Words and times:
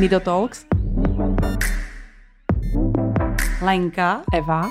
Nido 0.00 0.20
Talks. 0.20 0.66
Lenka. 3.62 4.22
Eva. 4.34 4.68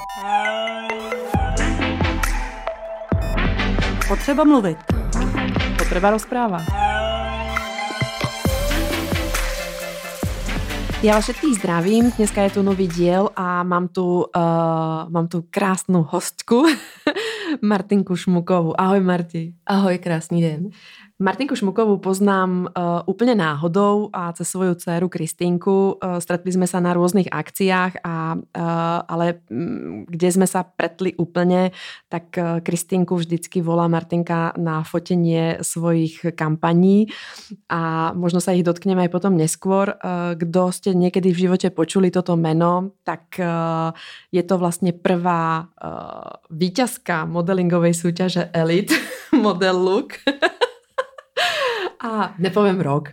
Potřeba 4.07 4.44
mluvit. 4.44 4.78
Potřeba 5.78 6.12
rozpráva. 6.12 6.57
Já 11.04 11.15
vás 11.15 11.23
všetkých 11.23 11.55
zdravím, 11.55 12.11
dneska 12.18 12.41
je 12.41 12.50
tu 12.50 12.61
nový 12.61 12.88
díl 12.88 13.30
a 13.36 13.64
mám 13.64 13.88
tu, 13.88 14.25
uh, 14.36 15.09
mám 15.09 15.27
tu 15.27 15.43
krásnou 15.50 16.05
hostku, 16.09 16.66
Martinku 17.61 18.16
Šmukovou. 18.16 18.82
Ahoj 18.82 19.00
Marti. 19.00 19.54
Ahoj, 19.66 19.98
krásný 19.98 20.41
den. 20.41 20.70
Martinku 21.21 21.55
Šmukovou 21.55 21.97
poznám 21.97 22.67
uh, 22.77 22.83
úplně 23.05 23.36
náhodou 23.36 24.09
a 24.13 24.33
cez 24.33 24.47
svoju 24.47 24.75
dceru 24.75 25.10
Kristýnku. 25.10 26.00
Uh, 26.04 26.18
stretli 26.19 26.51
jsme 26.51 26.68
se 26.68 26.82
na 26.82 26.93
různých 26.93 27.27
akciách, 27.32 27.93
a, 28.04 28.36
uh, 28.36 28.64
ale 29.07 29.33
um, 29.51 30.05
kde 30.07 30.32
jsme 30.32 30.47
se 30.47 30.63
pretli 30.75 31.13
úplně, 31.13 31.71
tak 32.09 32.23
uh, 32.38 32.59
Kristýnku 32.59 33.16
vždycky 33.16 33.61
volá 33.61 33.88
Martinka 33.88 34.53
na 34.58 34.83
fotenie 34.83 35.58
svojich 35.61 36.25
kampaní 36.36 37.08
a 37.69 38.13
možno 38.16 38.39
sa 38.39 38.55
ich 38.55 38.63
dotkneme 38.63 39.03
aj 39.03 39.11
potom 39.11 39.36
neskôr. 39.36 39.91
Uh, 39.99 40.39
kdo 40.39 40.72
ste 40.72 40.95
niekedy 40.95 41.36
v 41.36 41.52
živote 41.52 41.67
počuli 41.69 42.16
toto 42.16 42.39
meno, 42.39 42.95
tak 43.03 43.36
uh, 43.39 43.91
je 44.31 44.44
to 44.44 44.58
vlastně 44.58 44.94
prvá 44.94 45.67
uh, 45.67 46.39
víťazka 46.49 47.25
modelingovej 47.25 47.94
súťaže 47.94 48.49
Elite 48.55 48.95
Model 49.36 49.83
Look. 49.83 50.23
A 52.00 52.34
nepovím 52.38 52.81
rok. 52.81 53.09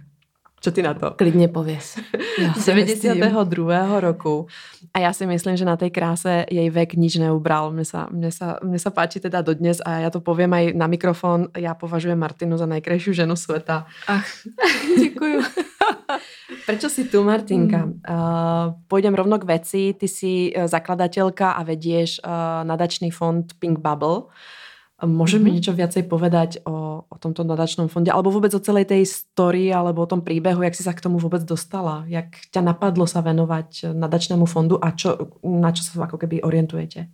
Co 0.61 0.71
ty 0.71 0.83
na 0.83 0.95
to? 0.95 1.11
Klidně 1.11 1.49
pověs. 1.49 1.99
Z 2.57 2.67
92. 2.67 4.01
roku. 4.01 4.47
A 4.95 4.99
já 4.99 5.13
si 5.13 5.27
myslím, 5.27 5.57
že 5.57 5.65
na 5.65 5.77
té 5.77 5.91
kráse 5.91 6.47
jej 6.51 6.71
vek 6.71 6.95
nič 6.95 7.17
neubral. 7.17 7.73
Mně 7.73 7.85
sa, 7.85 8.09
mně 8.11 8.33
sa, 8.33 8.59
mně 8.65 8.79
sa 8.79 8.91
páči 8.91 9.21
teda 9.21 9.43
dodnes 9.43 9.81
a 9.85 9.91
já 9.91 10.11
to 10.11 10.21
povím 10.21 10.55
aj 10.55 10.73
na 10.75 10.87
mikrofon. 10.87 11.49
Já 11.57 11.75
považuji 11.75 12.15
Martinu 12.15 12.57
za 12.57 12.67
nejkrajšiu 12.67 13.13
ženu 13.13 13.37
světa. 13.37 13.87
Ach, 14.09 14.27
děkuju. 14.99 15.43
Prečo 16.67 16.91
si 16.91 17.05
tu, 17.05 17.23
Martinka? 17.23 17.87
Hmm. 17.87 18.03
Uh, 18.03 18.75
pôjdem 18.91 19.15
rovno 19.15 19.39
k 19.39 19.47
veci. 19.47 19.95
Ty 19.95 20.09
si 20.11 20.51
eh, 20.51 20.67
zakladatelka 20.67 21.55
a 21.55 21.63
vedieš 21.63 22.19
uh, 22.27 22.67
nadačný 22.67 23.11
fond 23.15 23.47
Pink 23.59 23.79
Bubble. 23.79 24.27
Môžeš 24.97 25.45
mi 25.45 25.53
mm-hmm. 25.53 25.55
niečo 25.61 25.73
viacej 25.77 26.09
povedať 26.09 26.51
o, 26.65 27.05
o 27.05 27.17
tomto 27.21 27.45
nadačnom 27.45 27.93
fonde, 27.93 28.09
alebo 28.09 28.33
vôbec 28.33 28.49
o 28.57 28.65
celej 28.65 28.89
tej 28.89 29.05
story, 29.05 29.69
alebo 29.69 30.01
o 30.01 30.09
tom 30.09 30.25
príbehu, 30.25 30.65
jak 30.65 30.73
si 30.73 30.81
sa 30.81 30.97
k 30.97 31.05
tomu 31.05 31.21
vôbec 31.21 31.45
dostala? 31.45 32.09
Jak 32.09 32.33
ťa 32.49 32.65
napadlo 32.65 33.05
sa 33.05 33.21
venovať 33.21 33.93
nadačnému 33.93 34.49
fondu 34.49 34.81
a 34.81 34.97
čo, 34.97 35.37
na 35.45 35.69
čo 35.77 35.85
sa 35.85 36.09
ako 36.09 36.17
keby 36.17 36.41
orientujete? 36.41 37.13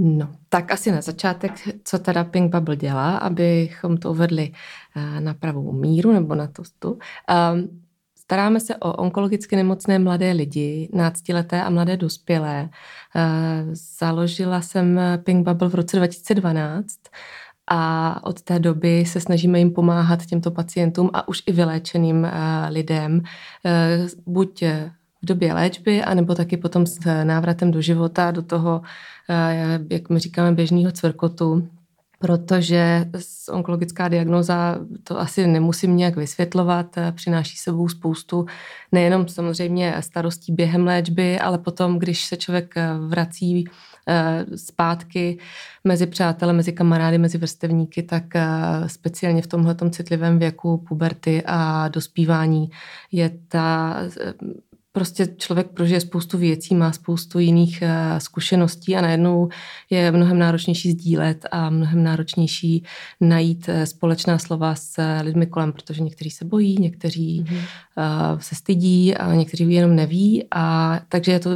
No, 0.00 0.32
tak 0.48 0.72
asi 0.72 0.88
na 0.90 1.00
začátek, 1.00 1.52
co 1.84 1.98
teda 1.98 2.24
Pink 2.24 2.52
Bubble 2.52 2.76
dělá, 2.76 3.16
abychom 3.16 3.96
to 3.96 4.10
uvedli 4.10 4.52
eh, 4.96 5.20
na 5.20 5.34
pravou 5.34 5.72
míru 5.72 6.12
nebo 6.12 6.34
na 6.34 6.46
tostu. 6.46 6.98
Um, 7.28 7.80
Staráme 8.30 8.60
se 8.60 8.76
o 8.76 8.92
onkologicky 8.92 9.56
nemocné 9.56 9.98
mladé 9.98 10.32
lidi, 10.32 10.88
náctileté 10.92 11.62
a 11.62 11.70
mladé 11.70 11.96
dospělé. 11.96 12.68
Eh, 13.16 13.64
založila 13.98 14.60
jsem 14.60 15.00
Pink 15.24 15.48
Bubble 15.48 15.68
v 15.68 15.74
roce 15.74 15.96
2012 15.96 16.86
a 17.70 18.20
od 18.26 18.42
té 18.42 18.58
doby 18.58 19.04
se 19.06 19.20
snažíme 19.20 19.58
jim 19.58 19.70
pomáhat 19.70 20.26
těmto 20.26 20.50
pacientům 20.50 21.10
a 21.12 21.28
už 21.28 21.42
i 21.46 21.52
vyléčeným 21.52 22.24
eh, 22.24 22.30
lidem, 22.68 23.22
eh, 23.66 24.06
buď 24.26 24.62
v 25.22 25.26
době 25.26 25.52
léčby, 25.54 26.02
anebo 26.02 26.34
taky 26.34 26.56
potom 26.56 26.86
s 26.86 27.24
návratem 27.24 27.70
do 27.70 27.80
života, 27.80 28.30
do 28.30 28.42
toho, 28.42 28.82
jak 29.90 30.10
my 30.10 30.18
říkáme, 30.18 30.52
běžného 30.52 30.92
cvrkotu, 30.92 31.68
protože 32.20 33.06
onkologická 33.50 34.08
diagnoza, 34.08 34.78
to 35.04 35.20
asi 35.20 35.46
nemusím 35.46 35.96
nějak 35.96 36.16
vysvětlovat, 36.16 36.98
eh, 36.98 37.12
přináší 37.12 37.56
sebou 37.56 37.88
spoustu 37.88 38.46
nejenom 38.92 39.28
samozřejmě 39.28 39.94
starostí 40.00 40.52
během 40.52 40.86
léčby, 40.86 41.38
ale 41.38 41.58
potom, 41.58 41.98
když 41.98 42.24
se 42.24 42.36
člověk 42.36 42.76
eh, 42.76 42.88
vrací 42.98 43.64
eh, 44.08 44.46
zpátky 44.56 45.38
mezi 45.84 46.06
přáteli, 46.06 46.52
mezi 46.52 46.72
kamarády, 46.72 47.18
mezi 47.18 47.38
vrstevníky, 47.38 48.02
tak 48.02 48.24
speciálně 48.86 49.42
v 49.42 49.46
tomhle 49.46 49.76
citlivém 49.90 50.38
věku 50.38 50.78
puberty 50.88 51.42
a 51.46 51.88
dospívání 51.88 52.70
je 53.12 53.30
ta 53.48 53.96
prostě 54.92 55.26
člověk 55.36 55.70
prožije 55.70 56.00
spoustu 56.00 56.38
věcí, 56.38 56.74
má 56.74 56.92
spoustu 56.92 57.38
jiných 57.38 57.82
uh, 57.82 58.18
zkušeností 58.18 58.96
a 58.96 59.00
najednou 59.00 59.48
je 59.90 60.12
mnohem 60.12 60.38
náročnější 60.38 60.90
sdílet 60.90 61.46
a 61.50 61.70
mnohem 61.70 62.02
náročnější 62.02 62.84
najít 63.20 63.68
uh, 63.68 63.82
společná 63.82 64.38
slova 64.38 64.74
s 64.74 64.98
uh, 64.98 65.26
lidmi 65.26 65.46
kolem, 65.46 65.72
protože 65.72 66.02
někteří 66.02 66.30
se 66.30 66.44
bojí, 66.44 66.76
někteří 66.80 67.44
mm-hmm. 67.44 68.38
se 68.38 68.54
stydí 68.54 69.14
a 69.14 69.34
někteří 69.34 69.72
jenom 69.72 69.96
neví 69.96 70.46
a 70.50 71.00
takže 71.08 71.32
je 71.32 71.40
to 71.40 71.50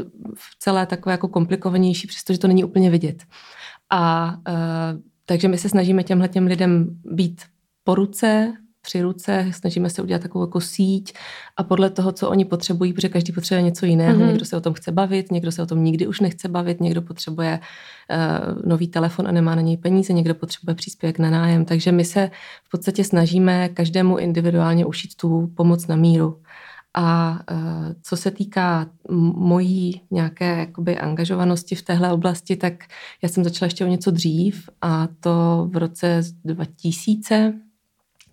celé 0.58 0.86
takové 0.86 1.12
jako 1.12 1.28
komplikovanější, 1.28 2.06
přestože 2.06 2.38
to 2.38 2.48
není 2.48 2.64
úplně 2.64 2.90
vidět. 2.90 3.24
A 3.90 4.34
takže 5.26 5.48
my 5.48 5.58
se 5.58 5.68
snažíme 5.68 6.02
těmhle 6.02 6.28
těm 6.28 6.46
lidem 6.46 7.00
být 7.04 7.42
po 7.84 7.94
ruce, 7.94 8.52
při 8.84 9.02
ruce, 9.02 9.46
snažíme 9.50 9.90
se 9.90 10.02
udělat 10.02 10.22
takovou 10.22 10.44
jako 10.44 10.60
síť 10.60 11.14
a 11.56 11.62
podle 11.62 11.90
toho, 11.90 12.12
co 12.12 12.30
oni 12.30 12.44
potřebují, 12.44 12.92
protože 12.92 13.08
každý 13.08 13.32
potřebuje 13.32 13.62
něco 13.62 13.86
jiného. 13.86 14.18
Mm-hmm. 14.18 14.26
Někdo 14.26 14.44
se 14.44 14.56
o 14.56 14.60
tom 14.60 14.72
chce 14.72 14.92
bavit, 14.92 15.32
někdo 15.32 15.52
se 15.52 15.62
o 15.62 15.66
tom 15.66 15.84
nikdy 15.84 16.06
už 16.06 16.20
nechce 16.20 16.48
bavit, 16.48 16.80
někdo 16.80 17.02
potřebuje 17.02 17.60
uh, 17.60 18.68
nový 18.68 18.88
telefon 18.88 19.28
a 19.28 19.32
nemá 19.32 19.54
na 19.54 19.62
něj 19.62 19.76
peníze, 19.76 20.12
někdo 20.12 20.34
potřebuje 20.34 20.74
příspěvek 20.74 21.18
na 21.18 21.30
nájem. 21.30 21.64
Takže 21.64 21.92
my 21.92 22.04
se 22.04 22.30
v 22.64 22.70
podstatě 22.70 23.04
snažíme 23.04 23.68
každému 23.68 24.16
individuálně 24.18 24.86
ušít 24.86 25.14
tu 25.16 25.50
pomoc 25.54 25.86
na 25.86 25.96
míru. 25.96 26.40
A 26.94 27.38
uh, 27.52 27.92
co 28.02 28.16
se 28.16 28.30
týká 28.30 28.86
mojí 29.36 30.00
nějaké 30.10 30.58
jakoby 30.58 30.98
angažovanosti 30.98 31.74
v 31.74 31.82
téhle 31.82 32.12
oblasti, 32.12 32.56
tak 32.56 32.74
já 33.22 33.28
jsem 33.28 33.44
začala 33.44 33.66
ještě 33.66 33.84
o 33.84 33.88
něco 33.88 34.10
dřív 34.10 34.68
a 34.82 35.08
to 35.20 35.68
v 35.72 35.76
roce 35.76 36.22
2000, 36.44 37.54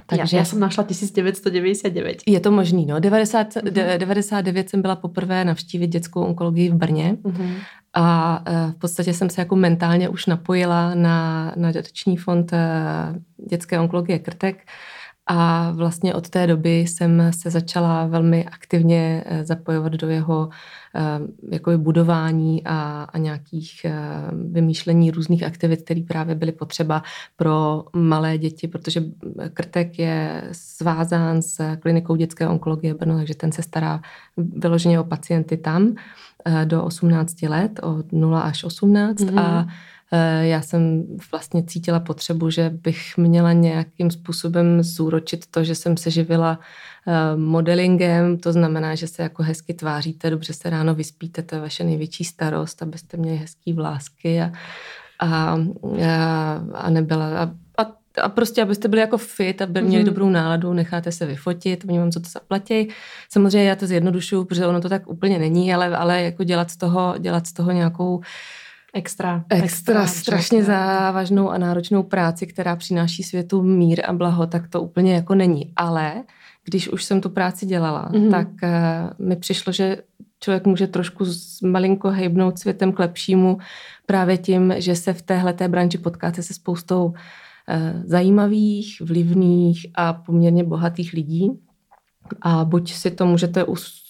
takže 0.06 0.38
já, 0.38 0.41
já 0.41 0.45
jsem 0.45 0.59
našla 0.59 0.84
1999. 0.84 2.17
Je 2.28 2.39
to 2.39 2.51
možný, 2.51 2.85
no. 2.85 3.00
90, 3.00 3.47
mm-hmm. 3.47 3.97
99 3.97 4.69
jsem 4.69 4.81
byla 4.81 4.95
poprvé 4.95 5.45
navštívit 5.45 5.88
dětskou 5.88 6.22
onkologii 6.22 6.69
v 6.69 6.75
Brně 6.75 7.17
mm-hmm. 7.23 7.53
a 7.94 8.44
e, 8.45 8.72
v 8.72 8.75
podstatě 8.75 9.13
jsem 9.13 9.29
se 9.29 9.41
jako 9.41 9.56
mentálně 9.56 10.09
už 10.09 10.25
napojila 10.25 10.95
na, 10.95 11.53
na 11.56 11.72
dotační 11.72 12.17
fond 12.17 12.53
e, 12.53 12.59
dětské 13.50 13.79
onkologie 13.79 14.19
Krtek 14.19 14.57
a 15.33 15.71
vlastně 15.71 16.13
od 16.15 16.29
té 16.29 16.47
doby 16.47 16.79
jsem 16.79 17.31
se 17.33 17.49
začala 17.49 18.05
velmi 18.05 18.45
aktivně 18.45 19.23
eh, 19.25 19.45
zapojovat 19.45 19.93
do 19.93 20.09
jeho 20.09 20.49
eh, 20.95 21.01
jakoby 21.51 21.77
budování 21.77 22.61
a, 22.65 23.07
a 23.13 23.17
nějakých 23.17 23.85
eh, 23.85 23.91
vymýšlení 24.51 25.11
různých 25.11 25.43
aktivit, 25.43 25.81
které 25.81 26.01
právě 26.07 26.35
byly 26.35 26.51
potřeba 26.51 27.03
pro 27.35 27.85
malé 27.93 28.37
děti, 28.37 28.67
protože 28.67 29.03
Krtek 29.53 29.99
je 29.99 30.43
svázán 30.51 31.41
s 31.41 31.75
klinikou 31.79 32.15
dětské 32.15 32.47
onkologie 32.47 32.93
Brno, 32.93 33.17
takže 33.17 33.35
ten 33.35 33.51
se 33.51 33.61
stará 33.61 34.01
vyloženě 34.37 34.99
o 34.99 35.03
pacienty 35.03 35.57
tam 35.57 35.95
do 36.65 36.83
18 36.83 37.41
let, 37.41 37.79
od 37.83 38.11
0 38.11 38.41
až 38.41 38.63
18 38.63 39.19
mm-hmm. 39.19 39.39
a 39.39 39.67
já 40.41 40.61
jsem 40.61 41.03
vlastně 41.31 41.63
cítila 41.63 41.99
potřebu, 41.99 42.49
že 42.49 42.69
bych 42.69 43.17
měla 43.17 43.53
nějakým 43.53 44.11
způsobem 44.11 44.83
zúročit 44.83 45.45
to, 45.51 45.63
že 45.63 45.75
jsem 45.75 45.97
se 45.97 46.11
živila 46.11 46.59
eh, 47.07 47.38
modelingem, 47.38 48.37
to 48.37 48.52
znamená, 48.52 48.96
že 48.96 49.08
se 49.08 49.23
jako 49.23 49.43
hezky 49.43 49.73
tváříte, 49.73 50.29
dobře 50.29 50.53
se 50.53 50.69
ráno 50.69 50.96
vyspíte, 50.96 51.41
to 51.41 51.55
je 51.55 51.61
vaše 51.61 51.84
největší 51.84 52.23
starost, 52.23 52.81
abyste 52.84 53.17
měli 53.17 53.37
hezký 53.37 53.73
vlásky 53.73 54.41
a, 54.41 54.52
a, 55.19 55.58
a 56.73 56.90
nebyla... 56.90 57.40
A, 57.40 57.52
a 57.84 58.02
a 58.22 58.29
prostě, 58.29 58.61
abyste 58.61 58.87
byli 58.87 59.02
jako 59.02 59.17
fit, 59.17 59.61
aby 59.61 59.81
měli 59.81 60.03
mm-hmm. 60.03 60.05
dobrou 60.05 60.29
náladu, 60.29 60.73
necháte 60.73 61.11
se 61.11 61.25
vyfotit, 61.25 61.85
oni 61.90 61.99
vám 61.99 62.11
co 62.11 62.19
to 62.19 62.29
zaplatí. 62.29 62.87
Samozřejmě 63.29 63.69
já 63.69 63.75
to 63.75 63.87
zjednodušuju, 63.87 64.46
protože 64.46 64.66
ono 64.66 64.81
to 64.81 64.90
tak 64.90 65.09
úplně 65.09 65.40
není, 65.40 65.73
ale, 65.73 65.97
ale 65.97 66.22
jako 66.22 66.43
dělat 66.43 66.72
z 66.72 66.78
toho, 66.78 67.16
dělat 67.19 67.47
z 67.47 67.53
toho 67.53 67.72
nějakou 67.72 68.16
uh, 68.16 68.23
extra, 68.93 69.46
extra, 69.49 69.64
extra 69.64 70.08
strašně 70.08 70.64
závažnou 70.64 71.49
a 71.49 71.58
náročnou 71.58 72.03
práci, 72.03 72.47
která 72.47 72.76
přináší 72.76 73.23
světu 73.23 73.61
mír 73.61 74.02
a 74.05 74.14
blaho, 74.14 74.47
tak 74.47 74.67
to 74.67 74.82
úplně 74.82 75.14
jako 75.14 75.35
není. 75.35 75.73
Ale 75.76 76.23
když 76.64 76.90
už 76.90 77.03
jsem 77.03 77.22
tu 77.22 77.29
práci 77.29 77.66
dělala, 77.66 78.09
mm-hmm. 78.11 78.32
tak 78.32 78.47
uh, 78.47 79.28
mi 79.28 79.35
přišlo, 79.35 79.73
že 79.73 79.97
člověk 80.40 80.66
může 80.66 80.88
trošku 80.88 81.26
malinko 81.64 82.09
hejbnout 82.09 82.59
světem 82.59 82.91
k 82.91 82.99
lepšímu 82.99 83.58
právě 84.05 84.38
tím, 84.38 84.73
že 84.78 84.96
se 84.96 85.14
v 85.14 85.22
téhle 85.22 85.53
té 85.53 85.67
branži 85.67 85.97
potkáte 85.97 86.44
se 86.44 86.53
spoustou 86.53 87.05
uh, 87.05 87.14
zajímavých, 88.05 89.02
vlivných 89.02 89.85
a 89.96 90.14
poměrně 90.14 90.64
bohatých 90.64 91.14
lidí 91.14 91.52
A 92.41 92.66
buď 92.66 92.94
si 92.94 93.11
to 93.11 93.26
můžete 93.26 93.64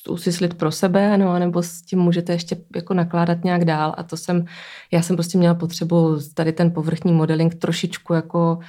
usyslit 0.10 0.54
pro 0.54 0.72
sebe, 0.72 1.18
no, 1.18 1.40
nebo 1.40 1.64
s 1.64 1.82
tím 1.82 2.00
můžete 2.00 2.34
ještě 2.34 2.58
jako 2.76 2.94
nakládat 2.94 3.44
nějak 3.44 3.66
dál. 3.66 3.94
A 3.98 4.04
to 4.04 4.18
jsem, 4.18 4.46
já 4.92 5.02
jsem 5.02 5.16
prostě 5.16 5.38
měla 5.38 5.56
potřebu 5.56 6.18
tady 6.34 6.54
ten 6.54 6.72
povrchní 6.72 7.14
modeling 7.14 7.56
trošičku 7.56 8.14
jako 8.14 8.60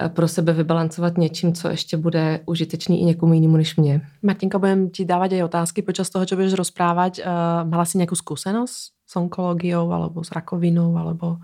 eh, 0.00 0.08
pro 0.08 0.28
sebe 0.28 0.52
vybalancovat 0.52 1.18
něčím, 1.18 1.52
co 1.52 1.68
ještě 1.68 1.96
bude 1.96 2.40
užitečný 2.46 3.00
i 3.00 3.04
někomu 3.04 3.34
jinému 3.34 3.56
než 3.56 3.76
mě. 3.76 4.00
Martinka, 4.22 4.58
budem 4.58 4.90
ti 4.90 5.04
dávat 5.04 5.32
aj 5.32 5.42
otázky 5.42 5.82
počas 5.82 6.10
toho, 6.10 6.26
čo 6.26 6.36
budeš 6.36 6.52
rozprávať. 6.52 7.20
Uh, 7.20 7.70
mala 7.70 7.84
si 7.84 7.98
nějakou 7.98 8.14
zkušenost 8.14 8.92
s 9.06 9.16
onkologiou 9.16 9.92
alebo 9.92 10.24
s 10.24 10.32
rakovinou? 10.32 10.96
Alebo... 10.96 11.36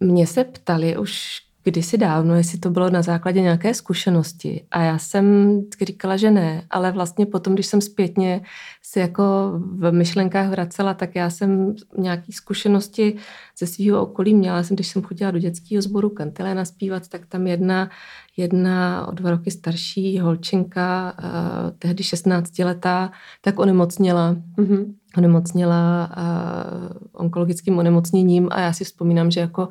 Mě 0.00 0.26
se 0.26 0.44
ptali 0.44 0.96
už 0.96 1.43
kdysi 1.64 1.98
dávno, 1.98 2.34
jestli 2.34 2.58
to 2.58 2.70
bylo 2.70 2.90
na 2.90 3.02
základě 3.02 3.40
nějaké 3.40 3.74
zkušenosti. 3.74 4.64
A 4.70 4.82
já 4.82 4.98
jsem 4.98 5.60
říkala, 5.82 6.16
že 6.16 6.30
ne, 6.30 6.66
ale 6.70 6.92
vlastně 6.92 7.26
potom, 7.26 7.54
když 7.54 7.66
jsem 7.66 7.80
zpětně 7.80 8.40
si 8.82 8.98
jako 8.98 9.22
v 9.56 9.92
myšlenkách 9.92 10.50
vracela, 10.50 10.94
tak 10.94 11.14
já 11.14 11.30
jsem 11.30 11.74
nějaké 11.98 12.32
zkušenosti 12.32 13.16
ze 13.58 13.66
svého 13.66 14.02
okolí 14.02 14.34
měla. 14.34 14.62
Jsem, 14.62 14.76
když 14.76 14.88
jsem 14.88 15.02
chodila 15.02 15.30
do 15.30 15.38
dětského 15.38 15.82
sboru 15.82 16.08
Kantilena 16.08 16.64
zpívat, 16.64 17.08
tak 17.08 17.26
tam 17.26 17.46
jedna, 17.46 17.90
jedna 18.36 19.06
o 19.06 19.12
dva 19.12 19.30
roky 19.30 19.50
starší 19.50 20.18
holčinka, 20.18 21.14
uh, 21.18 21.30
tehdy 21.78 22.04
16 22.04 22.58
letá, 22.58 23.12
tak 23.40 23.58
onemocněla. 23.58 24.36
Mm-hmm 24.58 24.94
onemocněla 25.18 26.10
uh, 26.16 26.96
onkologickým 27.12 27.78
onemocněním 27.78 28.48
a 28.50 28.60
já 28.60 28.72
si 28.72 28.84
vzpomínám, 28.84 29.30
že 29.30 29.40
jako 29.40 29.68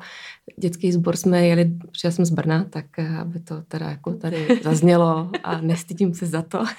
dětský 0.58 0.92
sbor 0.92 1.16
jsme 1.16 1.46
jeli, 1.46 1.64
protože 1.64 2.08
já 2.08 2.10
jsem 2.10 2.24
z 2.24 2.30
Brna, 2.30 2.64
tak 2.70 2.86
uh, 2.98 3.18
aby 3.18 3.40
to 3.40 3.62
teda 3.68 3.88
jako 3.90 4.12
tady 4.12 4.60
zaznělo 4.62 5.30
a 5.44 5.60
nestydím 5.60 6.14
se 6.14 6.26
za 6.26 6.42
to. 6.42 6.64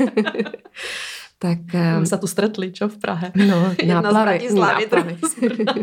tak... 1.40 1.60
Um, 1.98 2.06
se 2.06 2.18
tu 2.18 2.28
stretli, 2.28 2.72
čo 2.72 2.88
v 2.88 2.98
Prahe? 2.98 3.32
No, 3.36 3.76
náplavy. 3.86 4.50
náplavy. 4.54 5.18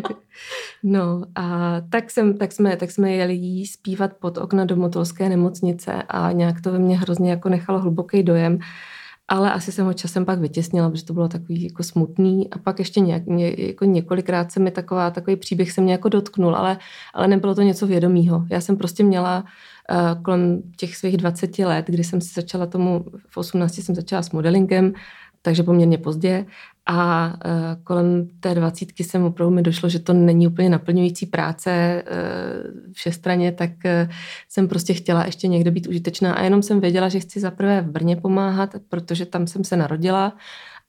no 0.82 1.23
a 1.34 1.76
tak, 1.90 2.11
jsem, 2.11 2.38
tak, 2.38 2.52
jsme, 2.52 2.76
tak 2.76 2.90
jsme 2.90 3.12
jeli 3.12 3.34
jí 3.34 3.67
zpívat 3.67 4.12
pod 4.17 4.38
okna 4.38 4.64
do 4.64 4.76
Motolské 4.76 5.29
nemocnice 5.29 6.02
a 6.08 6.32
nějak 6.32 6.61
to 6.61 6.73
ve 6.73 6.79
mně 6.79 6.99
hrozně 6.99 7.31
jako 7.31 7.49
nechalo 7.49 7.81
hluboký 7.81 8.23
dojem 8.23 8.58
ale 9.32 9.52
asi 9.52 9.73
jsem 9.73 9.87
ho 9.87 9.93
časem 9.93 10.25
pak 10.25 10.38
vytěsnila, 10.38 10.90
protože 10.90 11.05
to 11.05 11.12
bylo 11.12 11.29
takový 11.29 11.64
jako 11.64 11.82
smutný 11.82 12.50
a 12.50 12.58
pak 12.58 12.79
ještě 12.79 13.00
nějak, 13.00 13.26
ně, 13.26 13.55
jako 13.58 13.84
několikrát 13.84 14.52
se 14.52 14.61
mi 14.61 14.70
taková, 14.70 15.11
takový 15.11 15.37
příběh 15.37 15.73
se 15.73 15.81
mě 15.81 15.93
jako 15.93 16.08
dotknul, 16.08 16.56
ale, 16.56 16.79
ale 17.14 17.29
nebylo 17.29 17.55
to 17.55 17.62
něco 17.62 17.87
vědomího. 17.87 18.44
Já 18.50 18.61
jsem 18.61 18.76
prostě 18.76 19.05
měla 19.05 19.44
uh, 19.90 20.23
kolem 20.23 20.62
těch 20.76 20.96
svých 20.96 21.17
20 21.17 21.58
let, 21.58 21.87
kdy 21.87 22.05
jsem 22.05 22.20
si 22.20 22.32
začala 22.34 22.67
tomu, 22.67 23.05
v 23.29 23.37
18 23.37 23.75
jsem 23.75 23.94
začala 23.94 24.23
s 24.23 24.31
modelingem, 24.31 24.93
takže 25.43 25.62
poměrně 25.62 25.99
pozdě 25.99 26.46
a 26.87 27.26
uh, 27.26 27.84
kolem 27.84 28.29
té 28.40 28.55
dvacítky 28.55 29.05
jsem 29.05 29.25
opravdu 29.25 29.55
mi 29.55 29.62
došlo, 29.62 29.88
že 29.88 29.99
to 29.99 30.12
není 30.12 30.46
úplně 30.46 30.70
naplňující 30.70 31.26
práce 31.26 32.02
uh, 32.06 32.93
všestraně, 32.93 33.52
tak 33.52 33.70
uh, 33.70 34.12
jsem 34.49 34.69
prostě 34.69 34.94
chtěla 34.94 35.26
ještě 35.26 35.49
někde 35.49 35.70
být 35.70 35.87
užitečná 35.87 36.32
a 36.32 36.43
jenom 36.43 36.62
jsem 36.62 36.81
věděla, 36.81 37.08
že 37.08 37.20
chci 37.20 37.40
zaprvé 37.40 37.81
v 37.82 37.90
Brně 37.90 38.17
pomáhat, 38.17 38.75
protože 38.88 39.26
tam 39.26 39.46
jsem 39.46 39.64
se 39.64 39.76
narodila 39.76 40.32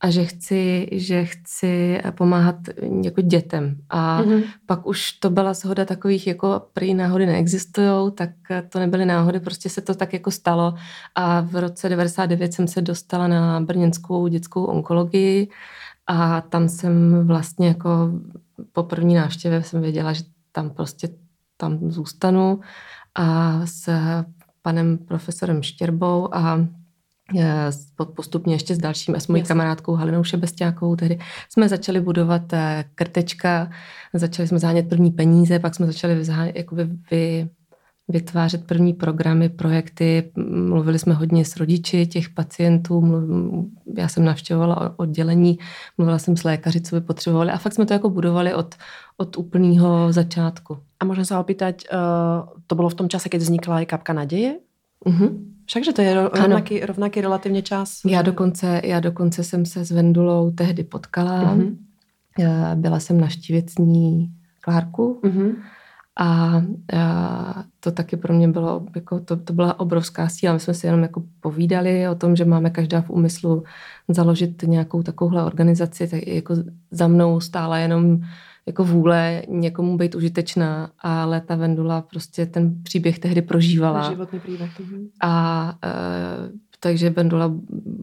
a 0.04 0.10
že 0.10 0.25
chci, 0.25 0.88
že 0.92 1.25
chci 1.25 2.00
pomáhat 2.18 2.56
jako 3.04 3.22
dětem. 3.22 3.78
A 3.90 4.22
mm-hmm. 4.22 4.44
pak 4.66 4.88
už 4.88 5.12
to 5.12 5.30
byla 5.30 5.54
shoda 5.54 5.86
takových, 5.86 6.28
jako 6.28 6.62
prý 6.74 6.94
náhody 6.94 7.25
neexistují, 7.25 8.12
tak 8.12 8.30
to 8.69 8.80
nebyly 8.80 9.06
náhody, 9.06 9.40
prostě 9.40 9.69
se 9.69 9.81
to 9.81 9.95
tak 9.95 10.13
jako 10.13 10.31
stalo. 10.31 10.74
A 11.16 11.42
v 11.42 11.56
roce 11.56 11.90
99 11.90 12.54
jsem 12.54 12.68
se 12.68 12.81
dostala 12.81 13.28
na 13.28 13.60
brněnskou 13.60 14.28
dětskou 14.28 14.63
onkologii 14.63 15.48
a 16.07 16.41
tam 16.41 16.69
jsem 16.69 17.27
vlastně 17.27 17.67
jako 17.67 17.89
po 18.71 18.83
první 18.83 19.15
návštěvě 19.15 19.63
jsem 19.63 19.81
věděla, 19.81 20.13
že 20.13 20.23
tam 20.51 20.69
prostě 20.69 21.09
tam 21.57 21.91
zůstanu 21.91 22.59
a 23.15 23.59
s 23.65 23.89
panem 24.61 24.97
profesorem 24.97 25.63
Štěrbou 25.63 26.35
a 26.35 26.67
e, 27.39 27.69
postupně 28.15 28.55
ještě 28.55 28.75
s 28.75 28.77
dalším, 28.77 29.15
a 29.15 29.19
s 29.19 29.27
mojí 29.27 29.41
Jasně. 29.41 29.47
kamarádkou 29.47 29.94
Halinou 29.94 30.23
Šebestákovou, 30.23 30.95
tehdy 30.95 31.19
jsme 31.50 31.69
začali 31.69 32.01
budovat 32.01 32.53
e, 32.53 32.85
krtečka, 32.95 33.71
začali 34.13 34.47
jsme 34.47 34.59
zánět 34.59 34.89
první 34.89 35.11
peníze, 35.11 35.59
pak 35.59 35.75
jsme 35.75 35.85
začali 35.85 36.15
vyzánět, 36.15 36.56
jakoby 36.56 36.89
vy, 37.11 37.49
vytvářet 38.07 38.67
první 38.67 38.94
programy, 38.94 39.50
projekty. 39.50 40.31
Mluvili 40.67 41.00
jsme 41.00 41.13
hodně 41.13 41.45
s 41.45 41.57
rodiči 41.57 42.07
těch 42.07 42.29
pacientů, 42.29 43.01
mluv, 43.01 43.23
já 43.97 44.07
jsem 44.07 44.25
navštěvovala 44.25 44.94
oddělení, 45.00 45.59
mluvila 45.97 46.19
jsem 46.19 46.38
s 46.38 46.44
lékaři, 46.44 46.81
co 46.81 46.95
by 46.95 47.01
potřebovali 47.01 47.51
a 47.51 47.57
fakt 47.57 47.73
jsme 47.73 47.85
to 47.85 47.94
jako 47.94 48.09
budovali 48.09 48.53
od, 48.53 48.75
od 49.17 49.38
úplného 49.38 50.13
začátku. 50.13 50.77
A 51.00 51.05
můžeme 51.05 51.25
se 51.25 51.38
opýtať, 51.38 51.83
uh, 51.94 52.00
to 52.67 52.75
bylo 52.75 52.89
v 52.89 52.94
tom 52.94 53.09
čase, 53.09 53.29
když 53.29 53.41
vznikla 53.41 53.81
i 53.81 53.85
kapka 53.85 54.13
naděje? 54.13 54.56
Uh-huh. 55.06 55.39
Všakže 55.65 55.94
to 55.94 56.01
je 56.01 56.13
rovnaký, 56.13 56.79
rovnaký 56.79 57.21
relativně 57.21 57.61
čas. 57.61 57.99
Já 58.06 58.21
dokonce, 58.21 58.81
já 58.83 58.99
dokonce 58.99 59.44
jsem 59.44 59.65
se 59.65 59.85
s 59.85 59.91
Vendulou 59.91 60.51
tehdy 60.51 60.83
potkala. 60.83 61.56
Uh-huh. 61.56 61.75
Byla 62.75 62.99
jsem 62.99 63.21
naštívit 63.21 63.69
s 63.69 63.77
ní 63.77 64.31
Klárku. 64.61 65.19
Uh-huh. 65.23 65.56
A, 66.19 66.62
a 67.00 67.63
to 67.80 67.92
taky 67.92 68.18
pro 68.18 68.33
mě 68.33 68.48
bylo, 68.48 68.86
jako 68.95 69.19
to, 69.19 69.38
to 69.38 69.54
byla 69.54 69.80
obrovská 69.80 70.30
síla. 70.30 70.54
My 70.54 70.60
jsme 70.60 70.74
si 70.74 70.88
jenom 70.88 71.01
jako 71.01 71.24
povídali 71.39 72.07
o 72.07 72.15
tom, 72.15 72.36
že 72.36 72.45
máme 72.45 72.69
každá 72.69 73.01
v 73.01 73.10
úmyslu 73.10 73.63
založit 74.07 74.63
nějakou 74.63 75.04
takovouhle 75.04 75.44
organizaci, 75.44 76.07
tak 76.07 76.27
jako 76.27 76.56
za 76.92 77.07
mnou 77.07 77.39
stála 77.39 77.77
jenom 77.77 78.19
jako 78.65 78.83
vůle 78.83 79.44
někomu 79.48 79.98
být 79.98 80.15
užitečná, 80.15 80.92
ale 81.00 81.42
ta 81.42 81.56
Vendula 81.56 82.01
prostě 82.01 82.45
ten 82.45 82.83
příběh 82.83 83.19
tehdy 83.19 83.42
prožívala. 83.42 84.09
Životný 84.09 84.39
příběh. 84.39 84.80
Mhm. 84.80 85.07
A 85.21 85.75
e, 85.83 85.89
takže 86.80 87.09
Vendula 87.09 87.51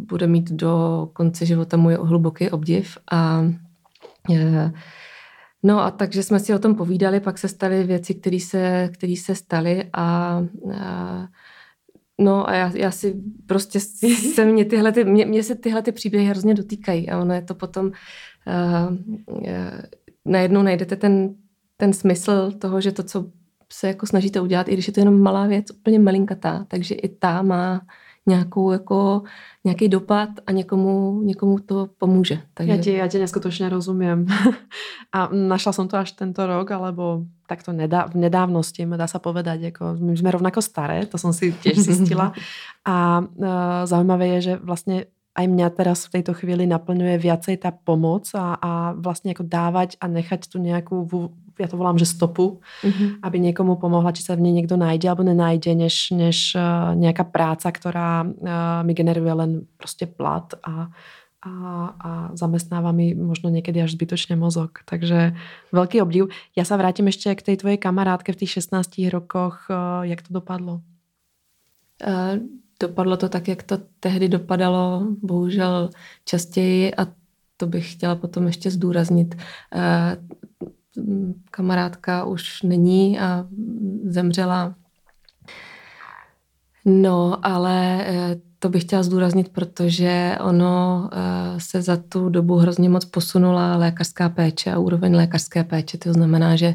bude 0.09 0.27
mít 0.27 0.53
do 0.53 1.09
konce 1.13 1.47
života 1.47 1.77
můj 1.77 1.95
hluboký 1.95 2.51
obdiv 2.51 2.99
a 3.13 3.45
e, 4.31 4.73
No 5.62 5.81
a 5.81 5.91
takže 5.91 6.23
jsme 6.23 6.41
si 6.41 6.55
o 6.55 6.59
tom 6.59 6.75
povídali, 6.75 7.21
pak 7.21 7.39
se 7.39 7.49
staly 7.49 7.85
věci, 7.85 8.15
které 8.15 8.41
se, 8.41 8.89
který 8.93 9.17
se 9.17 9.35
staly 9.35 9.85
a, 9.93 10.41
a 10.75 11.29
No 12.21 12.49
a 12.49 12.55
já, 12.55 12.73
já 12.75 12.91
si 12.91 13.23
prostě 13.47 13.81
se 14.35 14.45
mě 14.45 14.65
tyhle, 14.65 14.93
ty, 14.93 15.05
mě, 15.05 15.27
mě 15.27 15.43
se 15.43 15.55
tyhle 15.55 15.83
ty 15.83 15.93
příběhy 15.93 16.27
hrozně 16.27 16.55
dotýkají 16.55 17.11
a 17.11 17.19
ono 17.19 17.34
je 17.34 17.43
to 17.43 17.55
potom 17.55 17.87
uh, 17.87 17.93
uh, 19.27 19.44
najednou 20.25 20.63
najdete 20.63 20.96
ten, 20.96 21.34
ten 21.77 21.93
smysl 21.93 22.53
toho, 22.53 22.81
že 22.81 22.93
to, 22.93 23.03
co 23.03 23.31
se 23.73 23.89
jako 23.89 24.06
snažíte 24.06 24.41
udělat, 24.41 24.69
i 24.69 24.73
když 24.73 24.87
je 24.87 24.93
to 24.93 25.01
jenom 25.01 25.20
malá 25.20 25.46
věc, 25.46 25.70
úplně 25.70 25.99
malinkatá, 25.99 26.65
takže 26.69 26.94
i 26.94 27.08
ta 27.08 27.43
má 27.43 27.81
nějakou 28.31 28.72
jako, 28.72 29.22
nějaký 29.65 29.89
dopad 29.89 30.29
a 30.46 30.53
někomu, 30.53 31.22
někomu 31.22 31.58
to 31.58 31.89
pomůže. 31.99 32.41
Takže... 32.55 32.72
Já 32.72 32.82
ti, 32.82 32.93
já 32.93 33.06
ti 33.08 33.19
neskutečně 33.19 33.69
rozumím. 33.69 34.27
a 35.13 35.29
našla 35.32 35.72
jsem 35.72 35.89
to 35.89 35.96
až 35.96 36.13
tento 36.13 36.46
rok, 36.46 36.70
alebo 36.70 37.27
takto 37.46 37.72
nedá, 37.72 38.06
v 38.06 38.15
nedávnosti, 38.15 38.87
dá 38.87 39.06
se 39.06 39.19
povedať, 39.19 39.60
jako, 39.60 39.96
my 39.99 40.17
jsme 40.17 40.31
rovnako 40.31 40.63
staré, 40.63 41.06
to 41.06 41.19
jsem 41.19 41.32
si 41.32 41.53
těž 41.53 41.79
zjistila. 41.87 42.32
a 42.84 43.20
uh, 43.20 43.46
zaujímavé 43.84 44.27
je, 44.27 44.41
že 44.41 44.56
vlastně 44.56 45.05
aj 45.34 45.46
mňa 45.46 45.69
teraz 45.70 46.10
v 46.10 46.20
tejto 46.20 46.34
chvíli 46.34 46.67
naplňuje 46.67 47.17
viacej 47.22 47.56
tá 47.63 47.70
pomoc 47.70 48.27
a, 48.34 48.58
a 48.58 48.70
vlastne 48.99 49.31
ako 49.31 49.46
dávať 49.46 49.94
a 50.03 50.10
nechať 50.10 50.51
tu 50.51 50.58
nejakú, 50.58 51.06
ja 51.60 51.69
to 51.69 51.76
volám, 51.76 52.00
že 52.00 52.08
stopu, 52.08 52.64
mm-hmm. 52.81 53.20
aby 53.20 53.36
niekomu 53.36 53.76
pomohla, 53.76 54.17
či 54.17 54.24
sa 54.24 54.34
v 54.34 54.48
nej 54.48 54.56
niekto 54.56 54.81
nájde 54.81 55.06
alebo 55.12 55.22
nenájde, 55.22 55.76
než, 55.76 56.17
než 56.17 56.56
uh, 56.56 56.96
nejaká 56.96 57.29
práca, 57.29 57.69
ktorá 57.69 58.24
uh, 58.24 58.81
mi 58.82 58.96
generuje 58.96 59.29
len 59.29 59.50
proste 59.76 60.08
plat 60.08 60.48
a, 60.64 60.88
a, 61.44 61.52
a 62.00 62.10
zamestnáva 62.32 62.96
mi 62.96 63.12
možno 63.12 63.52
niekedy 63.52 63.84
až 63.84 63.94
zbytočne 63.94 64.40
mozog. 64.40 64.81
Takže 64.88 65.36
veľký 65.70 66.00
obdiv. 66.00 66.32
Ja 66.56 66.64
sa 66.64 66.81
vrátim 66.81 67.12
ešte 67.12 67.36
k 67.36 67.52
tej 67.52 67.56
tvojej 67.60 67.79
kamarátke 67.79 68.32
v 68.32 68.40
tých 68.44 68.64
16 68.64 69.12
rokoch. 69.12 69.69
Uh, 69.69 70.08
jak 70.08 70.24
to 70.24 70.32
dopadlo? 70.32 70.81
Uh, 72.00 72.40
dopadlo 72.81 73.20
to 73.20 73.29
tak, 73.29 73.48
jak 73.48 73.62
to 73.62 73.79
tehdy 74.00 74.29
dopadalo, 74.29 75.05
bohužel 75.20 75.90
častěji 76.24 76.94
a 76.94 77.06
to 77.60 77.67
bych 77.67 77.93
chtěla 77.93 78.14
potom 78.14 78.46
ještě 78.46 78.70
zdůraznit. 78.70 79.34
Eh, 79.74 80.17
kamarádka 81.51 82.25
už 82.25 82.63
není 82.63 83.20
a 83.20 83.47
zemřela. 84.05 84.75
No, 86.85 87.47
ale 87.47 88.06
eh, 88.06 88.37
to 88.59 88.69
bych 88.69 88.82
chtěla 88.82 89.03
zdůraznit, 89.03 89.49
protože 89.49 90.37
ono 90.41 91.11
eh, 91.13 91.61
se 91.61 91.82
za 91.82 91.97
tu 91.97 92.29
dobu 92.29 92.56
hrozně 92.56 92.89
moc 92.89 93.05
posunula 93.05 93.77
lékařská 93.77 94.29
péče 94.29 94.73
a 94.73 94.79
úroveň 94.79 95.15
lékařské 95.17 95.65
péče. 95.65 95.99
To 95.99 96.13
znamená, 96.13 96.56
že 96.56 96.75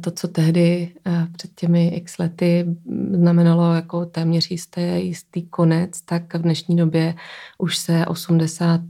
to, 0.00 0.10
co 0.10 0.28
tehdy 0.28 0.94
před 1.32 1.50
těmi 1.54 1.88
x 1.88 2.18
lety 2.18 2.76
znamenalo 3.12 3.74
jako 3.74 4.06
téměř 4.06 4.50
jisté, 4.50 5.00
jistý 5.00 5.42
konec, 5.42 6.02
tak 6.02 6.34
v 6.34 6.42
dnešní 6.42 6.76
době 6.76 7.14
už 7.58 7.76
se 7.76 8.06
80 8.06 8.80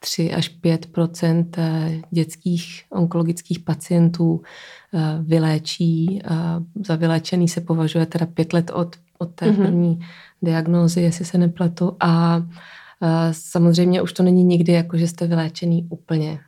3 0.00 0.32
až 0.32 0.60
5% 0.64 2.02
dětských 2.10 2.82
onkologických 2.90 3.58
pacientů 3.58 4.42
vyléčí. 5.22 6.22
Za 6.86 6.96
vyléčený 6.96 7.48
se 7.48 7.60
považuje 7.60 8.06
teda 8.06 8.26
pět 8.26 8.52
let 8.52 8.70
od, 8.74 8.96
od 9.18 9.34
té 9.34 9.46
mm-hmm. 9.46 9.56
první 9.56 10.00
diagnózy, 10.42 11.00
jestli 11.00 11.24
se 11.24 11.38
nepletu. 11.38 11.96
A 12.00 12.42
samozřejmě 13.30 14.02
už 14.02 14.12
to 14.12 14.22
není 14.22 14.44
nikdy 14.44 14.72
jako, 14.72 14.96
že 14.96 15.08
jste 15.08 15.26
vyléčený 15.26 15.86
úplně. 15.90 16.40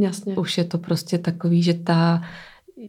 Jasně. 0.00 0.36
Už 0.36 0.58
je 0.58 0.64
to 0.64 0.78
prostě 0.78 1.18
takový, 1.18 1.62
že 1.62 1.74
ta 1.74 2.22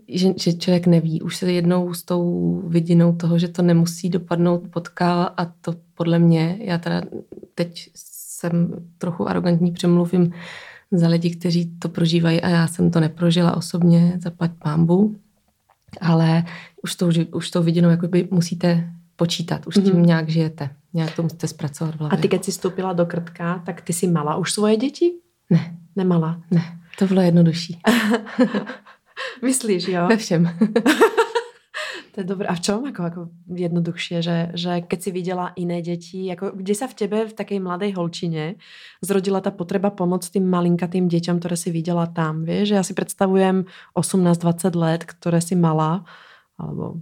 že, 0.07 0.33
že 0.37 0.53
člověk 0.53 0.87
neví. 0.87 1.21
Už 1.21 1.37
se 1.37 1.51
jednou 1.51 1.93
s 1.93 2.03
tou 2.03 2.55
vidinou 2.67 3.15
toho, 3.15 3.39
že 3.39 3.47
to 3.47 3.61
nemusí 3.61 4.09
dopadnout, 4.09 4.63
potkal 4.73 5.31
a 5.37 5.45
to 5.45 5.75
podle 5.95 6.19
mě, 6.19 6.57
já 6.59 6.77
teda 6.77 7.01
teď 7.55 7.89
jsem 8.41 8.85
trochu 8.97 9.29
arrogantní, 9.29 9.71
přemluvím 9.71 10.33
za 10.91 11.07
lidi, 11.07 11.35
kteří 11.35 11.71
to 11.79 11.89
prožívají 11.89 12.41
a 12.41 12.49
já 12.49 12.67
jsem 12.67 12.91
to 12.91 12.99
neprožila 12.99 13.57
osobně, 13.57 14.13
zaplať 14.17 14.51
pámbu, 14.63 15.15
ale 16.01 16.43
už 16.83 16.95
to, 16.95 17.09
už 17.31 17.51
to 17.51 17.63
vidinou 17.63 17.89
jakoby 17.89 18.27
musíte 18.31 18.89
počítat, 19.15 19.67
už 19.67 19.75
tím 19.75 19.83
mm-hmm. 19.83 20.05
nějak 20.05 20.29
žijete, 20.29 20.69
nějak 20.93 21.15
to 21.15 21.23
musíte 21.23 21.47
zpracovat 21.47 21.95
v 21.95 21.99
hlavě. 21.99 22.17
A 22.17 22.21
ty, 22.21 22.27
když 22.27 22.41
jsi 22.41 22.51
vstoupila 22.51 22.93
do 22.93 23.05
krtka, 23.05 23.61
tak 23.65 23.81
ty 23.81 23.93
jsi 23.93 24.07
mala 24.07 24.35
už 24.35 24.53
svoje 24.53 24.77
děti? 24.77 25.11
Ne. 25.49 25.77
Nemala? 25.95 26.41
Ne, 26.51 26.79
to 26.99 27.07
bylo 27.07 27.21
jednodušší. 27.21 27.79
Myslíš, 29.41 29.87
jo? 29.87 30.07
Ve 30.07 30.17
všem. 30.17 30.49
to 32.11 32.21
je 32.21 32.23
dobré. 32.23 32.47
A 32.47 32.55
v 32.55 32.59
čom 32.59 32.85
jako, 32.85 33.03
jako 33.03 33.29
jednoduchšie, 33.55 34.21
že, 34.21 34.51
že 34.53 34.81
keď 34.81 35.01
si 35.01 35.11
viděla 35.11 35.53
jiné 35.55 35.81
děti, 35.81 36.25
jako 36.25 36.51
kde 36.55 36.75
se 36.75 36.87
v 36.87 36.93
tebe 36.93 37.27
v 37.27 37.33
také 37.33 37.59
mladé 37.59 37.93
holčině 37.93 38.55
zrodila 39.01 39.41
ta 39.41 39.51
potreba 39.51 39.89
pomoct 39.89 40.29
tým 40.29 40.49
malinkatým 40.49 41.07
děťom, 41.07 41.39
které 41.39 41.57
si 41.57 41.71
viděla 41.71 42.05
tam, 42.05 42.43
víš? 42.43 42.69
Já 42.69 42.83
si 42.83 42.93
představujem 42.93 43.65
18-20 43.95 44.79
let, 44.79 45.03
které 45.03 45.41
si 45.41 45.55
mala, 45.55 46.05
alebo 46.57 46.95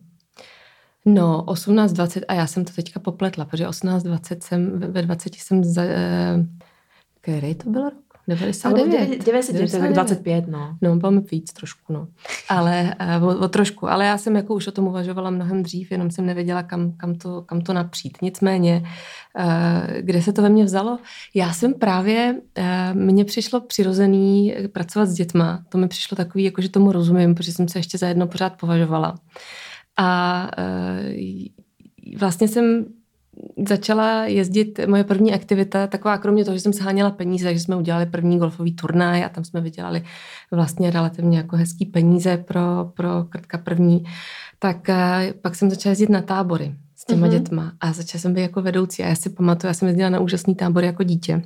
No, 1.05 1.43
18-20 1.47 2.21
a 2.27 2.33
já 2.33 2.47
jsem 2.47 2.65
to 2.65 2.73
teďka 2.73 2.99
popletla, 2.99 3.45
protože 3.45 3.67
18-20 3.67 4.37
jsem, 4.41 4.79
ve 4.79 5.01
20 5.01 5.35
jsem 5.35 5.63
za, 5.63 5.83
eh, 5.83 6.45
který 7.21 7.55
to 7.55 7.69
byl 7.69 7.89
rok? 7.89 8.08
99. 8.29 9.25
99, 9.25 9.93
25, 9.93 10.47
no. 10.47 10.77
No, 10.81 10.95
bylo 10.95 11.11
víc 11.31 11.53
trošku, 11.53 11.93
no. 11.93 12.07
Ale 12.49 12.95
uh, 13.19 13.27
o, 13.27 13.37
o, 13.39 13.47
trošku, 13.47 13.89
ale 13.89 14.05
já 14.05 14.17
jsem 14.17 14.35
jako 14.35 14.55
už 14.55 14.67
o 14.67 14.71
tom 14.71 14.87
uvažovala 14.87 15.29
mnohem 15.29 15.63
dřív, 15.63 15.91
jenom 15.91 16.11
jsem 16.11 16.25
nevěděla, 16.25 16.63
kam, 16.63 16.91
kam, 16.91 17.15
to, 17.15 17.41
kam 17.41 17.61
to 17.61 17.73
napřít. 17.73 18.17
Nicméně, 18.21 18.83
uh, 19.39 19.97
kde 19.99 20.21
se 20.21 20.33
to 20.33 20.41
ve 20.41 20.49
mně 20.49 20.63
vzalo? 20.63 20.99
Já 21.33 21.53
jsem 21.53 21.73
právě, 21.73 22.35
uh, 22.57 22.63
mně 22.93 23.25
přišlo 23.25 23.61
přirozený 23.61 24.55
pracovat 24.71 25.05
s 25.05 25.13
dětma. 25.13 25.63
To 25.69 25.77
mi 25.77 25.87
přišlo 25.87 26.15
takový, 26.15 26.43
jako 26.43 26.61
že 26.61 26.69
tomu 26.69 26.91
rozumím, 26.91 27.35
protože 27.35 27.51
jsem 27.51 27.67
se 27.67 27.79
ještě 27.79 27.97
za 27.97 28.07
jedno 28.07 28.27
pořád 28.27 28.59
považovala. 28.59 29.15
A 29.97 30.51
vlastně 32.17 32.47
jsem 32.47 32.85
začala 33.67 34.25
jezdit, 34.25 34.79
moje 34.87 35.03
první 35.03 35.33
aktivita, 35.33 35.87
taková 35.87 36.17
kromě 36.17 36.45
toho, 36.45 36.57
že 36.57 36.61
jsem 36.61 36.73
sháněla 36.73 37.11
peníze, 37.11 37.53
že 37.53 37.59
jsme 37.59 37.75
udělali 37.75 38.05
první 38.05 38.39
golfový 38.39 38.75
turnaj 38.75 39.25
a 39.25 39.29
tam 39.29 39.43
jsme 39.43 39.61
vydělali 39.61 40.03
vlastně 40.51 40.91
relativně 40.91 41.37
jako 41.37 41.55
hezký 41.55 41.85
peníze 41.85 42.37
pro, 42.37 42.91
pro 42.93 43.23
krtka 43.23 43.57
první, 43.57 44.03
tak 44.59 44.89
eh, 44.89 45.33
pak 45.41 45.55
jsem 45.55 45.69
začala 45.69 45.91
jezdit 45.91 46.09
na 46.09 46.21
tábory 46.21 46.75
s 46.95 47.05
těma 47.05 47.27
mm-hmm. 47.27 47.31
dětma 47.31 47.73
a 47.79 47.93
začala 47.93 48.21
jsem 48.21 48.33
být 48.33 48.41
jako 48.41 48.61
vedoucí 48.61 49.03
a 49.03 49.07
já 49.07 49.15
si 49.15 49.29
pamatuju, 49.29 49.69
já 49.69 49.73
jsem 49.73 49.87
jezdila 49.87 50.09
na 50.09 50.19
úžasný 50.19 50.55
tábor 50.55 50.83
jako 50.83 51.03
dítě. 51.03 51.41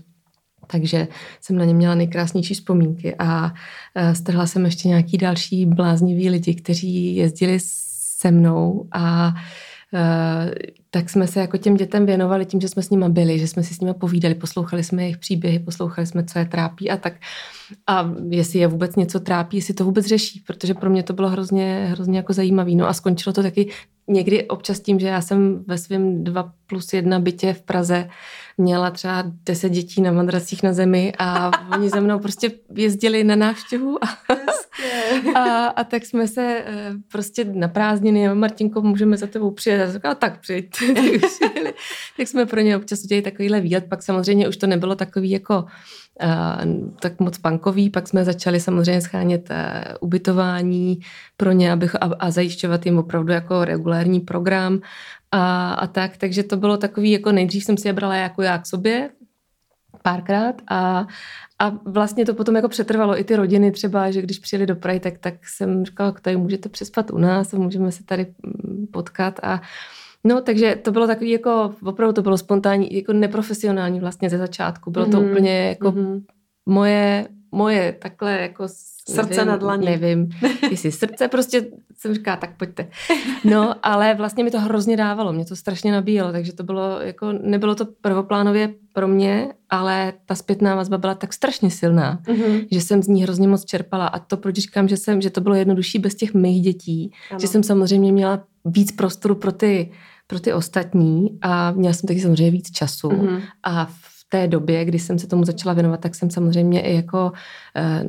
Takže 0.67 1.07
jsem 1.41 1.55
na 1.55 1.65
ně 1.65 1.73
měla 1.73 1.95
nejkrásnější 1.95 2.53
vzpomínky 2.53 3.15
a 3.19 3.53
eh, 3.95 4.15
strhla 4.15 4.45
jsem 4.47 4.65
ještě 4.65 4.87
nějaký 4.87 5.17
další 5.17 5.65
bláznivý 5.65 6.29
lidi, 6.29 6.55
kteří 6.55 7.15
jezdili 7.15 7.57
se 7.61 8.31
mnou 8.31 8.87
a 8.91 9.33
Eh, 9.93 10.51
tak 10.93 11.09
jsme 11.09 11.27
se 11.27 11.39
jako 11.39 11.57
těm 11.57 11.75
dětem 11.75 12.05
věnovali 12.05 12.45
tím, 12.45 12.61
že 12.61 12.69
jsme 12.69 12.83
s 12.83 12.89
nimi 12.89 13.09
byli, 13.09 13.39
že 13.39 13.47
jsme 13.47 13.63
si 13.63 13.73
s 13.73 13.79
nimi 13.79 13.93
povídali, 13.93 14.35
poslouchali 14.35 14.83
jsme 14.83 15.03
jejich 15.03 15.17
příběhy, 15.17 15.59
poslouchali 15.59 16.07
jsme, 16.07 16.23
co 16.23 16.39
je 16.39 16.45
trápí 16.45 16.91
a 16.91 16.97
tak. 16.97 17.13
A 17.87 18.11
jestli 18.29 18.59
je 18.59 18.67
vůbec 18.67 18.95
něco 18.95 19.19
trápí, 19.19 19.57
jestli 19.57 19.73
to 19.73 19.85
vůbec 19.85 20.05
řeší, 20.05 20.43
protože 20.47 20.73
pro 20.73 20.89
mě 20.89 21.03
to 21.03 21.13
bylo 21.13 21.29
hrozně, 21.29 21.87
hrozně 21.91 22.17
jako 22.17 22.33
zajímavé. 22.33 22.71
No 22.71 22.87
a 22.87 22.93
skončilo 22.93 23.33
to 23.33 23.43
taky 23.43 23.69
někdy 24.07 24.47
občas 24.47 24.79
tím, 24.79 24.99
že 24.99 25.07
já 25.07 25.21
jsem 25.21 25.63
ve 25.67 25.77
svém 25.77 26.23
2 26.23 26.53
plus 26.67 26.93
1 26.93 27.19
bytě 27.19 27.53
v 27.53 27.61
Praze 27.61 28.09
měla 28.57 28.91
třeba 28.91 29.23
10 29.45 29.69
dětí 29.69 30.01
na 30.01 30.11
madracích 30.11 30.63
na 30.63 30.73
zemi 30.73 31.13
a 31.19 31.51
oni 31.77 31.89
ze 31.89 32.01
mnou 32.01 32.19
prostě 32.19 32.51
jezdili 32.75 33.23
na 33.23 33.35
návštěvu 33.35 34.03
a, 34.03 34.07
a, 35.39 35.65
a 35.67 35.83
tak 35.83 36.05
jsme 36.05 36.27
se 36.27 36.63
eh, 36.65 36.91
prostě 37.11 37.45
na 37.45 37.67
prázdniny, 37.67 38.35
Martinko, 38.35 38.81
můžeme 38.81 39.17
za 39.17 39.27
tebou 39.27 39.51
přijet. 39.51 40.05
A 40.05 40.15
tak 40.15 40.39
přijď. 40.39 40.82
tak 42.17 42.27
jsme 42.27 42.45
pro 42.45 42.61
ně 42.61 42.77
občas 42.77 43.03
udělali 43.03 43.21
takovýhle 43.21 43.61
výlet, 43.61 43.85
pak 43.89 44.03
samozřejmě 44.03 44.47
už 44.47 44.57
to 44.57 44.67
nebylo 44.67 44.95
takový 44.95 45.29
jako 45.29 45.65
tak 46.99 47.19
moc 47.19 47.37
bankový. 47.37 47.89
Pak 47.89 48.07
jsme 48.07 48.25
začali 48.25 48.59
samozřejmě 48.59 49.01
schánět 49.01 49.51
e, 49.51 49.83
ubytování 49.99 50.99
pro 51.37 51.51
ně 51.51 51.71
abych, 51.71 51.95
a, 51.95 52.09
a 52.19 52.31
zajišťovat 52.31 52.85
jim 52.85 52.97
opravdu 52.97 53.33
jako 53.33 53.65
regulární 53.65 54.19
program 54.19 54.81
a, 55.31 55.73
a 55.73 55.87
tak. 55.87 56.17
Takže 56.17 56.43
to 56.43 56.57
bylo 56.57 56.77
takový, 56.77 57.11
jako 57.11 57.31
nejdřív 57.31 57.63
jsem 57.63 57.77
si 57.77 57.87
je 57.87 57.93
brala 57.93 58.15
jako 58.15 58.41
já 58.41 58.57
k 58.57 58.65
sobě, 58.65 59.09
párkrát 60.01 60.55
a, 60.67 61.07
a 61.59 61.69
vlastně 61.85 62.25
to 62.25 62.33
potom 62.33 62.55
jako 62.55 62.69
přetrvalo 62.69 63.19
i 63.19 63.23
ty 63.23 63.35
rodiny 63.35 63.71
třeba, 63.71 64.11
že 64.11 64.21
když 64.21 64.39
přijeli 64.39 64.65
do 64.65 64.75
Prahy, 64.75 64.99
tak, 64.99 65.17
tak 65.17 65.47
jsem 65.47 65.85
říkala, 65.85 66.11
tady 66.11 66.37
můžete 66.37 66.69
přespat 66.69 67.11
u 67.11 67.17
nás 67.17 67.53
a 67.53 67.57
můžeme 67.57 67.91
se 67.91 68.03
tady 68.03 68.33
mm, 68.43 68.87
potkat 68.87 69.39
a 69.43 69.61
No, 70.23 70.41
takže 70.41 70.75
to 70.81 70.91
bylo 70.91 71.07
takový 71.07 71.29
jako, 71.29 71.73
opravdu 71.85 72.13
to 72.13 72.21
bylo 72.21 72.37
spontánní, 72.37 72.95
jako 72.95 73.13
neprofesionální 73.13 73.99
vlastně 73.99 74.29
ze 74.29 74.37
začátku. 74.37 74.91
Bylo 74.91 75.05
to 75.05 75.17
mm-hmm. 75.17 75.31
úplně 75.31 75.67
jako 75.67 75.91
mm-hmm. 75.91 76.21
moje, 76.65 77.27
moje 77.51 77.95
takhle 78.01 78.41
jako 78.41 78.67
Srdce 79.09 79.35
nevím, 79.35 79.47
na 79.47 79.57
dlaní. 79.57 79.85
Nevím, 79.85 80.29
jestli 80.71 80.91
srdce, 80.91 81.27
prostě 81.27 81.65
jsem 81.97 82.13
říká, 82.13 82.35
tak 82.35 82.57
pojďte. 82.57 82.87
No, 83.43 83.75
ale 83.83 84.15
vlastně 84.15 84.43
mi 84.43 84.51
to 84.51 84.59
hrozně 84.59 84.97
dávalo, 84.97 85.33
mě 85.33 85.45
to 85.45 85.55
strašně 85.55 85.91
nabíjelo, 85.91 86.31
takže 86.31 86.53
to 86.53 86.63
bylo, 86.63 87.01
jako, 87.01 87.31
nebylo 87.31 87.75
to 87.75 87.85
prvoplánově 88.01 88.73
pro 88.93 89.07
mě, 89.07 89.53
ale 89.69 90.13
ta 90.25 90.35
zpětná 90.35 90.75
vazba 90.75 90.97
byla 90.97 91.15
tak 91.15 91.33
strašně 91.33 91.71
silná, 91.71 92.19
mm-hmm. 92.25 92.67
že 92.71 92.81
jsem 92.81 93.03
z 93.03 93.07
ní 93.07 93.23
hrozně 93.23 93.47
moc 93.47 93.65
čerpala 93.65 94.07
a 94.07 94.19
to, 94.19 94.37
proč 94.37 94.55
říkám, 94.55 94.87
že, 94.87 94.97
jsem, 94.97 95.21
že 95.21 95.29
to 95.29 95.41
bylo 95.41 95.55
jednodušší 95.55 95.99
bez 95.99 96.15
těch 96.15 96.33
mých 96.33 96.61
dětí, 96.61 97.11
ano. 97.31 97.39
že 97.39 97.47
jsem 97.47 97.63
samozřejmě 97.63 98.11
měla 98.11 98.43
víc 98.65 98.91
prostoru 98.91 99.35
pro 99.35 99.51
ty 99.51 99.91
pro 100.27 100.39
ty 100.39 100.53
ostatní 100.53 101.37
a 101.41 101.71
měla 101.71 101.93
jsem 101.93 102.07
taky 102.07 102.21
samozřejmě 102.21 102.51
víc 102.51 102.71
času 102.71 103.09
mm-hmm. 103.09 103.41
a 103.63 103.85
v 103.85 104.13
té 104.33 104.47
době, 104.47 104.85
kdy 104.85 104.99
jsem 104.99 105.19
se 105.19 105.27
tomu 105.27 105.45
začala 105.45 105.73
věnovat, 105.73 105.99
tak 105.99 106.15
jsem 106.15 106.29
samozřejmě 106.29 106.81
i 106.81 106.95
jako 106.95 107.31
e, 107.75 108.05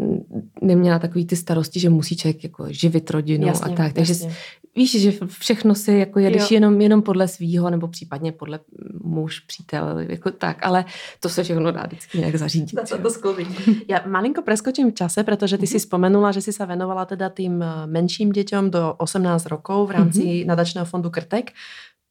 neměla 0.63 0.99
takový 0.99 1.27
ty 1.27 1.37
starosti, 1.37 1.81
že 1.81 1.91
musí 1.91 2.17
člověk 2.17 2.45
jako 2.45 2.67
živit 2.69 3.11
rodinu 3.11 3.47
jasně, 3.47 3.73
a 3.73 3.77
tak. 3.77 3.93
Takže 3.93 4.13
jasně. 4.13 4.35
víš, 4.77 5.01
že 5.01 5.13
všechno 5.27 5.75
si 5.75 5.93
jako 5.93 6.19
jedeš 6.19 6.51
jenom, 6.51 6.81
jenom 6.81 7.03
podle 7.03 7.29
svýho 7.29 7.71
nebo 7.71 7.89
případně 7.89 8.33
podle 8.33 8.61
muž, 9.03 9.41
přítel, 9.41 9.99
jako 9.99 10.31
tak, 10.31 10.67
ale 10.67 10.85
to 11.21 11.29
se 11.29 11.43
všechno 11.43 11.73
dá 11.73 11.83
vždycky 11.87 12.19
nějak 12.19 12.37
zařídit. 12.37 12.79
To, 12.89 12.99
to 12.99 13.11
skloví. 13.11 13.47
Já 13.89 14.03
malinko 14.07 14.43
preskočím 14.43 14.91
v 14.91 14.95
čase, 14.95 15.23
protože 15.23 15.59
ty 15.59 15.65
mm-hmm. 15.65 15.73
si 15.73 15.81
spomenula, 15.81 16.33
že 16.33 16.41
si 16.41 16.53
se 16.53 16.67
věnovala 16.67 17.05
teda 17.05 17.29
tým 17.29 17.63
eh, 17.63 17.87
menším 17.87 18.33
děťom 18.33 18.71
do 18.71 18.95
18 18.99 19.47
rokov 19.47 19.89
v 19.89 19.91
rámci 19.91 20.21
mm-hmm. 20.21 20.47
nadačného 20.47 20.87
fondu 20.87 21.11
Krtek. 21.11 21.51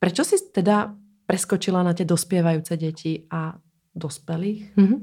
Prečo 0.03 0.27
si 0.27 0.35
teda 0.51 0.91
preskočila 1.23 1.79
na 1.79 1.95
tie 1.95 2.03
dospievajúce 2.03 2.75
deti 2.75 3.23
a 3.31 3.55
dospelých? 3.95 4.75
Mm-hmm. 4.75 4.99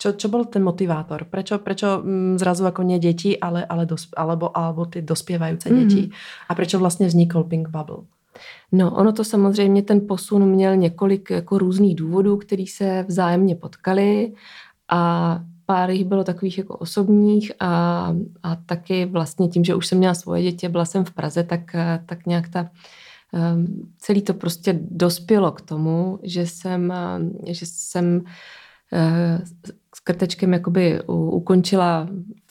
Čo, 0.00 0.16
čo 0.16 0.26
bol 0.32 0.48
ten 0.48 0.64
motivátor? 0.64 1.28
Prečo, 1.28 1.60
prečo 1.60 2.00
mm, 2.00 2.40
zrazu 2.40 2.64
ako 2.64 2.80
nie 2.80 2.96
deti, 2.96 3.36
ale, 3.36 3.60
ale 3.68 3.84
dos, 3.84 4.08
alebo, 4.16 4.48
alebo 4.48 4.88
ty 4.88 5.04
dospievajúce 5.04 5.68
mm-hmm. 5.68 5.84
deti? 5.84 6.02
A 6.48 6.54
prečo 6.54 6.78
vlastně 6.78 7.06
vznikl 7.06 7.44
Pink 7.44 7.68
Bubble? 7.68 8.08
No, 8.72 8.90
ono 8.96 9.12
to 9.12 9.24
samozřejmě, 9.24 9.82
ten 9.82 10.00
posun 10.08 10.48
měl 10.48 10.76
několik 10.76 11.30
jako 11.30 11.58
různých 11.58 11.94
důvodů, 11.96 12.36
který 12.36 12.66
se 12.66 13.04
vzájemně 13.08 13.56
potkali 13.56 14.32
a 14.88 15.40
pár 15.66 15.90
jich 15.90 16.04
bylo 16.04 16.24
takových 16.24 16.58
jako 16.58 16.76
osobních 16.76 17.52
a, 17.60 18.14
a 18.42 18.56
taky 18.56 19.04
vlastně 19.04 19.48
tím, 19.48 19.64
že 19.64 19.74
už 19.74 19.86
jsem 19.86 19.98
měla 19.98 20.14
svoje 20.14 20.42
děti, 20.42 20.68
byla 20.68 20.84
jsem 20.84 21.04
v 21.04 21.10
Praze, 21.10 21.44
tak, 21.44 21.76
tak 22.06 22.26
nějak 22.26 22.48
ta 22.48 22.70
celý 23.98 24.22
to 24.22 24.34
prostě 24.34 24.78
dospělo 24.90 25.52
k 25.52 25.60
tomu, 25.60 26.18
že 26.22 26.46
jsem, 26.46 26.92
eh, 26.92 27.54
že 27.54 27.66
jsem 27.66 28.24
eh, 28.92 29.40
krtečkem 30.04 30.52
jakoby 30.52 31.02
ukončila 31.06 32.08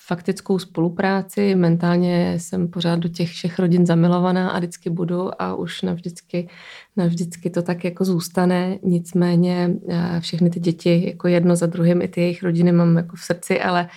faktickou 0.08 0.60
spolupráci. 0.60 1.56
Mentálně 1.56 2.34
jsem 2.40 2.68
pořád 2.68 3.00
do 3.00 3.10
těch 3.10 3.30
všech 3.30 3.60
rodin 3.60 3.86
zamilovaná 3.86 4.50
a 4.50 4.58
vždycky 4.58 4.90
budu 4.90 5.42
a 5.42 5.56
už 5.56 5.82
navždycky, 5.82 6.50
navždycky 6.98 7.50
to 7.50 7.62
tak 7.62 7.84
jako 7.84 8.06
zůstane. 8.06 8.80
Nicméně 8.84 9.70
eh, 9.90 10.20
všechny 10.20 10.50
ty 10.50 10.60
děti 10.60 11.06
jako 11.08 11.28
jedno 11.28 11.56
za 11.56 11.66
druhým, 11.66 12.02
i 12.02 12.08
ty 12.08 12.22
jejich 12.22 12.44
rodiny 12.44 12.72
mám 12.72 12.98
jako 12.98 13.16
v 13.16 13.22
srdci, 13.22 13.62
ale, 13.62 13.90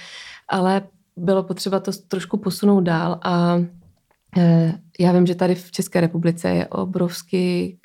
ale 0.48 0.82
bylo 1.16 1.42
potřeba 1.42 1.80
to 1.80 1.92
trošku 2.08 2.36
posunout 2.36 2.80
dál 2.80 3.20
a 3.22 3.58
já 5.00 5.12
vím, 5.12 5.26
že 5.26 5.34
tady 5.34 5.54
v 5.54 5.70
České 5.70 6.00
republice 6.00 6.48
je 6.48 6.66
obrovský 6.66 7.78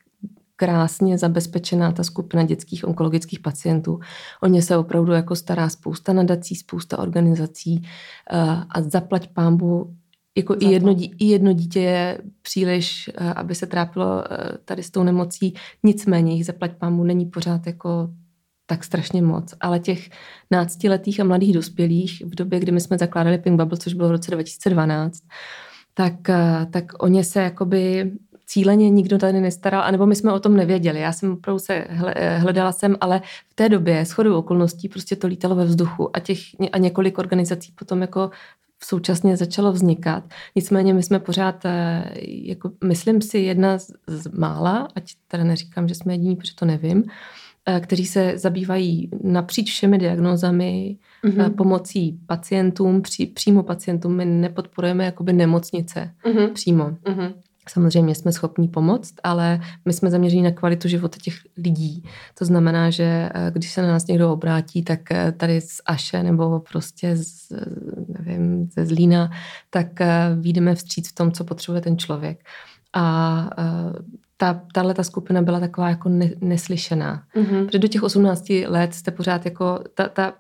krásně 0.56 1.18
zabezpečená 1.18 1.92
ta 1.92 2.04
skupina 2.04 2.44
dětských 2.44 2.88
onkologických 2.88 3.40
pacientů. 3.40 4.00
O 4.44 4.48
ně 4.48 4.62
se 4.62 4.78
opravdu 4.78 5.12
jako 5.12 5.36
stará 5.36 5.70
spousta 5.70 6.14
nadací, 6.14 6.56
spousta 6.56 7.00
organizací 7.00 7.82
eh, 8.32 8.38
a 8.70 8.82
zaplať 8.82 9.28
pámbu 9.34 9.96
jako 10.38 10.56
i 10.60 10.66
jedno, 10.66 10.96
i 11.00 11.26
jedno 11.26 11.54
dítě 11.54 11.80
je 11.80 12.18
příliš, 12.42 13.10
eh, 13.16 13.34
aby 13.34 13.56
se 13.56 13.68
trápilo 13.68 14.24
eh, 14.34 14.58
tady 14.66 14.84
s 14.84 14.92
tou 14.92 15.04
nemocí, 15.04 15.54
nicméně 15.84 16.34
jich 16.34 16.46
zaplať 16.46 16.72
pámbu 16.78 17.04
není 17.04 17.26
pořád 17.26 17.68
jako 17.68 18.10
tak 18.66 18.84
strašně 18.84 19.22
moc, 19.22 19.54
ale 19.60 19.80
těch 19.80 20.10
náctiletých 20.52 21.20
a 21.20 21.24
mladých 21.24 21.54
dospělých 21.54 22.24
v 22.26 22.36
době, 22.36 22.60
kdy 22.60 22.72
my 22.72 22.82
jsme 22.82 22.98
zakládali 22.98 23.38
Pink 23.38 23.60
Bubble, 23.60 23.78
což 23.78 23.94
bylo 23.94 24.10
v 24.10 24.12
roce 24.12 24.32
2012, 24.32 25.20
tak, 25.98 26.14
tak 26.72 27.04
o 27.04 27.08
ně 27.08 27.24
se 27.24 27.42
jakoby 27.42 28.12
cíleně 28.46 28.90
nikdo 28.90 29.18
tady 29.18 29.42
nestaral, 29.42 29.84
anebo 29.84 30.06
my 30.06 30.16
jsme 30.16 30.34
o 30.34 30.40
tom 30.40 30.56
nevěděli. 30.56 31.00
Já 31.00 31.12
jsem 31.12 31.32
opravdu 31.32 31.60
se 31.60 31.88
hledala 32.38 32.72
jsem, 32.72 32.96
ale 33.02 33.22
v 33.50 33.54
té 33.54 33.70
době 33.70 34.06
shodou 34.06 34.38
okolností 34.38 34.90
prostě 34.90 35.16
to 35.16 35.28
lítalo 35.28 35.56
ve 35.56 35.66
vzduchu 35.66 36.18
a, 36.18 36.20
těch, 36.20 36.40
a 36.72 36.78
několik 36.78 37.18
organizací 37.18 37.72
potom 37.72 38.02
jako 38.02 38.30
současně 38.84 39.38
začalo 39.38 39.72
vznikat. 39.72 40.24
Nicméně 40.56 40.94
my 40.94 41.04
jsme 41.04 41.20
pořád, 41.20 41.66
eh, 41.66 42.12
jako 42.26 42.72
myslím 42.84 43.22
si, 43.22 43.38
jedna 43.38 43.78
z, 43.78 43.92
z 44.08 44.28
mála, 44.28 44.88
ať 44.96 45.12
teda 45.28 45.44
neříkám, 45.44 45.88
že 45.88 45.96
jsme 45.96 46.14
jediní, 46.14 46.36
protože 46.36 46.56
to 46.56 46.66
nevím, 46.66 47.04
eh, 47.66 47.80
kteří 47.80 48.06
se 48.06 48.38
zabývají 48.38 49.10
napříč 49.24 49.72
všemi 49.72 49.98
diagnózami 49.98 50.98
mm-hmm. 51.26 51.56
pomocí 51.56 52.20
pacientům, 52.26 53.02
pří, 53.02 53.26
přímo 53.26 53.64
pacientům. 53.64 54.16
My 54.16 54.26
nepodporujeme 54.26 55.06
jakoby 55.06 55.34
nemocnice 55.34 56.12
mm-hmm. 56.26 56.54
přímo. 56.54 56.84
Mm-hmm. 56.90 57.34
Samozřejmě 57.70 58.16
jsme 58.16 58.32
schopní 58.32 58.68
pomoct, 58.68 59.14
ale 59.24 59.60
my 59.86 59.94
jsme 59.94 60.12
zaměření 60.12 60.42
na 60.42 60.52
kvalitu 60.52 60.88
života 60.88 61.18
těch 61.22 61.36
lidí. 61.58 62.04
To 62.40 62.46
znamená, 62.46 62.90
že 62.90 63.30
eh, 63.34 63.52
když 63.54 63.72
se 63.72 63.82
na 63.82 63.88
nás 63.88 64.08
někdo 64.08 64.34
obrátí, 64.34 64.84
tak 64.84 65.12
eh, 65.12 65.32
tady 65.32 65.62
z 65.62 65.82
Aše 65.86 66.24
nebo 66.24 66.60
prostě 66.60 67.16
z, 67.16 67.52
nevím, 68.20 68.70
ze 68.76 68.86
Zlína, 68.86 69.32
tak 69.70 70.02
eh, 70.02 70.36
výjdeme 70.40 70.76
vstříc 70.76 71.10
v 71.10 71.16
tom, 71.16 71.32
co 71.32 71.44
potřebuje 71.44 71.82
ten 71.82 71.98
člověk. 71.98 72.44
A 72.98 73.50
ta, 74.38 74.62
tahle 74.74 74.94
ta 74.94 75.04
skupina 75.04 75.42
byla 75.42 75.60
taková 75.60 75.90
jako 75.90 76.10
ne, 76.10 76.30
neslyšená. 76.42 77.24
Mm-hmm. 77.36 77.66
Protože 77.66 77.80
do 77.80 77.88
těch 77.88 78.04
18 78.04 78.50
let 78.68 78.94
jste 78.94 79.12
pořád 79.12 79.46
jako, 79.46 79.80
ta, 79.94 80.10
ta, 80.10 80.34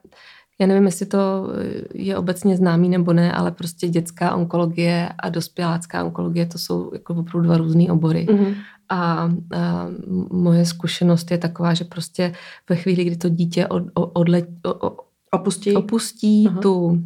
já 0.61 0.67
nevím, 0.67 0.85
jestli 0.85 1.05
to 1.05 1.47
je 1.93 2.17
obecně 2.17 2.57
známý 2.57 2.89
nebo 2.89 3.13
ne, 3.13 3.31
ale 3.31 3.51
prostě 3.51 3.87
dětská 3.87 4.35
onkologie 4.35 5.09
a 5.19 5.29
dospělácká 5.29 6.03
onkologie, 6.03 6.45
to 6.45 6.57
jsou 6.57 6.91
jako 6.93 7.13
opravdu 7.13 7.41
dva 7.41 7.57
různé 7.57 7.91
obory. 7.91 8.27
Mm-hmm. 8.29 8.55
A, 8.89 8.97
a 8.97 9.29
moje 10.31 10.65
zkušenost 10.65 11.31
je 11.31 11.37
taková, 11.37 11.73
že 11.73 11.83
prostě 11.83 12.33
ve 12.69 12.75
chvíli, 12.75 13.03
kdy 13.03 13.15
to 13.15 13.29
dítě 13.29 13.67
od, 13.67 13.83
odle, 13.93 14.41
o, 14.65 14.97
opustí, 15.31 15.73
opustí 15.73 16.47
uh-huh. 16.47 16.59
tu 16.59 17.03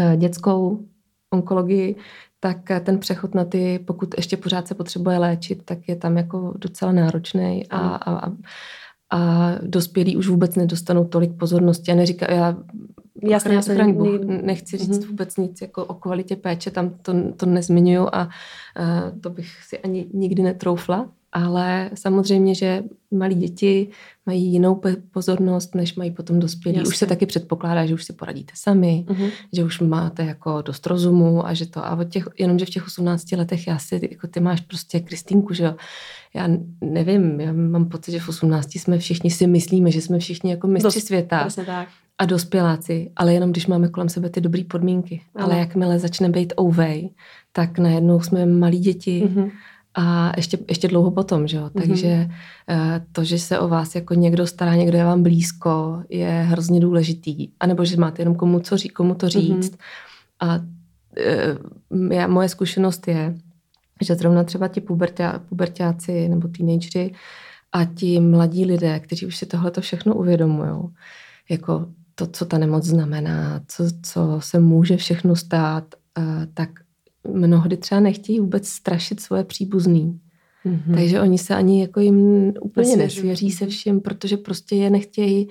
e, 0.00 0.16
dětskou 0.16 0.84
onkologii, 1.32 1.96
tak 2.40 2.58
ten 2.84 2.98
přechod 2.98 3.34
na 3.34 3.44
ty, 3.44 3.78
pokud 3.78 4.14
ještě 4.16 4.36
pořád 4.36 4.68
se 4.68 4.74
potřebuje 4.74 5.18
léčit, 5.18 5.62
tak 5.64 5.78
je 5.88 5.96
tam 5.96 6.16
jako 6.16 6.54
docela 6.58 6.92
náročný 6.92 7.66
a, 7.70 7.78
a, 7.78 8.26
a 8.26 8.32
a 9.12 9.50
dospělí 9.62 10.16
už 10.16 10.28
vůbec 10.28 10.56
nedostanou 10.56 11.04
tolik 11.04 11.32
pozornosti. 11.32 11.90
Já 11.90 11.96
neříkám, 11.96 12.28
já 12.30 12.56
Jasně, 13.24 13.54
já 13.54 13.62
se 13.62 13.84
Bůh, 13.84 14.20
nechci 14.42 14.76
říct 14.76 14.98
mm-hmm. 14.98 15.08
vůbec 15.08 15.36
nic 15.36 15.60
jako 15.60 15.84
o 15.84 15.94
kvalitě 15.94 16.36
péče, 16.36 16.70
tam 16.70 16.90
to, 17.02 17.14
to 17.36 17.46
nezmiňuju 17.46 18.08
a 18.12 18.24
uh, 18.24 19.20
to 19.20 19.30
bych 19.30 19.48
si 19.64 19.78
ani 19.78 20.06
nikdy 20.14 20.42
netroufla, 20.42 21.08
ale 21.32 21.90
samozřejmě, 21.94 22.54
že 22.54 22.82
malí 23.10 23.34
děti 23.34 23.88
mají 24.26 24.52
jinou 24.52 24.80
pozornost, 25.10 25.74
než 25.74 25.94
mají 25.94 26.10
potom 26.10 26.40
dospělí. 26.40 26.78
Jasně. 26.78 26.88
Už 26.88 26.96
se 26.96 27.06
taky 27.06 27.26
předpokládá, 27.26 27.86
že 27.86 27.94
už 27.94 28.04
si 28.04 28.12
poradíte 28.12 28.52
sami, 28.56 29.04
uh-huh. 29.08 29.30
že 29.52 29.64
už 29.64 29.80
máte 29.80 30.24
jako 30.24 30.62
dost 30.62 30.86
rozumu 30.86 31.46
a 31.46 31.54
že 31.54 31.66
to, 31.66 31.86
a 31.86 31.96
od 31.96 32.08
těch, 32.08 32.28
jenomže 32.38 32.66
v 32.66 32.70
těch 32.70 32.86
18 32.86 33.32
letech 33.32 33.66
já 33.66 33.78
si, 33.78 34.08
jako 34.10 34.26
ty 34.26 34.40
máš 34.40 34.60
prostě 34.60 35.00
Kristýnku, 35.00 35.54
že 35.54 35.64
jo, 35.64 35.74
já 36.34 36.48
nevím, 36.80 37.40
já 37.40 37.52
mám 37.52 37.88
pocit, 37.88 38.12
že 38.12 38.20
v 38.20 38.28
18 38.28 38.74
jsme 38.74 38.98
všichni 38.98 39.30
si 39.30 39.46
myslíme, 39.46 39.90
že 39.90 40.00
jsme 40.00 40.18
všichni 40.18 40.50
jako 40.50 40.66
mistři 40.66 40.98
Dost, 40.98 41.06
světa. 41.06 41.48
tak. 41.66 41.88
A 42.18 42.24
dospěláci, 42.24 43.10
ale 43.16 43.34
jenom 43.34 43.50
když 43.50 43.66
máme 43.66 43.88
kolem 43.88 44.08
sebe 44.08 44.30
ty 44.30 44.40
dobré 44.40 44.64
podmínky. 44.64 45.20
Ale, 45.34 45.44
ale 45.44 45.58
jakmile 45.58 45.98
začne 45.98 46.28
být 46.28 46.52
ouvej, 46.60 47.10
tak 47.52 47.78
najednou 47.78 48.20
jsme 48.20 48.46
malí 48.46 48.78
děti, 48.78 49.22
uh-huh 49.26 49.50
a 49.94 50.32
ještě, 50.36 50.58
ještě 50.68 50.88
dlouho 50.88 51.10
potom, 51.10 51.48
že 51.48 51.56
jo? 51.56 51.64
Mm-hmm. 51.64 51.86
Takže 51.86 52.28
uh, 52.70 52.76
to, 53.12 53.24
že 53.24 53.38
se 53.38 53.58
o 53.58 53.68
vás 53.68 53.94
jako 53.94 54.14
někdo 54.14 54.46
stará, 54.46 54.74
někdo 54.74 54.98
je 54.98 55.04
vám 55.04 55.22
blízko, 55.22 56.02
je 56.08 56.46
hrozně 56.48 56.80
důležitý. 56.80 57.48
A 57.60 57.66
nebo 57.66 57.84
že 57.84 57.96
máte 57.96 58.22
jenom 58.22 58.34
komu, 58.34 58.60
co 58.60 58.76
ří, 58.76 58.88
komu 58.88 59.14
to 59.14 59.28
říct. 59.28 59.72
Mm-hmm. 59.72 59.76
A 60.40 60.56
uh, 60.56 62.12
já, 62.12 62.26
moje 62.26 62.48
zkušenost 62.48 63.08
je, 63.08 63.34
že 64.00 64.14
zrovna 64.14 64.44
třeba 64.44 64.68
ti 64.68 64.80
pubertá, 64.80 65.38
pubertáci 65.48 66.28
nebo 66.28 66.48
teenagery 66.48 67.14
a 67.72 67.84
ti 67.84 68.20
mladí 68.20 68.64
lidé, 68.64 69.00
kteří 69.00 69.26
už 69.26 69.36
si 69.36 69.46
tohle 69.46 69.70
to 69.70 69.80
všechno 69.80 70.14
uvědomují, 70.14 70.88
jako 71.50 71.86
to, 72.14 72.26
co 72.26 72.44
ta 72.44 72.58
nemoc 72.58 72.84
znamená, 72.84 73.60
co, 73.68 73.84
co 74.02 74.40
se 74.40 74.60
může 74.60 74.96
všechno 74.96 75.36
stát, 75.36 75.84
uh, 76.18 76.24
tak 76.54 76.70
mnohdy 77.28 77.76
třeba 77.76 78.00
nechtějí 78.00 78.40
vůbec 78.40 78.68
strašit 78.68 79.20
svoje 79.20 79.44
příbuzný. 79.44 80.20
Mm-hmm. 80.66 80.94
Takže 80.94 81.20
oni 81.20 81.38
se 81.38 81.54
ani 81.54 81.80
jako 81.80 82.00
jim 82.00 82.52
úplně 82.60 82.96
nesvěří 82.96 83.50
se 83.50 83.66
všem, 83.66 84.00
protože 84.00 84.36
prostě 84.36 84.76
je 84.76 84.90
nechtějí 84.90 85.48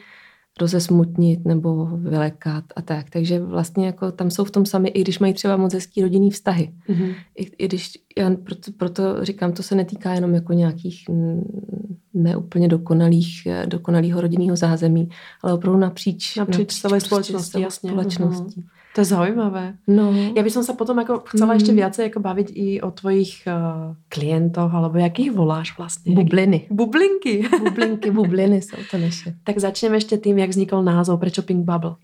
rozesmutnit 0.60 1.46
nebo 1.46 1.86
vylekat 1.86 2.64
a 2.76 2.82
tak. 2.82 3.10
Takže 3.10 3.40
vlastně 3.40 3.86
jako 3.86 4.12
tam 4.12 4.32
jsou 4.32 4.44
v 4.44 4.52
tom 4.52 4.66
sami, 4.66 4.90
i 4.90 5.02
když 5.02 5.20
mají 5.20 5.34
třeba 5.34 5.58
moc 5.58 5.74
hezký 5.74 6.02
rodinný 6.02 6.32
vztahy. 6.32 6.72
Mm-hmm. 6.90 7.16
I, 7.36 7.44
I 7.44 7.68
když, 7.68 7.92
já 8.18 8.32
proto, 8.36 8.72
proto 8.72 9.26
říkám, 9.26 9.54
to 9.54 9.64
se 9.64 9.76
netýká 9.76 10.14
jenom 10.14 10.34
jako 10.34 10.54
nějakých 10.54 11.04
neúplně 12.14 12.68
dokonalých, 12.68 13.48
dokonalého 13.66 14.22
rodinného 14.22 14.56
zázemí, 14.56 15.10
ale 15.44 15.54
opravdu 15.54 15.80
napříč, 15.80 16.36
napříč, 16.36 16.58
napříč 16.58 16.82
celé 16.82 17.02
společnosti. 17.02 17.62
Jasně. 17.62 17.90
společnosti. 17.90 18.62
Mm-hmm. 18.62 18.81
To 18.92 19.02
je 19.02 19.08
zaujímavé. 19.08 19.80
No. 19.88 20.12
Ja 20.36 20.44
by 20.44 20.52
som 20.52 20.68
sa 20.68 20.76
potom 20.76 21.00
ako 21.00 21.24
chcela 21.32 21.56
mm. 21.56 21.60
ešte 21.64 21.72
viacej 21.72 22.04
ako 22.12 22.20
baviť 22.20 22.48
i 22.52 22.68
o 22.84 22.92
tvojich 22.92 23.48
uh, 23.48 23.96
klientoch, 24.12 24.68
alebo 24.68 25.00
jakých 25.00 25.32
voláš 25.32 25.72
vlastne? 25.80 26.12
Bubliny. 26.12 26.68
Bublinky. 26.68 27.48
Bublinky, 27.64 28.12
bubliny 28.12 28.60
jsou 28.62 28.84
to 28.92 29.00
naše. 29.00 29.40
Tak 29.48 29.56
začneme 29.64 29.96
ešte 29.96 30.20
tým, 30.20 30.44
jak 30.44 30.52
vznikl 30.52 30.84
názov, 30.84 31.24
prečo 31.24 31.40
Pink 31.40 31.64
Bubble? 31.64 31.96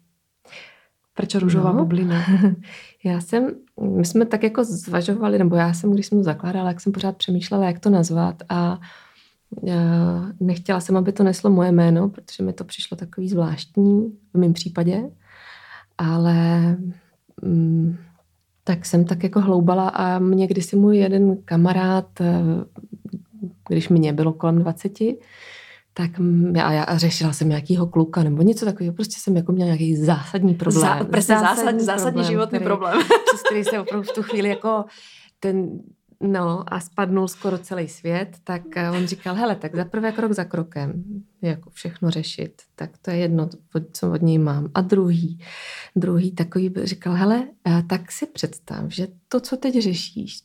Prečo 1.12 1.40
růžová 1.40 1.76
no. 1.76 1.84
bublina? 1.84 2.24
Já 3.04 3.22
jsem, 3.22 3.56
my 3.80 4.06
jsme 4.06 4.26
tak 4.26 4.44
jako 4.44 4.64
zvažovali, 4.64 5.38
nebo 5.38 5.56
já 5.56 5.74
jsem, 5.74 5.92
když 5.92 6.08
jsem 6.08 6.18
to 6.18 6.24
zakládala, 6.24 6.68
jak 6.68 6.82
jsem 6.82 6.92
pořád 6.92 7.18
přemýšlela, 7.18 7.66
jak 7.66 7.80
to 7.80 7.90
nazvat 7.90 8.44
a 8.50 8.80
já 9.64 9.82
nechtěla 10.40 10.80
jsem, 10.80 10.98
aby 10.98 11.12
to 11.12 11.24
neslo 11.24 11.50
moje 11.50 11.72
jméno, 11.72 12.10
protože 12.10 12.44
mi 12.44 12.54
to 12.54 12.64
přišlo 12.64 12.98
takový 12.98 13.30
zvláštní 13.30 14.18
v 14.34 14.38
mém 14.38 14.54
případě 14.54 15.04
ale 15.98 16.78
mm, 17.42 17.98
tak 18.64 18.86
jsem 18.86 19.06
tak 19.06 19.24
jako 19.24 19.42
hloubala 19.42 19.90
a 19.90 20.20
mě 20.20 20.48
kdysi 20.48 20.76
můj 20.76 20.98
jeden 20.98 21.38
kamarád, 21.46 22.22
eh, 22.22 22.42
když 23.70 23.90
mě 23.90 24.14
bylo 24.14 24.34
kolem 24.34 24.60
20, 24.60 24.92
tak 25.94 26.12
já, 26.56 26.72
já 26.72 26.98
řešila 26.98 27.34
jsem 27.34 27.50
nějakýho 27.50 27.88
kluka 27.88 28.24
nebo 28.24 28.42
něco 28.42 28.66
takového. 28.66 28.94
Prostě 28.94 29.16
jsem 29.20 29.36
jako 29.36 29.52
měla 29.52 29.66
nějaký 29.66 29.96
zásadní 29.96 30.54
problém. 30.54 30.82
Zá, 30.82 31.04
prostě 31.04 31.34
zásadní, 31.34 31.56
zásadní, 31.56 31.86
zásadní 31.86 32.24
životní 32.24 32.50
který, 32.50 32.66
problém. 32.66 33.00
přes 33.28 33.42
který 33.46 33.64
se 33.64 33.80
opravdu 33.80 34.08
v 34.08 34.14
tu 34.14 34.24
chvíli 34.24 34.50
jako 34.50 34.86
ten 35.40 35.80
No 36.22 36.74
a 36.74 36.80
spadnul 36.80 37.28
skoro 37.28 37.58
celý 37.58 37.88
svět, 37.88 38.38
tak 38.44 38.78
eh, 38.78 38.92
on 38.92 39.08
říkal, 39.08 39.36
hele, 39.36 39.56
tak 39.56 39.76
za 39.76 39.86
prvé 39.86 40.12
krok 40.12 40.32
za 40.32 40.44
krokem, 40.44 41.04
jako 41.42 41.70
všechno 41.70 42.10
řešit, 42.10 42.62
tak 42.76 42.98
to 42.98 43.12
je 43.12 43.18
jedno, 43.18 43.50
co 43.92 44.12
od 44.12 44.22
něj 44.22 44.38
mám. 44.38 44.72
A 44.74 44.82
druhý, 44.82 45.40
druhý 45.96 46.32
takový 46.32 46.74
říkal, 46.84 47.14
hele, 47.14 47.48
eh, 47.68 47.84
tak 47.90 48.12
si 48.12 48.26
představ, 48.26 48.86
že 48.88 49.08
to, 49.28 49.40
co 49.40 49.58
teď 49.58 49.80
řešíš, 49.80 50.40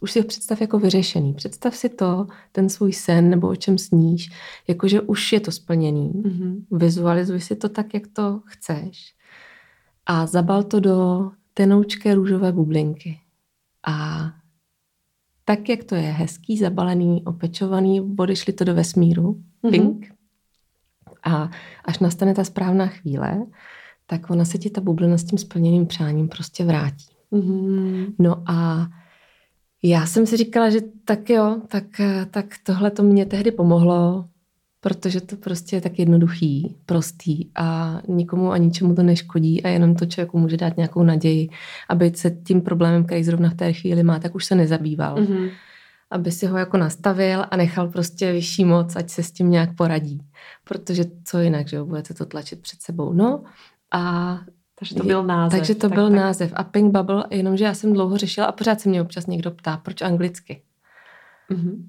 už 0.00 0.12
si 0.12 0.20
ho 0.20 0.26
představ 0.26 0.60
jako 0.60 0.78
vyřešený. 0.78 1.34
Představ 1.34 1.76
si 1.76 1.88
to, 1.88 2.26
ten 2.52 2.68
svůj 2.68 2.92
sen 2.92 3.30
nebo 3.30 3.48
o 3.48 3.56
čem 3.56 3.78
sníš, 3.78 4.30
jakože 4.68 5.00
už 5.00 5.32
je 5.32 5.40
to 5.40 5.52
splněný. 5.52 6.12
Mm-hmm. 6.12 6.64
Vizualizuj 6.70 7.40
si 7.40 7.56
to 7.56 7.68
tak, 7.68 7.94
jak 7.94 8.06
to 8.06 8.40
chceš. 8.44 9.14
A 10.06 10.26
zabal 10.26 10.62
to 10.62 10.80
do 10.80 11.30
tenoučké 11.54 12.14
růžové 12.14 12.52
bublinky. 12.52 13.20
A 13.86 14.26
tak, 15.50 15.68
jak 15.68 15.84
to 15.84 15.94
je 15.94 16.02
hezký, 16.02 16.58
zabalený, 16.58 17.22
opečovaný, 17.24 18.00
odešli 18.18 18.52
to 18.52 18.64
do 18.64 18.74
vesmíru, 18.74 19.42
mm-hmm. 19.62 19.70
pink. 19.70 20.06
A 21.22 21.50
až 21.84 21.98
nastane 21.98 22.34
ta 22.34 22.44
správná 22.44 22.86
chvíle, 22.86 23.46
tak 24.06 24.30
ona 24.30 24.44
se 24.44 24.58
ti 24.58 24.70
ta 24.70 24.80
bublina 24.80 25.18
s 25.18 25.24
tím 25.24 25.38
splněným 25.38 25.86
přáním 25.86 26.28
prostě 26.28 26.64
vrátí. 26.64 27.06
Mm-hmm. 27.32 28.14
No 28.18 28.42
a 28.46 28.88
já 29.82 30.06
jsem 30.06 30.26
si 30.26 30.36
říkala, 30.36 30.70
že 30.70 30.80
tak 31.04 31.30
jo, 31.30 31.60
tak, 31.68 31.84
tak 32.30 32.54
tohle 32.62 32.90
to 32.90 33.02
mě 33.02 33.26
tehdy 33.26 33.50
pomohlo, 33.50 34.24
protože 34.80 35.20
to 35.20 35.36
prostě 35.36 35.76
je 35.76 35.80
tak 35.80 35.98
jednoduchý, 35.98 36.76
prostý 36.86 37.50
a 37.54 38.00
nikomu 38.08 38.50
a 38.52 38.56
ničemu 38.56 38.94
to 38.94 39.02
neškodí 39.02 39.62
a 39.62 39.68
jenom 39.68 39.94
to 39.94 40.06
člověku 40.06 40.38
může 40.38 40.56
dát 40.56 40.76
nějakou 40.76 41.02
naději, 41.02 41.48
aby 41.88 42.12
se 42.14 42.30
tím 42.30 42.60
problémem, 42.60 43.04
který 43.04 43.24
zrovna 43.24 43.50
v 43.50 43.54
té 43.54 43.72
chvíli 43.72 44.02
má, 44.02 44.18
tak 44.18 44.34
už 44.34 44.44
se 44.44 44.54
nezabýval. 44.54 45.16
Mm-hmm. 45.16 45.50
Aby 46.10 46.30
si 46.30 46.46
ho 46.46 46.58
jako 46.58 46.76
nastavil 46.76 47.44
a 47.50 47.56
nechal 47.56 47.88
prostě 47.88 48.32
vyšší 48.32 48.64
moc, 48.64 48.96
ať 48.96 49.10
se 49.10 49.22
s 49.22 49.32
tím 49.32 49.50
nějak 49.50 49.76
poradí. 49.76 50.20
Protože 50.64 51.04
co 51.24 51.38
jinak, 51.38 51.68
že 51.68 51.76
jo, 51.76 51.86
budete 51.86 52.14
to 52.14 52.26
tlačit 52.26 52.62
před 52.62 52.82
sebou. 52.82 53.12
No 53.12 53.42
a 53.92 54.38
takže 54.78 54.94
to 54.94 55.04
byl 55.04 55.24
název. 55.24 55.58
Takže 55.60 55.74
to 55.74 55.88
tak, 55.88 55.92
byl 55.92 56.08
tak. 56.08 56.16
název. 56.16 56.52
A 56.56 56.64
Pink 56.64 56.92
Bubble, 56.92 57.24
jenomže 57.30 57.64
já 57.64 57.74
jsem 57.74 57.92
dlouho 57.92 58.16
řešila 58.16 58.46
a 58.46 58.52
pořád 58.52 58.80
se 58.80 58.88
mě 58.88 59.02
občas 59.02 59.26
někdo 59.26 59.50
ptá, 59.50 59.76
proč 59.76 60.02
anglicky. 60.02 60.62
Mm-hmm. 61.50 61.82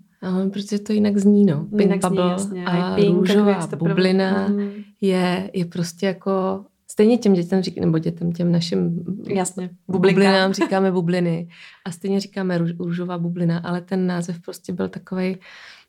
Protože 0.53 0.79
to 0.79 0.93
jinak 0.93 1.17
zní, 1.17 1.45
no. 1.45 1.65
Pink 1.65 1.81
jinak 1.81 1.99
Bubble 2.01 2.39
zní, 2.39 2.65
a 2.65 2.95
pink, 2.95 3.17
růžová 3.17 3.67
bublina 3.77 4.47
mm. 4.47 4.71
je, 5.01 5.49
je 5.53 5.65
prostě 5.65 6.05
jako 6.05 6.65
Stejně 6.91 7.17
těm 7.17 7.33
dětem, 7.33 7.61
řík, 7.61 7.77
nebo 7.77 7.97
dětem, 7.97 8.31
těm 8.31 8.51
našim 8.51 9.03
Jasně, 9.27 9.69
bublinám 9.87 10.53
říkáme 10.63 10.91
bubliny 10.91 11.47
a 11.85 11.91
stejně 11.91 12.19
říkáme 12.19 12.57
růž, 12.57 12.71
růžová 12.79 13.17
bublina, 13.17 13.57
ale 13.57 13.81
ten 13.81 14.07
název 14.07 14.39
prostě 14.41 14.73
byl 14.73 14.89
takový, 14.89 15.37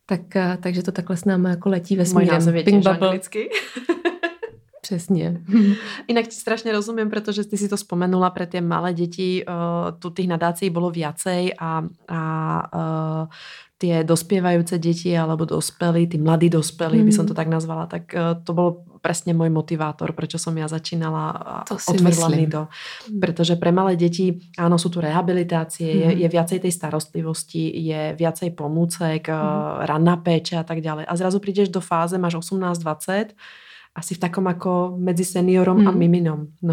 tak, 0.07 0.21
takže 0.61 0.83
to 0.83 0.93
takhle 0.93 1.17
s 1.17 1.25
námi 1.25 1.49
jako 1.49 1.69
letí 1.69 1.97
ve 1.97 2.07
smírem. 2.07 2.27
Můj 2.27 2.35
název 2.35 2.55
je 2.55 2.63
Pink 2.63 2.85
Bubble. 2.85 3.21
Přesně. 4.83 5.41
Inak 6.11 6.27
ti 6.27 6.35
strašne 6.35 6.75
rozumiem, 6.75 7.07
pretože 7.07 7.47
ty 7.47 7.55
si 7.55 7.71
to 7.71 7.79
spomenula 7.79 8.35
pre 8.35 8.51
tie 8.51 8.59
malé 8.59 8.91
deti, 8.91 9.39
uh, 9.47 9.95
tu 9.95 10.11
tých 10.11 10.27
nadácií 10.27 10.75
bolo 10.75 10.91
viacej 10.91 11.55
a, 11.55 11.87
a 12.11 12.23
uh, 12.67 13.25
tie 13.79 14.03
dospievajúce 14.03 14.83
deti 14.83 15.15
alebo 15.15 15.47
dospelí, 15.47 16.11
tí 16.11 16.19
mladí 16.19 16.51
dospelí, 16.51 16.99
mm. 16.99 17.07
by 17.07 17.13
som 17.15 17.27
to 17.31 17.35
tak 17.35 17.47
nazvala, 17.47 17.87
tak 17.87 18.11
uh, 18.11 18.35
to 18.43 18.51
bol 18.51 18.83
presne 18.99 19.39
môj 19.39 19.55
motivátor, 19.55 20.19
prečo 20.19 20.35
som 20.43 20.51
ja 20.59 20.67
začínala 20.67 21.63
to 21.63 21.79
do. 22.51 22.67
Pretože 23.23 23.55
pre 23.55 23.71
malé 23.71 23.95
deti, 23.95 24.35
áno, 24.59 24.83
sú 24.83 24.91
tu 24.91 24.99
rehabilitácie, 24.99 25.95
mm. 25.95 25.99
je, 25.99 26.09
je 26.27 26.29
viacej 26.31 26.59
tej 26.59 26.73
starostlivosti, 26.75 27.71
je 27.71 28.19
viacej 28.19 28.51
pomůcek, 28.59 29.31
mm. 29.31 29.87
ranná 29.87 30.19
péče 30.19 30.59
a 30.59 30.67
tak 30.67 30.83
ďalej. 30.83 31.07
A 31.07 31.15
zrazu 31.15 31.39
prídeš 31.39 31.71
do 31.71 31.79
fáze, 31.79 32.19
máš 32.19 32.43
18-20 32.43 33.39
asi 33.93 34.17
v 34.17 34.23
takom 34.25 34.49
ako 34.49 34.97
medzi 34.97 35.25
seniorom 35.25 35.85
mm. 35.85 35.89
a 35.89 35.93
miminom. 35.93 36.41
No 36.65 36.73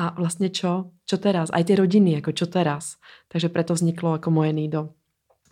a 0.00 0.02
vlastne 0.18 0.50
čo? 0.50 0.90
Čo 1.06 1.22
teraz? 1.22 1.54
Aj 1.54 1.62
tie 1.62 1.78
rodiny, 1.78 2.18
ako 2.18 2.34
čo 2.34 2.50
teraz? 2.50 2.98
Takže 3.30 3.54
preto 3.54 3.78
vzniklo 3.78 4.18
ako 4.18 4.34
moje 4.34 4.50
nído. 4.50 4.98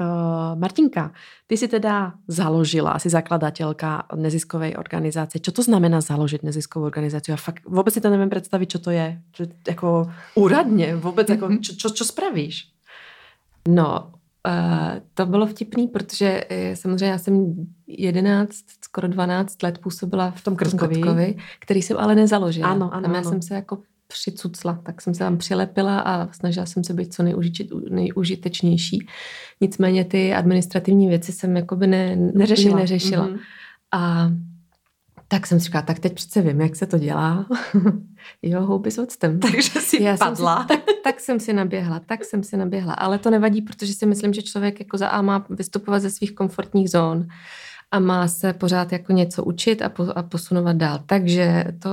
Uh, 0.01 0.59
Martinka, 0.59 1.13
ty 1.47 1.55
si 1.55 1.69
teda 1.69 2.17
založila, 2.27 2.97
asi 2.97 3.13
zakladateľka 3.13 4.11
neziskovej 4.17 4.75
organizácie. 4.75 5.39
Čo 5.39 5.55
to 5.55 5.63
znamená 5.63 6.03
založiť 6.03 6.43
neziskovú 6.43 6.89
organizáciu? 6.89 7.37
A 7.37 7.39
fakt 7.39 7.63
vôbec 7.69 7.95
si 7.95 8.03
to 8.03 8.11
neviem 8.11 8.33
predstaviť, 8.33 8.69
čo 8.73 8.81
to 8.83 8.91
je. 8.91 9.21
Čo, 9.37 9.43
ako 9.69 10.11
úradne, 10.35 10.99
vôbec, 10.99 11.31
ako, 11.31 11.47
mhm. 11.47 11.61
čo, 11.63 11.73
čo, 11.79 11.89
čo 11.95 12.05
spravíš? 12.09 12.73
No, 13.71 14.19
Uh, 14.47 14.99
to 15.15 15.27
bylo 15.27 15.47
vtipný, 15.47 15.89
protože 15.89 16.45
samozřejmě 16.75 17.07
já 17.07 17.19
jsem 17.19 17.67
11, 17.99 18.55
skoro 18.85 19.09
12 19.09 19.63
let 19.63 19.79
působila 19.79 20.31
v 20.31 20.45
tom 20.45 20.57
Krtkovi, 20.57 21.37
který 21.59 21.83
jsem 21.83 21.99
ale 21.99 22.15
nezaložila. 22.15 22.69
Ano, 22.69 22.95
ano, 22.95 23.03
Tam 23.03 23.15
já 23.15 23.21
ano. 23.21 23.31
jsem 23.31 23.43
se 23.43 23.55
jako 23.55 23.79
přicucla, 24.07 24.81
tak 24.83 25.03
jsem 25.03 25.15
se 25.15 25.19
tam 25.19 25.39
přilepila 25.39 25.99
a 25.99 26.33
snažila 26.33 26.67
jsem 26.67 26.85
se 26.85 26.95
být 26.95 27.15
co 27.15 27.23
nejužit, 27.23 27.69
nejužitečnější. 27.91 29.07
Nicméně 29.61 30.05
ty 30.05 30.35
administrativní 30.35 31.09
věci 31.09 31.33
jsem 31.33 31.57
jakoby 31.57 31.87
ne, 31.87 32.17
neřešila. 32.17 32.79
neřešila. 32.79 33.29
Mm-hmm. 33.29 33.39
A 33.93 34.31
tak 35.29 35.47
jsem 35.47 35.61
si 35.61 35.65
říkala, 35.65 35.83
tak 35.83 35.99
teď 35.99 36.15
přece 36.15 36.43
vím, 36.43 36.61
jak 36.61 36.77
se 36.77 36.87
to 36.87 36.99
dělá. 36.99 37.47
jo, 38.43 38.61
houby 38.61 38.91
s 38.91 38.99
octem. 38.99 39.41
Takže 39.41 39.81
si 39.81 40.03
Já 40.03 40.17
padla. 40.17 40.67
Jsem 40.67 40.77
si, 40.77 40.85
tak, 40.87 40.97
tak 41.05 41.21
jsem 41.21 41.41
si 41.41 41.53
naběhla, 41.53 42.01
tak 42.07 42.25
jsem 42.25 42.43
si 42.43 42.57
naběhla. 42.57 42.95
Ale 42.95 43.19
to 43.19 43.31
nevadí, 43.31 43.63
protože 43.63 43.95
si 43.95 44.07
myslím, 44.07 44.33
že 44.33 44.43
člověk 44.43 44.81
jako 44.81 44.99
za 44.99 45.09
A 45.09 45.23
má 45.23 45.47
vystupovat 45.51 46.03
ze 46.03 46.11
svých 46.11 46.35
komfortních 46.35 46.91
zón 46.91 47.27
a 47.93 47.99
má 47.99 48.29
se 48.29 48.53
pořád 48.53 48.93
jako 48.93 49.13
něco 49.13 49.45
učit 49.45 49.83
a, 49.83 49.89
po, 49.89 50.07
a 50.17 50.23
posunovat 50.23 50.77
dál. 50.77 51.01
Takže 51.07 51.65
to, 51.79 51.91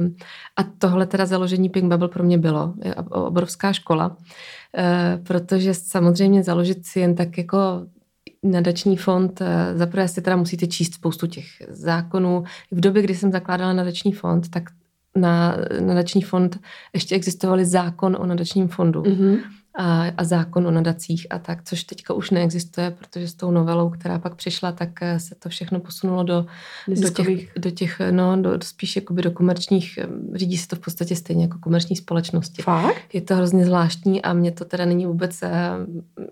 um, 0.00 0.16
a 0.56 0.62
tohle 0.78 1.06
teda 1.06 1.26
založení 1.26 1.68
Pink 1.68 1.92
Bubble 1.92 2.08
pro 2.08 2.24
mě 2.24 2.38
bylo 2.38 2.74
obrovská 3.10 3.72
škola, 3.72 4.08
uh, 4.08 5.24
protože 5.24 5.74
samozřejmě 5.74 6.42
založit 6.42 6.86
si 6.86 7.00
jen 7.00 7.14
tak 7.14 7.38
jako 7.38 7.58
nadační 8.42 8.96
fond, 8.96 9.40
eh, 9.40 9.76
zaprvé 9.76 10.08
si 10.08 10.22
teda 10.22 10.36
musíte 10.36 10.66
číst 10.66 10.94
spoustu 10.94 11.26
těch 11.26 11.44
zákonů. 11.68 12.44
V 12.70 12.80
době, 12.80 13.02
kdy 13.02 13.14
jsem 13.14 13.32
zakládala 13.32 13.72
nadační 13.72 14.12
fond, 14.12 14.50
tak 14.50 14.62
na 15.16 15.56
nadační 15.80 16.22
fond 16.22 16.60
ještě 16.94 17.14
existovaly 17.14 17.64
zákon 17.64 18.16
o 18.20 18.26
nadačním 18.26 18.68
fondu. 18.68 19.02
Mm-hmm 19.02 19.38
a, 19.78 20.06
a 20.16 20.24
zákon 20.24 20.66
o 20.66 20.70
nadacích 20.70 21.26
a 21.30 21.38
tak, 21.38 21.62
což 21.64 21.84
teďka 21.84 22.14
už 22.14 22.30
neexistuje, 22.30 22.90
protože 22.90 23.28
s 23.28 23.34
tou 23.34 23.50
novelou, 23.50 23.90
která 23.90 24.18
pak 24.18 24.34
přišla, 24.34 24.72
tak 24.72 25.02
eh, 25.02 25.20
se 25.20 25.34
to 25.34 25.48
všechno 25.48 25.80
posunulo 25.80 26.22
do, 26.22 26.46
do 26.88 27.10
těch, 27.10 27.52
do 27.58 27.70
těch, 27.70 28.00
no, 28.10 28.42
do, 28.42 28.58
spíš 28.62 28.96
jakoby 28.96 29.22
do 29.22 29.30
komerčních, 29.30 29.98
eh, 29.98 30.38
řídí 30.38 30.56
se 30.56 30.68
to 30.68 30.76
v 30.76 30.78
podstatě 30.78 31.16
stejně 31.16 31.44
jako 31.44 31.58
komerční 31.58 31.96
společnosti. 31.96 32.62
Fakt? 32.62 32.96
Je 33.12 33.20
to 33.20 33.36
hrozně 33.36 33.64
zvláštní 33.64 34.22
a 34.22 34.32
mě 34.32 34.52
to 34.52 34.64
teda 34.64 34.84
není 34.84 35.06
vůbec, 35.06 35.42
eh, 35.42 35.50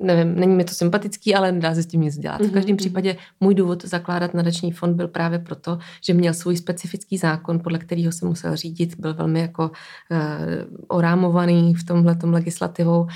nevím, 0.01 0.35
není 0.35 0.55
mi 0.55 0.65
to 0.65 0.75
sympatický, 0.75 1.35
ale 1.35 1.53
nedá 1.53 1.75
se 1.75 1.83
s 1.83 1.87
tím 1.87 2.01
nic 2.01 2.19
dělat. 2.19 2.41
Mm-hmm. 2.41 2.51
V 2.51 2.53
každém 2.53 2.73
mhm. 2.73 2.77
případě 2.77 3.17
můj 3.41 3.55
důvod 3.55 3.85
zakládat 3.85 4.35
nadační 4.35 4.73
fond 4.73 4.95
byl 4.95 5.09
právě 5.09 5.39
proto, 5.39 5.79
že 6.01 6.15
měl 6.15 6.35
svůj 6.35 6.57
specifický 6.57 7.19
zákon, 7.19 7.61
podle 7.61 7.79
kterého 7.79 8.13
se 8.13 8.27
musel 8.27 8.57
řídit, 8.57 8.95
byl 8.99 9.15
velmi 9.15 9.41
jako 9.41 9.71
uh, 10.11 10.19
orámovaný 10.89 11.75
v 11.75 11.85
tomhle 11.85 12.17
legislativou 12.23 13.07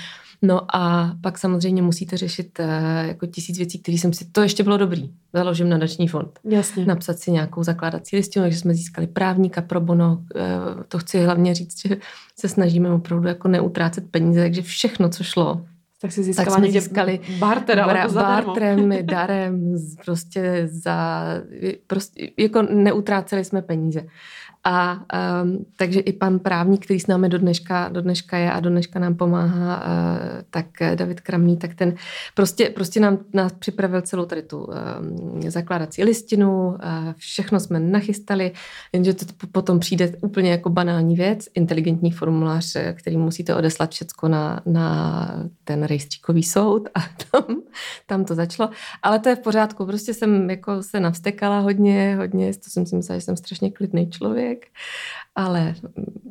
No 0.42 0.76
a 0.76 1.12
pak 1.22 1.38
samozřejmě 1.38 1.82
musíte 1.82 2.16
řešit 2.16 2.58
uh, 2.58 2.66
jako 3.08 3.26
tisíc 3.26 3.58
věcí, 3.58 3.78
které 3.78 3.98
jsem 3.98 4.12
si, 4.12 4.24
to 4.24 4.42
ještě 4.42 4.62
bylo 4.62 4.76
dobrý, 4.76 5.10
založím 5.32 5.68
nadační 5.68 6.08
fond. 6.08 6.38
Jasně. 6.44 6.86
Napsat 6.86 7.18
si 7.18 7.30
nějakou 7.30 7.62
zakládací 7.62 8.16
listinu, 8.16 8.44
takže 8.44 8.58
jsme 8.58 8.74
získali 8.74 9.06
právníka 9.06 9.62
pro 9.62 9.80
bono. 9.80 10.24
Uh, 10.34 10.82
to 10.88 10.98
chci 10.98 11.20
hlavně 11.20 11.54
říct, 11.54 11.88
že 11.88 11.96
se 12.38 12.48
snažíme 12.48 12.90
opravdu 12.90 13.28
jako 13.28 13.48
neutrácet 13.48 14.10
peníze, 14.10 14.40
takže 14.40 14.62
všechno, 14.62 15.08
co 15.08 15.24
šlo, 15.24 15.64
tak 16.00 16.12
si 16.12 16.22
získala 16.22 16.44
tak 16.44 16.54
jsme 16.54 16.66
někde 16.66 16.80
získali 16.80 17.20
barter, 17.38 17.80
ale 17.80 18.08
barterem, 18.14 18.94
darem, 19.02 19.74
prostě 20.04 20.68
za, 20.72 21.24
prostě, 21.86 22.30
jako 22.38 22.62
neutráceli 22.62 23.44
jsme 23.44 23.62
peníze. 23.62 24.06
A 24.64 25.04
um, 25.42 25.66
takže 25.76 26.00
i 26.00 26.12
pan 26.12 26.38
právník, 26.38 26.84
který 26.84 27.00
s 27.00 27.06
námi 27.06 27.28
do 27.28 27.38
dneška, 27.38 27.88
do 27.88 28.00
dneška 28.00 28.38
je 28.38 28.52
a 28.52 28.60
do 28.60 28.70
dneška 28.70 28.98
nám 28.98 29.14
pomáhá, 29.14 29.76
uh, 29.76 30.42
tak 30.50 30.66
David 30.94 31.20
Kramný, 31.20 31.56
tak 31.56 31.74
ten 31.74 31.94
prostě, 32.34 32.70
prostě 32.70 33.00
nám 33.00 33.18
nás 33.34 33.52
připravil 33.52 34.00
celou 34.00 34.24
tady 34.24 34.42
tu 34.42 34.64
um, 34.64 35.42
zakládací 35.50 36.04
listinu, 36.04 36.68
uh, 36.68 36.76
všechno 37.16 37.60
jsme 37.60 37.80
nachystali, 37.80 38.52
jenže 38.92 39.14
to 39.14 39.24
potom 39.52 39.80
přijde 39.80 40.12
úplně 40.20 40.50
jako 40.50 40.70
banální 40.70 41.16
věc, 41.16 41.48
inteligentní 41.54 42.10
formulář, 42.10 42.76
který 42.92 43.16
musíte 43.16 43.54
odeslat 43.54 43.90
všecko 43.90 44.28
na, 44.28 44.60
na 44.66 45.50
ten 45.64 45.82
rejstříkový 45.82 46.42
soud 46.42 46.88
a 46.94 47.00
tam, 47.30 47.62
tam 48.06 48.24
to 48.24 48.34
začalo. 48.34 48.70
Ale 49.02 49.18
to 49.18 49.28
je 49.28 49.36
v 49.36 49.40
pořádku, 49.40 49.86
prostě 49.86 50.14
jsem 50.14 50.50
jako 50.50 50.82
se 50.82 51.00
navstekala 51.00 51.58
hodně, 51.58 52.16
hodně, 52.16 52.54
to 52.54 52.70
jsem 52.70 52.86
si 52.86 52.96
myslela, 52.96 53.18
že 53.18 53.24
jsem 53.24 53.36
strašně 53.36 53.70
klidný 53.70 54.10
člověk, 54.10 54.49
člověk, 54.50 54.66
ale 55.34 55.74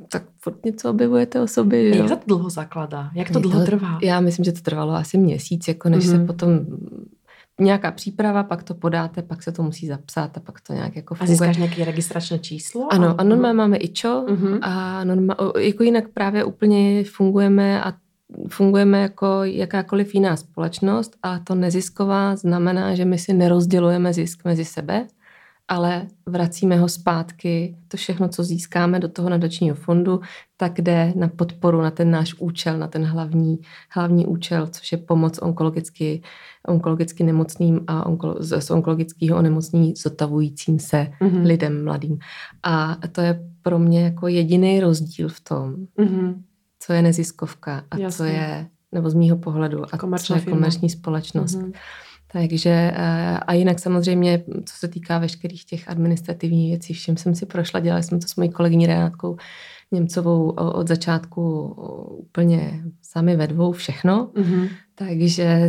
tak 0.09 0.23
furt 0.37 0.65
něco 0.65 0.89
objevujete 0.89 1.41
o 1.41 1.47
sobě. 1.47 1.97
Jak 1.97 2.09
to 2.09 2.25
dlouho 2.27 2.49
zakladá? 2.49 3.11
Jak 3.15 3.29
to 3.29 3.39
dlouho 3.39 3.65
trvá? 3.65 3.99
Já 4.03 4.19
myslím, 4.19 4.45
že 4.45 4.51
to 4.51 4.61
trvalo 4.61 4.93
asi 4.93 5.17
měsíc, 5.17 5.67
jako 5.67 5.89
než 5.89 6.05
mm-hmm. 6.05 6.11
se 6.11 6.17
mhm. 6.17 6.27
potom 6.27 6.49
nějaká 7.59 7.91
příprava, 7.91 8.43
pak 8.43 8.63
to 8.63 8.73
podáte, 8.73 9.21
pak 9.21 9.43
se 9.43 9.51
to 9.51 9.63
musí 9.63 9.87
zapsat 9.87 10.37
a 10.37 10.39
pak 10.39 10.61
to 10.61 10.73
nějak 10.73 10.95
jako 10.95 11.15
funguje. 11.15 11.33
A 11.33 11.37
získáš 11.37 11.57
nějaké 11.57 11.85
registrační 11.85 12.39
číslo? 12.39 12.93
Ano, 12.93 13.15
a 13.17 13.23
normálně 13.23 13.57
máme 13.57 13.77
IČO 13.77 14.25
mm-hmm. 14.27 14.59
a 14.61 15.03
normál, 15.03 15.53
jako 15.59 15.83
jinak 15.83 16.07
právě 16.13 16.43
úplně 16.43 17.03
fungujeme 17.03 17.83
a 17.83 17.93
fungujeme 18.49 19.01
jako 19.01 19.43
jakákoliv 19.43 20.15
jiná 20.15 20.37
společnost, 20.37 21.17
ale 21.23 21.39
to 21.39 21.55
nezisková 21.55 22.35
znamená, 22.35 22.95
že 22.95 23.05
my 23.05 23.17
si 23.17 23.33
nerozdělujeme 23.33 24.13
zisk 24.13 24.45
mezi 24.45 24.65
sebe, 24.65 25.07
ale 25.69 26.07
vracíme 26.25 26.77
ho 26.77 26.89
zpátky, 26.89 27.75
to 27.87 27.97
všechno, 27.97 28.27
co 28.29 28.43
získáme 28.43 28.99
do 28.99 29.07
toho 29.07 29.29
nadačního 29.29 29.75
fondu, 29.75 30.21
tak 30.57 30.81
jde 30.81 31.13
na 31.15 31.27
podporu, 31.27 31.81
na 31.81 31.91
ten 31.91 32.11
náš 32.11 32.33
účel, 32.33 32.77
na 32.77 32.87
ten 32.87 33.05
hlavní, 33.05 33.59
hlavní 33.89 34.25
účel, 34.25 34.67
což 34.67 34.91
je 34.91 34.97
pomoc 34.97 35.39
onkologicky, 35.41 36.21
onkologicky 36.67 37.23
nemocným 37.23 37.79
a 37.87 38.05
onkolo, 38.05 38.35
z 38.39 38.71
onkologického 38.71 39.37
onemocnění 39.37 39.93
zotavujícím 39.95 40.79
se 40.79 41.07
mm-hmm. 41.21 41.45
lidem 41.45 41.83
mladým. 41.83 42.17
A 42.63 42.97
to 43.11 43.21
je 43.21 43.49
pro 43.61 43.79
mě 43.79 44.03
jako 44.03 44.27
jediný 44.27 44.79
rozdíl 44.79 45.29
v 45.29 45.39
tom, 45.39 45.75
mm-hmm. 45.99 46.41
co 46.79 46.93
je 46.93 47.01
neziskovka 47.01 47.83
a 47.91 47.97
Jasně. 47.97 48.17
co 48.17 48.23
je, 48.23 48.67
nebo 48.91 49.09
z 49.09 49.13
mýho 49.13 49.37
pohledu, 49.37 49.83
a 49.91 50.17
co 50.17 50.35
je 50.35 50.41
komerční 50.41 50.89
společnost. 50.89 51.55
Mm-hmm. 51.55 51.73
Takže 52.31 52.69
eh, 52.69 53.37
a 53.37 53.53
jinak 53.53 53.79
samozřejmě, 53.79 54.43
co 54.65 54.75
se 54.75 54.87
týká 54.87 55.19
veškerých 55.19 55.65
těch 55.65 55.89
administrativních 55.89 56.69
věcí, 56.69 56.93
všem 56.93 57.17
jsem 57.17 57.35
si 57.35 57.45
prošla, 57.45 57.79
dělali 57.79 58.03
jsme 58.03 58.19
to 58.19 58.27
s 58.27 58.35
mojí 58.35 58.49
kolegyní 58.49 58.87
Renátkou 58.87 59.37
Němcovou 59.91 60.49
od 60.49 60.87
začátku 60.87 61.67
úplně 62.17 62.83
sami 63.01 63.35
ve 63.35 63.47
dvou 63.47 63.71
všechno, 63.71 64.31
mm-hmm. 64.35 64.69
takže 64.95 65.65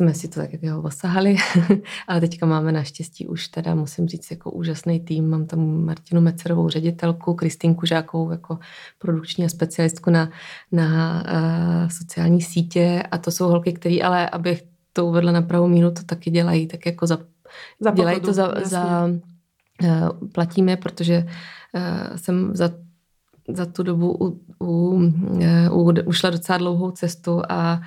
jsme 0.00 0.14
si 0.14 0.28
to 0.28 0.40
tak 0.40 0.62
jako 0.62 0.82
osahali, 0.82 1.36
ale 2.08 2.20
teďka 2.20 2.46
máme 2.46 2.72
naštěstí 2.72 3.26
už 3.26 3.48
teda, 3.48 3.74
musím 3.74 4.08
říct, 4.08 4.30
jako 4.30 4.50
úžasný 4.50 5.00
tým. 5.00 5.30
Mám 5.30 5.46
tam 5.46 5.84
Martinu 5.84 6.20
Mecerovou 6.20 6.68
ředitelku, 6.68 7.34
Kristýnku 7.34 7.86
Žákovou 7.86 8.30
jako 8.30 8.58
produkční 8.98 9.44
a 9.44 9.48
specialistku 9.48 10.10
na, 10.10 10.30
na 10.72 11.22
uh, 11.22 11.88
sociální 11.88 12.42
sítě 12.42 13.02
a 13.10 13.18
to 13.18 13.30
jsou 13.30 13.48
holky, 13.48 13.72
které 13.72 13.98
ale, 14.02 14.30
abych 14.30 14.69
to 14.92 15.06
uvedla 15.06 15.32
na 15.32 15.42
pravou 15.42 15.68
míru, 15.68 15.90
to 15.90 16.02
taky 16.02 16.30
dělají, 16.30 16.66
tak 16.66 16.86
jako 16.86 17.06
za, 17.06 17.18
za 17.80 17.90
dělají 17.90 18.20
to 18.20 18.32
za, 18.32 18.54
za 18.64 19.06
uh, 19.82 20.28
platíme, 20.32 20.76
protože 20.76 21.26
uh, 21.74 22.16
jsem 22.16 22.56
za, 22.56 22.70
za 23.48 23.66
tu 23.66 23.82
dobu 23.82 24.16
u, 24.20 24.40
u, 24.58 24.66
uh, 25.72 25.92
ušla 26.04 26.30
docela 26.30 26.58
dlouhou 26.58 26.90
cestu 26.90 27.42
a 27.48 27.80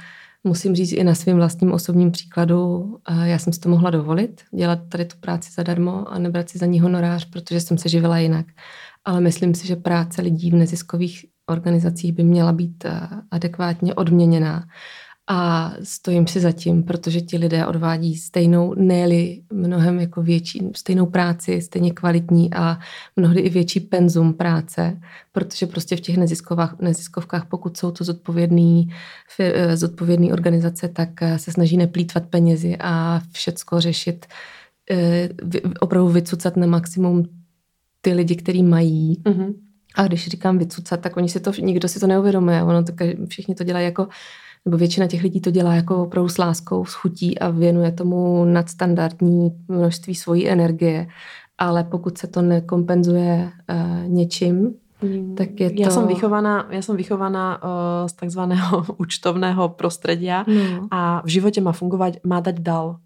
musím 0.44 0.76
říct 0.76 0.92
i 0.92 1.04
na 1.04 1.16
svém 1.16 1.38
vlastním 1.38 1.72
osobním 1.72 2.12
příkladu, 2.12 2.98
já 3.24 3.40
jsem 3.40 3.54
si 3.54 3.60
to 3.60 3.70
mohla 3.70 3.90
dovolit, 3.90 4.42
dělat 4.56 4.80
tady 4.90 5.06
tu 5.06 5.18
práci 5.20 5.52
zadarmo 5.52 6.12
a 6.12 6.20
nebrat 6.20 6.50
si 6.50 6.58
za 6.58 6.66
ní 6.66 6.80
honorář, 6.80 7.26
protože 7.26 7.62
jsem 7.62 7.78
se 7.78 7.90
živila 7.90 8.18
jinak. 8.18 8.46
Ale 9.06 9.22
myslím 9.22 9.56
si, 9.56 9.68
že 9.68 9.76
práce 9.76 10.22
lidí 10.22 10.52
v 10.52 10.56
neziskových 10.56 11.26
organizacích 11.50 12.14
by 12.14 12.24
měla 12.24 12.54
být 12.54 12.86
adekvátně 13.32 13.94
odměněná 13.94 14.64
a 15.28 15.72
stojím 15.84 16.28
si 16.28 16.40
zatím, 16.40 16.84
protože 16.84 17.22
ti 17.22 17.38
lidé 17.38 17.66
odvádí 17.68 18.16
stejnou, 18.16 18.74
ne 18.78 19.08
mnohem 19.54 20.00
jako 20.00 20.22
větší, 20.22 20.70
stejnou 20.76 21.06
práci, 21.06 21.62
stejně 21.62 21.92
kvalitní 21.92 22.54
a 22.54 22.80
mnohdy 23.16 23.42
i 23.42 23.50
větší 23.50 23.80
penzum 23.80 24.34
práce, 24.34 25.00
protože 25.32 25.68
prostě 25.68 25.96
v 25.96 26.02
těch 26.02 26.18
neziskovách, 26.18 26.76
neziskovkách, 26.80 27.46
pokud 27.46 27.78
jsou 27.78 27.92
to 27.92 28.04
zodpovědný, 28.04 28.90
eh, 29.40 29.78
zodpovědný 29.78 30.34
organizace, 30.34 30.88
tak 30.88 31.22
eh, 31.22 31.40
se 31.40 31.52
snaží 31.52 31.78
neplýtvat 31.78 32.26
penězi 32.26 32.78
a 32.80 33.22
všecko 33.32 33.82
řešit, 33.82 34.26
eh, 34.92 35.30
opravdu 35.80 36.10
vycucat 36.10 36.58
na 36.58 36.68
maximum 36.68 37.24
ty 38.02 38.14
lidi, 38.14 38.36
který 38.36 38.64
mají. 38.64 39.22
Mm-hmm. 39.24 39.54
A 39.96 40.08
když 40.08 40.28
říkám 40.28 40.58
vycucat, 40.58 41.02
tak 41.02 41.18
oni 41.18 41.30
si 41.30 41.40
to, 41.40 41.52
nikdo 41.60 41.88
si 41.88 42.00
to 42.00 42.08
neuvědomuje. 42.08 42.64
Ono 42.64 42.84
to, 42.84 42.94
všichni 43.28 43.56
to 43.56 43.64
dělají 43.64 43.86
jako 43.86 44.08
nebo 44.66 44.78
většina 44.78 45.08
těch 45.08 45.24
lidí 45.24 45.42
to 45.42 45.52
dělá 45.52 45.76
jako 45.76 46.04
opravdu 46.04 46.30
s 46.30 46.38
láskou, 46.38 46.86
s 46.86 46.94
chutí 46.94 47.40
a 47.40 47.50
věnuje 47.50 47.92
tomu 47.92 48.46
nadstandardní 48.46 49.52
množství 49.68 50.16
svojí 50.16 50.50
energie. 50.50 51.08
Ale 51.58 51.84
pokud 51.84 52.18
se 52.18 52.28
to 52.28 52.42
nekompenzuje 52.42 53.52
uh, 53.70 54.10
něčím, 54.10 54.74
mm. 55.02 55.36
tak 55.36 55.60
je 55.60 55.70
to... 55.70 55.82
Já 55.82 55.90
jsem 55.90 56.08
vychovaná, 56.08 56.68
já 56.70 56.82
jsem 56.82 56.98
vychovaná 56.98 57.64
uh, 57.64 57.70
z 58.08 58.14
takzvaného 58.14 58.86
účtovného 58.98 59.70
prostredia 59.70 60.46
no. 60.48 60.88
a 60.92 61.22
v 61.26 61.28
životě 61.28 61.62
má 61.62 61.72
fungovat, 61.72 62.14
má 62.24 62.40
dať 62.40 62.60
dal. 62.60 62.98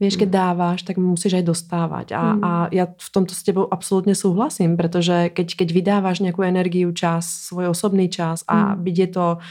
Vieš, 0.00 0.16
keď 0.18 0.28
mm. 0.28 0.34
dáváš, 0.34 0.82
tak 0.82 0.98
musíš 0.98 1.38
aj 1.38 1.42
dostávať. 1.46 2.06
A, 2.18 2.22
mm. 2.34 2.40
a 2.42 2.50
ja 2.74 2.90
v 2.90 3.08
tomto 3.14 3.38
s 3.38 3.42
tebou 3.46 3.70
absolútne 3.70 4.18
súhlasím, 4.18 4.74
pretože 4.74 5.30
keď, 5.30 5.54
keď 5.54 5.68
vydávaš 5.70 6.18
nejakú 6.18 6.42
energiu, 6.42 6.90
čas, 6.90 7.46
svoj 7.46 7.70
osobný 7.70 8.10
čas 8.10 8.42
a 8.50 8.74
mm. 8.74 8.82
byť 8.82 8.96
je 8.98 9.08
to 9.14 9.26
uh, 9.38 9.42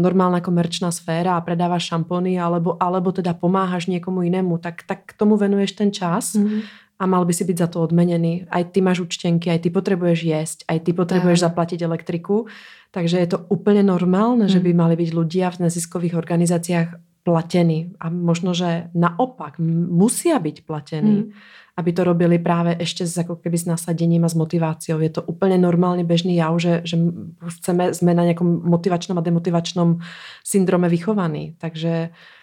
normálna 0.00 0.40
komerčná 0.40 0.88
sféra 0.88 1.36
a 1.36 1.44
predávaš 1.44 1.92
šampóny 1.92 2.40
alebo, 2.40 2.80
alebo 2.80 3.12
teda 3.12 3.36
pomáhaš 3.36 3.84
niekomu 3.84 4.24
inému, 4.24 4.56
tak, 4.56 4.88
tak 4.88 5.12
tomu 5.20 5.36
venuješ 5.36 5.76
ten 5.76 5.92
čas 5.92 6.32
mm-hmm. 6.32 6.60
a 6.96 7.04
mal 7.04 7.28
by 7.28 7.36
si 7.36 7.44
byť 7.44 7.56
za 7.60 7.68
to 7.68 7.84
odmenený. 7.84 8.48
Aj 8.48 8.64
ty 8.64 8.80
máš 8.80 9.04
účtenky, 9.04 9.52
aj 9.52 9.68
ty 9.68 9.68
potrebuješ 9.68 10.20
jesť, 10.24 10.58
aj 10.72 10.78
ty 10.88 10.90
potrebuješ 10.96 11.38
tak. 11.44 11.46
zaplatiť 11.52 11.78
elektriku. 11.84 12.48
Takže 12.92 13.20
je 13.20 13.28
to 13.28 13.44
úplne 13.48 13.84
normálne, 13.84 14.48
mm. 14.48 14.52
že 14.52 14.60
by 14.60 14.72
mhm. 14.72 14.78
mali 14.80 14.94
byť 14.96 15.10
ľudia 15.12 15.48
v 15.52 15.68
neziskových 15.68 16.16
organizáciách 16.16 17.11
platení. 17.22 17.94
A 18.02 18.10
možno, 18.10 18.54
že 18.54 18.90
naopak 18.92 19.58
musia 19.90 20.38
byť 20.38 20.56
platení. 20.66 21.30
Mm 21.30 21.60
aby 21.72 21.90
to 21.96 22.04
robili 22.04 22.36
práve 22.36 22.76
ešte 22.76 23.08
s, 23.08 23.16
ako 23.16 23.40
keby 23.40 23.56
s 23.56 23.64
nasadením 23.64 24.28
a 24.28 24.32
s 24.32 24.36
motiváciou. 24.36 25.00
Je 25.00 25.08
to 25.08 25.24
úplne 25.24 25.56
normálny 25.56 26.04
bežný 26.04 26.36
jav, 26.36 26.52
že, 26.60 26.84
že 26.84 27.00
chceme, 27.40 27.96
sme 27.96 28.12
na 28.12 28.28
nejakom 28.28 28.68
motivačnom 28.68 29.16
a 29.16 29.24
demotivačnom 29.24 30.04
syndrome 30.44 30.92
vychovaní. 30.92 31.56
Takže 31.56 32.12
Uh, 32.12 32.41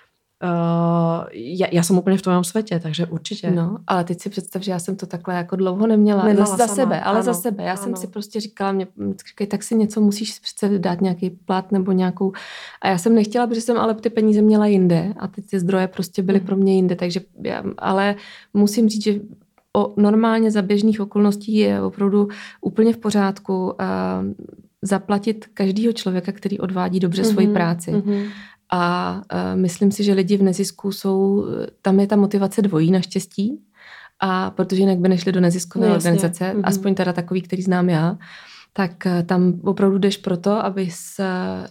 já, 1.32 1.68
já 1.72 1.84
jsem 1.84 1.98
úplně 1.98 2.18
v 2.18 2.22
tvém 2.22 2.44
světě, 2.44 2.80
takže 2.80 3.06
určitě. 3.06 3.52
No, 3.52 3.78
ale 3.88 4.04
teď 4.04 4.22
si 4.22 4.30
představ, 4.30 4.62
že 4.62 4.72
já 4.72 4.80
jsem 4.80 4.96
to 4.96 5.06
takhle 5.06 5.36
jako 5.36 5.56
dlouho 5.56 5.88
neměla. 5.88 6.24
Nemala 6.24 6.46
za, 6.46 6.68
za 6.68 6.68
sebe, 6.68 7.02
ale 7.02 7.16
ano, 7.16 7.24
za 7.24 7.34
sebe. 7.34 7.64
Já 7.64 7.74
ano. 7.74 7.82
jsem 7.84 7.96
si 7.96 8.08
prostě 8.08 8.40
říkala, 8.40 8.72
mě, 8.72 8.88
říkaj, 9.28 9.48
tak 9.48 9.64
si 9.64 9.76
něco 9.76 10.02
musíš 10.02 10.40
přece 10.40 10.80
dát 10.80 11.02
nějaký 11.02 11.30
plat 11.30 11.72
nebo 11.72 11.92
nějakou. 11.92 12.32
A 12.82 12.88
já 12.88 12.98
jsem 12.98 13.16
nechtěla, 13.16 13.48
protože 13.48 13.62
jsem 13.62 13.78
ale 13.78 13.94
ty 13.94 14.10
peníze 14.10 14.42
měla 14.42 14.66
jinde 14.66 15.14
a 15.20 15.28
ty, 15.28 15.42
ty 15.42 15.60
zdroje 15.60 15.88
prostě 15.88 16.24
byly 16.24 16.38
hmm. 16.38 16.46
pro 16.46 16.56
mě 16.56 16.76
jinde, 16.76 16.96
takže 16.96 17.22
já, 17.44 17.64
ale 17.78 18.16
musím 18.54 18.90
říct, 18.90 19.04
že 19.04 19.20
o, 19.76 19.94
normálně 19.98 20.52
za 20.52 20.62
běžných 20.62 21.02
okolností 21.02 21.56
je 21.56 21.82
opravdu 21.82 22.28
úplně 22.62 22.94
v 22.94 22.98
pořádku 22.98 23.66
uh, 23.66 23.74
zaplatit 24.82 25.46
každého 25.54 25.94
člověka, 25.94 26.32
který 26.32 26.60
odvádí 26.60 27.00
dobře 27.00 27.22
mm-hmm, 27.22 27.32
svoji 27.32 27.48
práci. 27.48 27.92
Mm-hmm. 27.92 28.30
A 28.72 29.14
uh, 29.34 29.60
myslím 29.60 29.92
si, 29.92 30.04
že 30.04 30.14
lidi 30.14 30.38
v 30.38 30.44
nezisku 30.44 30.92
jsou, 30.92 31.46
tam 31.82 32.00
je 32.00 32.08
ta 32.08 32.16
motivace 32.16 32.62
dvojí 32.62 32.92
naštěstí, 32.92 33.60
a 34.20 34.50
protože 34.50 34.82
jinak 34.82 34.98
by 34.98 35.10
nešli 35.10 35.32
do 35.32 35.42
neziskové 35.42 35.88
no, 35.88 35.96
organizace, 35.96 36.54
mm-hmm. 36.54 36.62
aspoň 36.64 36.96
teda 36.96 37.14
takový, 37.14 37.42
který 37.42 37.62
znám 37.62 37.90
já, 37.90 38.18
tak 38.74 39.06
e, 39.06 39.24
tam 39.24 39.54
opravdu 39.64 39.98
jdeš 39.98 40.18
proto, 40.18 40.66
aby 40.66 40.90
se, 40.92 41.28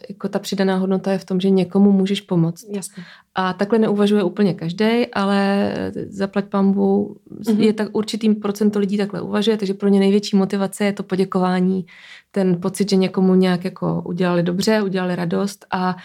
jako 0.09 0.29
ta 0.29 0.39
přidaná 0.39 0.77
hodnota 0.77 1.13
je 1.13 1.19
v 1.19 1.25
tom, 1.25 1.41
že 1.41 1.51
někomu 1.51 1.93
můžeš 1.93 2.21
pomoct. 2.21 2.67
Jasně. 2.73 3.03
A 3.35 3.53
takhle 3.53 3.79
neuvažuje 3.79 4.23
úplně 4.23 4.55
každý, 4.55 5.07
ale 5.15 5.73
zaplať 6.09 6.45
pambu 6.45 7.17
mm-hmm. 7.41 7.61
je 7.61 7.73
tak 7.73 7.89
určitým 7.93 8.35
procento 8.35 8.79
lidí 8.79 8.97
takhle 8.97 9.21
uvažuje, 9.21 9.57
takže 9.57 9.75
pro 9.75 9.89
ně 9.89 10.01
největší 10.01 10.37
motivace 10.37 10.85
je 10.85 10.93
to 10.93 11.03
poděkování, 11.03 11.87
ten 12.31 12.61
pocit, 12.61 12.91
že 12.91 12.97
někomu 12.97 13.35
nějak 13.35 13.65
jako 13.65 14.03
udělali 14.07 14.43
dobře, 14.43 14.83
udělali 14.83 15.17
radost 15.17 15.67
a 15.71 15.97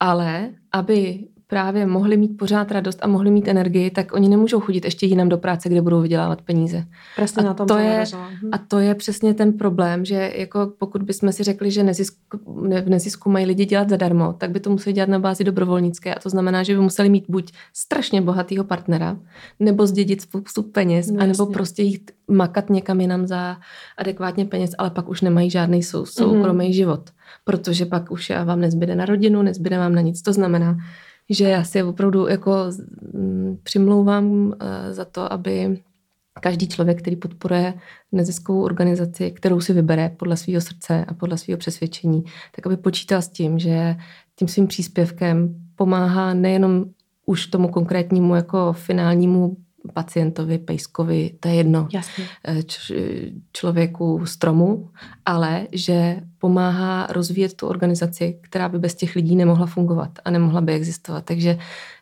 ale 0.00 0.50
aby 0.72 1.24
právě 1.50 1.86
mohli 1.86 2.16
mít 2.16 2.36
pořád 2.36 2.70
radost 2.70 2.98
a 3.02 3.06
mohli 3.06 3.30
mít 3.30 3.48
energii, 3.48 3.90
tak 3.90 4.12
oni 4.12 4.28
nemůžou 4.28 4.60
chodit 4.60 4.84
ještě 4.84 5.06
jinam 5.06 5.28
do 5.28 5.38
práce, 5.38 5.68
kde 5.68 5.82
budou 5.82 6.00
vydělávat 6.00 6.42
peníze. 6.42 6.84
Přesně 7.16 7.42
a 7.42 7.46
na 7.46 7.54
tom 7.54 7.66
to 7.66 7.78
je, 7.78 8.04
A 8.52 8.58
to 8.58 8.78
je 8.78 8.94
přesně 8.94 9.34
ten 9.34 9.52
problém, 9.52 10.04
že 10.04 10.32
jako 10.36 10.72
pokud 10.78 11.02
bychom 11.02 11.32
si 11.32 11.42
řekli, 11.42 11.70
že 11.70 11.82
nezisk, 11.82 12.14
ne, 12.62 12.80
v 12.80 12.88
nezisku 12.88 13.30
mají 13.30 13.46
lidi 13.46 13.66
dělat 13.66 13.88
zadarmo, 13.88 14.32
tak 14.32 14.50
by 14.50 14.60
to 14.60 14.70
museli 14.70 14.92
dělat 14.92 15.08
na 15.08 15.18
bázi 15.18 15.44
dobrovolnické 15.44 16.14
a 16.14 16.20
to 16.20 16.30
znamená, 16.30 16.62
že 16.62 16.74
by 16.74 16.80
museli 16.80 17.08
mít 17.08 17.24
buď 17.28 17.52
strašně 17.74 18.22
bohatého 18.22 18.64
partnera, 18.64 19.18
nebo 19.60 19.86
zdědit 19.86 20.20
spoustu 20.20 20.62
peněz, 20.62 21.10
no, 21.10 21.22
anebo 21.22 21.46
prostě 21.46 21.82
jít 21.82 22.10
makat 22.28 22.70
někam 22.70 23.00
jinam 23.00 23.26
za 23.26 23.56
adekvátně 23.98 24.44
peněz, 24.44 24.70
ale 24.78 24.90
pak 24.90 25.08
už 25.08 25.20
nemají 25.20 25.50
žádný 25.50 25.82
sou, 25.82 26.06
soukromý 26.06 26.68
mm-hmm. 26.68 26.74
život, 26.74 27.10
protože 27.44 27.86
pak 27.86 28.10
už 28.10 28.32
vám 28.44 28.60
nezbyde 28.60 28.94
na 28.94 29.04
rodinu, 29.04 29.42
nezbyde 29.42 29.78
vám 29.78 29.94
na 29.94 30.00
nic. 30.00 30.22
To 30.22 30.32
znamená, 30.32 30.76
že 31.30 31.48
já 31.48 31.64
si 31.64 31.82
opravdu 31.82 32.28
jako 32.28 32.52
mm, 33.14 33.58
přimlouvám 33.62 34.52
eh, 34.60 34.94
za 34.94 35.04
to, 35.04 35.32
aby 35.32 35.82
každý 36.40 36.68
člověk, 36.68 36.98
který 36.98 37.16
podporuje 37.16 37.74
neziskovou 38.12 38.62
organizaci, 38.62 39.30
kterou 39.30 39.60
si 39.60 39.72
vybere 39.72 40.08
podle 40.08 40.36
svého 40.36 40.60
srdce 40.60 41.04
a 41.08 41.14
podle 41.14 41.38
svého 41.38 41.58
přesvědčení, 41.58 42.24
tak 42.56 42.66
aby 42.66 42.76
počítal 42.76 43.22
s 43.22 43.28
tím, 43.28 43.58
že 43.58 43.96
tím 44.36 44.48
svým 44.48 44.66
příspěvkem 44.66 45.54
pomáhá 45.76 46.34
nejenom 46.34 46.84
už 47.26 47.46
tomu 47.46 47.68
konkrétnímu 47.68 48.34
jako 48.34 48.72
finálnímu 48.72 49.56
pacientovi, 49.92 50.58
pejskovi, 50.58 51.30
to 51.40 51.48
je 51.48 51.54
jedno, 51.54 51.88
Jasně. 51.92 52.24
Eh, 52.44 52.62
č- 52.62 52.94
člověku, 53.52 54.26
stromu, 54.26 54.90
ale 55.26 55.66
že 55.72 56.20
pomáhá 56.38 57.06
rozvíjet 57.10 57.54
tu 57.54 57.66
organizaci, 57.66 58.38
která 58.40 58.68
by 58.68 58.78
bez 58.78 58.94
těch 58.94 59.16
lidí 59.16 59.36
nemohla 59.36 59.66
fungovat 59.66 60.10
a 60.24 60.30
nemohla 60.30 60.60
by 60.60 60.72
existovat. 60.72 61.24
Takže 61.24 61.58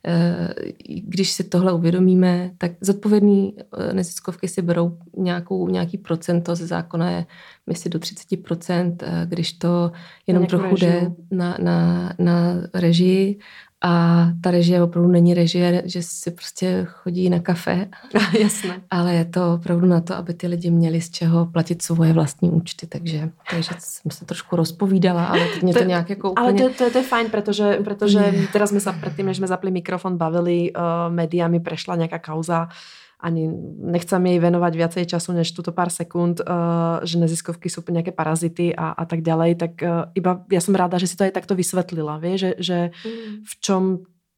eh, 0.07 0.55
když 0.89 1.33
si 1.33 1.45
tohle 1.45 1.73
uvědomíme, 1.73 2.51
tak 2.59 2.73
zodpovědný 2.81 3.55
eh, 3.59 3.93
neziskovky 3.93 4.49
si 4.49 4.63
berou 4.63 4.99
nějakou, 5.17 5.69
nějaký 5.69 5.99
procento 5.99 6.55
ze 6.55 6.67
zákona 6.67 7.11
je, 7.11 7.27
myslím, 7.67 7.91
do 7.91 7.99
30%, 7.99 8.97
když 9.25 9.53
to 9.53 9.93
jenom 10.27 10.47
trochu 10.47 10.77
jde 10.77 11.13
na, 11.31 11.57
na, 11.61 12.13
na 12.19 12.55
režii 12.75 13.39
a 13.85 14.27
ta 14.41 14.51
režie 14.51 14.83
opravdu 14.83 15.11
není 15.11 15.35
režie, 15.35 15.83
že 15.85 16.03
si 16.03 16.31
prostě 16.31 16.87
chodí 16.91 17.31
na 17.31 17.39
kafe. 17.39 17.89
Jasné. 18.41 18.81
Ale 18.91 19.15
je 19.15 19.25
to 19.25 19.55
opravdu 19.55 19.87
na 19.87 20.01
to, 20.01 20.15
aby 20.15 20.35
ty 20.35 20.47
lidi 20.47 20.71
měli 20.71 21.01
z 21.01 21.11
čeho 21.11 21.47
platit 21.47 21.83
svoje 21.83 22.13
vlastní 22.13 22.51
účty. 22.51 22.87
Takže, 22.87 23.31
takže 23.51 23.71
jsem 23.79 24.11
se 24.11 24.25
trošku 24.25 24.57
rozpovídala, 24.57 25.25
ale 25.25 25.41
teď 25.55 25.63
mě 25.63 25.73
to, 25.73 25.79
to 25.79 25.85
nějak 25.85 26.11
jako 26.11 26.31
úplně... 26.31 26.45
Ale 26.45 26.53
to, 26.53 26.85
to, 26.85 26.91
to 26.91 26.99
je 26.99 27.05
fajn, 27.05 27.31
protože, 27.31 27.79
protože 27.85 28.35
teraz 28.53 28.71
jsme 28.71 28.81
se 28.81 28.93
předtím, 29.01 29.27
než 29.27 29.37
jsme 29.37 29.47
zapli 29.47 29.71
mikrofon, 29.71 30.17
bavili, 30.17 30.73
uh, 30.73 30.83
médiami 31.15 31.61
prešla 31.61 31.97
nějaká 31.97 32.19
kauza 32.19 32.69
ani 33.19 33.51
nechcem 33.83 34.23
jej 34.23 34.39
venovať 34.39 34.73
viacej 34.79 35.05
času 35.11 35.35
než 35.35 35.51
tuto 35.51 35.75
pár 35.75 35.91
sekúnd, 35.91 36.39
uh, 36.39 37.03
že 37.03 37.19
neziskovky 37.19 37.67
sú 37.67 37.83
nejaké 37.91 38.15
parazity 38.15 38.71
a, 38.71 38.95
a 38.95 39.05
tak 39.11 39.27
ďalej, 39.27 39.51
tak 39.59 39.73
uh, 39.83 40.07
iba 40.15 40.47
ja 40.47 40.63
som 40.63 40.79
ráda, 40.79 41.03
že 41.03 41.11
si 41.11 41.19
to 41.19 41.27
aj 41.27 41.35
takto 41.35 41.59
vysvetlila, 41.59 42.23
vie, 42.23 42.39
že, 42.39 42.55
že 42.63 42.95
mm. 42.95 43.43
v 43.43 43.53
čom 43.59 43.83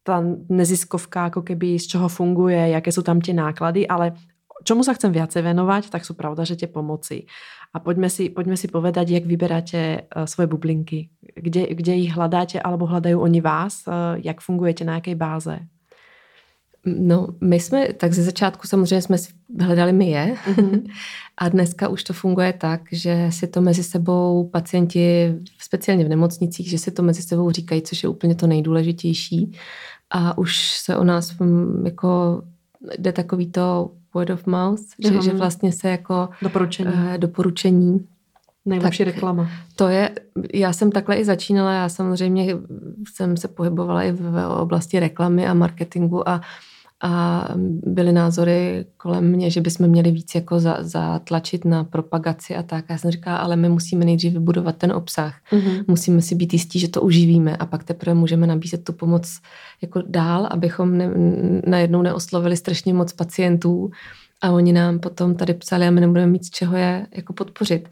ta 0.01 0.25
neziskovka 0.49 1.29
ako 1.29 1.45
keby 1.45 1.77
z 1.77 1.93
čoho 1.93 2.09
funguje, 2.09 2.73
jaké 2.73 2.89
sú 2.89 3.05
tam 3.05 3.21
tie 3.21 3.37
náklady, 3.37 3.85
ale 3.85 4.17
čomu 4.65 4.81
sa 4.81 4.97
chcem 4.97 5.13
viacej 5.13 5.45
venovať, 5.45 5.93
tak 5.93 6.09
sú 6.09 6.17
pravda, 6.17 6.49
že 6.49 6.57
tie 6.57 6.69
pomoci. 6.69 7.29
A 7.71 7.79
poďme 7.79 8.11
si, 8.11 8.33
poďme 8.33 8.57
si 8.59 8.67
povedať, 8.67 9.13
jak 9.13 9.29
vyberáte 9.29 10.09
uh, 10.09 10.25
svoje 10.25 10.49
bublinky. 10.49 11.13
Kde, 11.37 11.71
kde 11.77 12.01
ich 12.01 12.11
hľadáte, 12.11 12.59
alebo 12.59 12.89
hľadajú 12.89 13.21
oni 13.21 13.41
vás? 13.45 13.85
Uh, 13.87 14.19
jak 14.19 14.41
fungujete, 14.41 14.83
na 14.83 14.99
jakej 14.99 15.15
báze? 15.15 15.55
No, 16.87 17.27
my 17.41 17.61
jsme, 17.61 17.93
tak 17.93 18.13
ze 18.13 18.23
začátku 18.23 18.67
samozřejmě 18.67 19.03
jsme 19.03 19.17
hledali 19.61 19.93
my 19.93 20.11
je 20.11 20.35
mm-hmm. 20.47 20.83
a 21.39 21.49
dneska 21.49 21.89
už 21.89 22.05
to 22.05 22.13
funguje 22.13 22.53
tak, 22.53 22.81
že 22.93 23.27
si 23.31 23.47
to 23.47 23.61
mezi 23.61 23.83
sebou 23.85 24.49
pacienti, 24.53 25.35
speciálně 25.59 26.05
v 26.05 26.09
nemocnicích, 26.09 26.71
že 26.71 26.79
si 26.79 26.91
to 26.91 27.03
mezi 27.03 27.23
sebou 27.23 27.51
říkají, 27.51 27.83
což 27.83 28.03
je 28.03 28.09
úplně 28.09 28.35
to 28.35 28.47
nejdůležitější 28.47 29.53
a 30.11 30.39
už 30.39 30.79
se 30.79 30.97
o 30.97 31.05
nás 31.05 31.39
mm, 31.39 31.87
jako 31.87 32.43
jde 32.99 33.13
takový 33.13 33.47
to 33.47 33.91
word 34.15 34.31
of 34.31 34.47
mouth, 34.47 34.81
mm-hmm. 34.81 35.13
že, 35.13 35.23
že 35.23 35.31
mhm. 35.31 35.39
vlastně 35.39 35.73
se 35.73 35.89
jako 35.89 36.29
doporučení, 36.43 36.93
uh, 36.93 37.19
doporučení 37.19 38.07
Nejlepší 38.65 39.05
tak 39.05 39.15
reklama. 39.15 39.51
To 39.77 39.89
je, 39.89 40.11
já 40.55 40.73
jsem 40.73 40.93
takhle 40.93 41.17
i 41.17 41.25
začínala, 41.25 41.73
já 41.73 41.89
samozřejmě 41.89 42.57
jsem 43.15 43.37
se 43.37 43.49
pohybovala 43.49 44.03
i 44.03 44.13
v 44.13 44.47
oblasti 44.61 45.01
reklamy 45.01 45.47
a 45.47 45.55
marketingu 45.55 46.29
a 46.29 46.41
a 47.03 47.49
byly 47.87 48.13
názory 48.13 48.87
kolem 48.97 49.33
mě, 49.33 49.51
že 49.51 49.61
bychom 49.61 49.87
měli 49.89 50.11
víc 50.11 50.35
jako 50.35 50.61
za, 50.61 50.77
zatlačit 50.81 51.65
na 51.65 51.85
propagaci 51.85 52.57
a 52.57 52.63
tak. 52.63 52.85
A 52.89 52.93
já 52.93 52.99
jsem 52.99 53.11
říkala, 53.11 53.37
ale 53.37 53.57
my 53.57 53.69
musíme 53.69 54.05
nejdřív 54.05 54.33
vybudovat 54.33 54.77
ten 54.77 54.93
obsah. 54.93 55.35
Mm-hmm. 55.53 55.85
Musíme 55.89 56.23
si 56.23 56.35
být 56.35 56.53
jistí, 56.53 56.79
že 56.79 56.89
to 56.89 57.03
uživíme 57.03 57.57
a 57.57 57.67
pak 57.67 57.85
teprve 57.85 58.15
můžeme 58.15 58.47
nabízet 58.47 58.85
tu 58.85 58.93
pomoc 58.93 59.41
jako 59.83 60.03
dál, 60.07 60.49
abychom 60.51 60.99
ne, 60.99 61.11
najednou 61.67 62.03
neoslovili 62.03 62.57
strašně 62.57 62.95
moc 62.95 63.13
pacientů 63.13 63.91
a 64.41 64.51
oni 64.51 64.73
nám 64.73 64.99
potom 64.99 65.35
tady 65.35 65.55
psali 65.55 65.87
a 65.87 65.91
my 65.91 66.01
nebudeme 66.01 66.33
mít 66.33 66.45
z 66.45 66.51
čeho 66.51 66.77
je 66.77 67.07
jako 67.17 67.33
podpořit. 67.33 67.89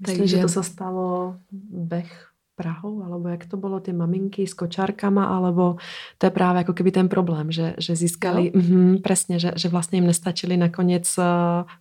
Myslím, 0.00 0.18
Takže... 0.18 0.36
že 0.36 0.42
to 0.42 0.48
se 0.48 0.62
stalo 0.62 1.36
Bech 1.70 2.31
Prahou, 2.56 3.02
alebo 3.04 3.28
jak 3.28 3.46
to 3.46 3.56
bylo, 3.56 3.80
ty 3.80 3.92
maminky 3.92 4.46
s 4.46 4.54
kočárkama, 4.54 5.24
alebo 5.24 5.76
to 6.18 6.26
je 6.26 6.30
právě 6.30 6.58
jako 6.58 6.72
keby 6.72 6.90
ten 6.90 7.08
problém, 7.08 7.52
že, 7.52 7.74
že 7.78 7.96
získali, 7.96 8.52
mm, 8.54 8.98
presně, 9.02 9.38
že, 9.38 9.52
že 9.56 9.68
vlastně 9.68 9.96
jim 9.96 10.06
nestačili 10.06 10.56
nakonec 10.56 11.18
uh, 11.18 11.24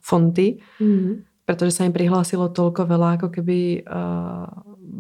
fonty, 0.02 0.58
mm. 0.80 1.22
protože 1.46 1.72
se 1.72 1.84
jim 1.84 1.94
přihlásilo 1.94 2.50
tolko 2.50 2.86
veľa 2.86 3.12
jako 3.12 3.30
keby 3.30 3.84
uh, 3.84 4.46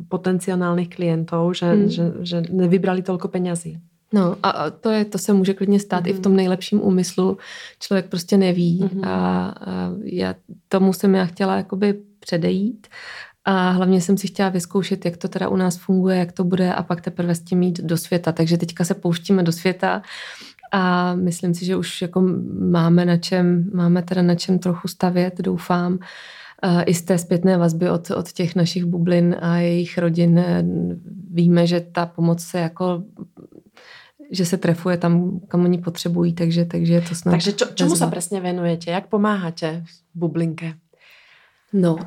potenciálních 0.09 0.89
klientů, 0.89 1.53
že, 1.53 1.73
mm. 1.73 1.89
že, 1.89 2.13
že 2.21 2.41
nevybrali 2.51 3.01
tolko 3.01 3.27
penězí. 3.27 3.79
No 4.13 4.35
a 4.43 4.69
to, 4.69 4.89
je, 4.89 5.05
to 5.05 5.17
se 5.17 5.33
může 5.33 5.53
klidně 5.53 5.79
stát 5.79 6.03
mm. 6.03 6.09
i 6.09 6.13
v 6.13 6.19
tom 6.19 6.35
nejlepším 6.35 6.81
úmyslu. 6.81 7.37
Člověk 7.79 8.05
prostě 8.05 8.37
neví 8.37 8.89
mm. 8.93 9.03
a, 9.03 9.47
a 9.47 9.91
já 10.03 10.35
tomu 10.67 10.93
jsem 10.93 11.15
já 11.15 11.25
chtěla 11.25 11.55
jakoby 11.57 11.99
předejít 12.19 12.87
a 13.45 13.69
hlavně 13.69 14.01
jsem 14.01 14.17
si 14.17 14.27
chtěla 14.27 14.49
vyzkoušet, 14.49 15.05
jak 15.05 15.17
to 15.17 15.27
teda 15.27 15.49
u 15.49 15.55
nás 15.55 15.77
funguje, 15.77 16.17
jak 16.17 16.31
to 16.31 16.43
bude 16.43 16.73
a 16.73 16.83
pak 16.83 17.01
teprve 17.01 17.35
s 17.35 17.39
tím 17.39 17.63
jít 17.63 17.81
do 17.81 17.97
světa. 17.97 18.31
Takže 18.31 18.57
teďka 18.57 18.83
se 18.83 18.93
pouštíme 18.93 19.43
do 19.43 19.51
světa 19.51 20.01
a 20.71 21.15
myslím 21.15 21.53
si, 21.53 21.65
že 21.65 21.75
už 21.75 22.01
jako 22.01 22.21
máme 22.71 23.05
na 23.05 23.17
čem, 23.17 23.69
máme 23.73 24.03
teda 24.03 24.21
na 24.21 24.35
čem 24.35 24.59
trochu 24.59 24.87
stavět, 24.87 25.41
doufám. 25.41 25.99
I 26.85 26.93
z 26.93 27.01
té 27.01 27.17
zpětné 27.17 27.57
vazby 27.57 27.89
od, 27.89 28.11
od 28.11 28.31
těch 28.31 28.55
našich 28.55 28.85
bublin 28.85 29.35
a 29.41 29.57
jejich 29.57 29.97
rodin 29.97 30.39
eh, 30.39 30.63
víme, 31.31 31.67
že 31.67 31.79
ta 31.79 32.05
pomoc 32.05 32.43
se 32.43 32.59
jako 32.59 33.03
že 34.33 34.45
se 34.45 34.57
trefuje 34.57 34.97
tam, 34.97 35.39
kam 35.47 35.63
oni 35.63 35.77
potřebují, 35.77 36.33
takže, 36.33 36.65
takže 36.65 36.93
je 36.93 37.01
to 37.01 37.15
snad... 37.15 37.31
Takže 37.31 37.53
čo, 37.53 37.65
čemu 37.73 37.95
se 37.95 38.07
přesně 38.07 38.41
věnujete? 38.41 38.91
Jak 38.91 39.07
pomáháte 39.07 39.83
bublinke? 40.15 40.73
No, 41.73 41.93
uh, 41.93 41.99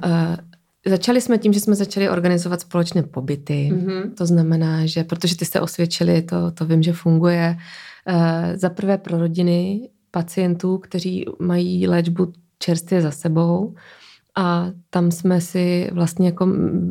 Začali 0.86 1.20
jsme 1.20 1.38
tím, 1.38 1.52
že 1.52 1.60
jsme 1.60 1.74
začali 1.74 2.08
organizovat 2.08 2.60
společné 2.60 3.02
pobyty. 3.02 3.72
Mm-hmm. 3.74 4.14
To 4.14 4.26
znamená, 4.26 4.86
že 4.86 5.04
protože 5.04 5.36
ty 5.36 5.44
jste 5.44 5.60
osvědčili, 5.60 6.22
to, 6.22 6.50
to 6.50 6.64
vím, 6.64 6.82
že 6.82 6.92
funguje. 6.92 7.56
Uh, 8.08 8.56
za 8.56 8.70
prvé 8.70 8.98
pro 8.98 9.18
rodiny 9.18 9.88
pacientů, 10.10 10.78
kteří 10.78 11.24
mají 11.38 11.88
léčbu 11.88 12.32
čerstvě 12.58 13.02
za 13.02 13.10
sebou. 13.10 13.74
A 14.36 14.70
tam 14.90 15.10
jsme 15.10 15.40
si 15.40 15.90
vlastně 15.92 16.26
jako, 16.26 16.48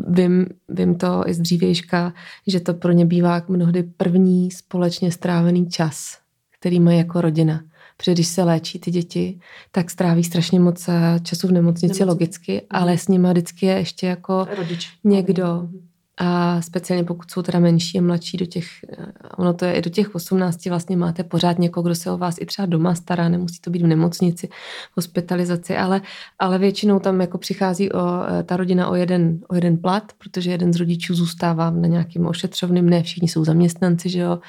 vím, 0.07 0.45
vím 0.69 0.95
to 0.95 1.23
i 1.25 1.33
z 1.33 1.39
dřívějška, 1.39 2.13
že 2.47 2.59
to 2.59 2.73
pro 2.73 2.91
ně 2.91 3.05
bývá 3.05 3.41
mnohdy 3.47 3.83
první 3.83 4.51
společně 4.51 5.11
strávený 5.11 5.69
čas, 5.69 6.17
který 6.59 6.79
mají 6.79 6.97
jako 6.97 7.21
rodina. 7.21 7.63
Protože 8.03 8.13
když 8.13 8.27
se 8.27 8.43
léčí 8.43 8.79
ty 8.79 8.91
děti, 8.91 9.39
tak 9.71 9.89
stráví 9.89 10.23
strašně 10.23 10.59
moc 10.59 10.87
eh, 10.87 11.19
času 11.23 11.47
v 11.47 11.51
nemocnici, 11.51 11.85
nemocnici. 11.85 12.03
logicky, 12.03 12.61
ale 12.69 12.97
s 12.97 13.07
nimi 13.07 13.27
vždycky 13.29 13.65
je 13.65 13.73
ještě 13.73 14.07
jako 14.07 14.47
Rodič. 14.57 14.89
někdo, 15.03 15.45
mhm. 15.45 15.87
A 16.17 16.61
speciálně 16.61 17.03
pokud 17.03 17.31
jsou 17.31 17.41
teda 17.41 17.59
menší 17.59 17.99
a 17.99 18.01
mladší 18.01 18.37
do 18.37 18.45
těch, 18.45 18.65
eh, 18.97 19.05
ono 19.37 19.53
to 19.53 19.65
je 19.65 19.73
i 19.73 19.81
do 19.81 19.89
těch 19.89 20.15
18, 20.15 20.69
vlastně 20.69 20.97
máte 20.97 21.23
pořád 21.23 21.59
někoho, 21.59 21.83
kdo 21.83 21.95
se 21.95 22.11
o 22.11 22.17
vás 22.17 22.35
i 22.39 22.45
třeba 22.45 22.65
doma 22.65 22.95
stará, 22.95 23.29
nemusí 23.29 23.61
to 23.61 23.69
být 23.69 23.81
v 23.81 23.87
nemocnici, 23.87 24.49
hospitalizaci, 24.95 25.77
ale, 25.77 26.01
ale 26.39 26.59
většinou 26.59 26.99
tam 26.99 27.21
jako 27.21 27.37
přichází 27.37 27.91
o, 27.91 27.99
eh, 27.99 28.43
ta 28.43 28.57
rodina 28.57 28.89
o 28.89 28.95
jeden, 28.95 29.39
o 29.47 29.55
jeden 29.55 29.77
plat, 29.77 30.11
protože 30.17 30.51
jeden 30.51 30.73
z 30.73 30.75
rodičů 30.75 31.15
zůstává 31.15 31.69
na 31.69 31.87
nějakým 31.87 32.25
ošetřovným, 32.25 32.89
ne 32.89 33.03
všichni 33.03 33.27
jsou 33.27 33.45
zaměstnanci, 33.45 34.09
že 34.09 34.19
jo, 34.19 34.39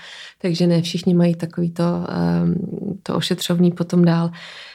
takže 0.43 0.67
ne 0.67 0.83
všichni 0.83 1.15
mají 1.15 1.35
takový 1.35 1.71
to, 1.71 1.85
ehm, 2.09 2.55
to 3.03 3.17
ošetřovný 3.17 3.73
potom 3.73 4.05
dál. 4.05 4.31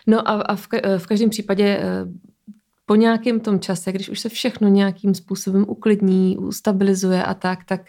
No 0.08 0.30
a, 0.30 0.32
a 0.32 0.56
v, 0.56 0.68
v 0.98 1.08
každém 1.08 1.30
případě 1.30 1.80
eh, 1.82 2.29
po 2.90 2.96
nějakém 2.96 3.40
tom 3.40 3.60
čase, 3.60 3.92
když 3.92 4.10
už 4.10 4.20
se 4.20 4.30
všechno 4.30 4.68
nějakým 4.68 5.14
způsobem 5.14 5.66
uklidní, 5.68 6.38
ustabilizuje 6.38 7.24
a 7.24 7.34
tak, 7.34 7.60
tak 7.64 7.82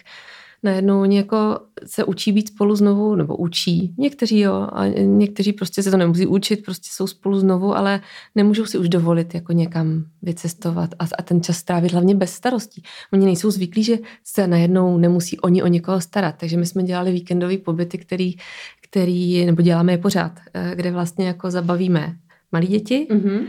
najednou 0.62 1.00
oni 1.00 1.16
jako 1.16 1.60
se 1.86 2.04
učí 2.04 2.32
být 2.32 2.48
spolu 2.48 2.76
znovu, 2.76 3.14
nebo 3.14 3.36
učí. 3.36 3.94
Někteří 3.98 4.40
jo, 4.40 4.68
a 4.72 4.86
někteří 5.02 5.52
prostě 5.52 5.82
se 5.82 5.90
to 5.90 5.96
nemusí 5.96 6.26
učit, 6.26 6.64
prostě 6.64 6.88
jsou 6.92 7.06
spolu 7.06 7.40
znovu, 7.40 7.76
ale 7.76 8.00
nemůžou 8.34 8.64
si 8.64 8.78
už 8.78 8.88
dovolit 8.88 9.34
jako 9.34 9.52
někam 9.52 10.04
vycestovat 10.22 10.90
a, 10.98 11.04
a 11.18 11.22
ten 11.22 11.42
čas 11.42 11.56
strávit 11.56 11.92
hlavně 11.92 12.14
bez 12.14 12.32
starostí. 12.32 12.82
Oni 13.12 13.24
nejsou 13.24 13.50
zvyklí, 13.50 13.84
že 13.84 13.98
se 14.24 14.46
najednou 14.46 14.98
nemusí 14.98 15.40
oni 15.40 15.62
o 15.62 15.66
někoho 15.66 16.00
starat, 16.00 16.34
takže 16.38 16.56
my 16.56 16.66
jsme 16.66 16.82
dělali 16.82 17.12
víkendový 17.12 17.58
pobyty, 17.58 17.98
který, 17.98 18.34
který 18.82 19.46
nebo 19.46 19.62
děláme 19.62 19.92
je 19.92 19.98
pořád, 19.98 20.32
eh, 20.54 20.72
kde 20.74 20.90
vlastně 20.90 21.26
jako 21.26 21.50
zabavíme 21.50 22.16
malí 22.52 22.66
děti, 22.66 23.06
mm-hmm. 23.10 23.46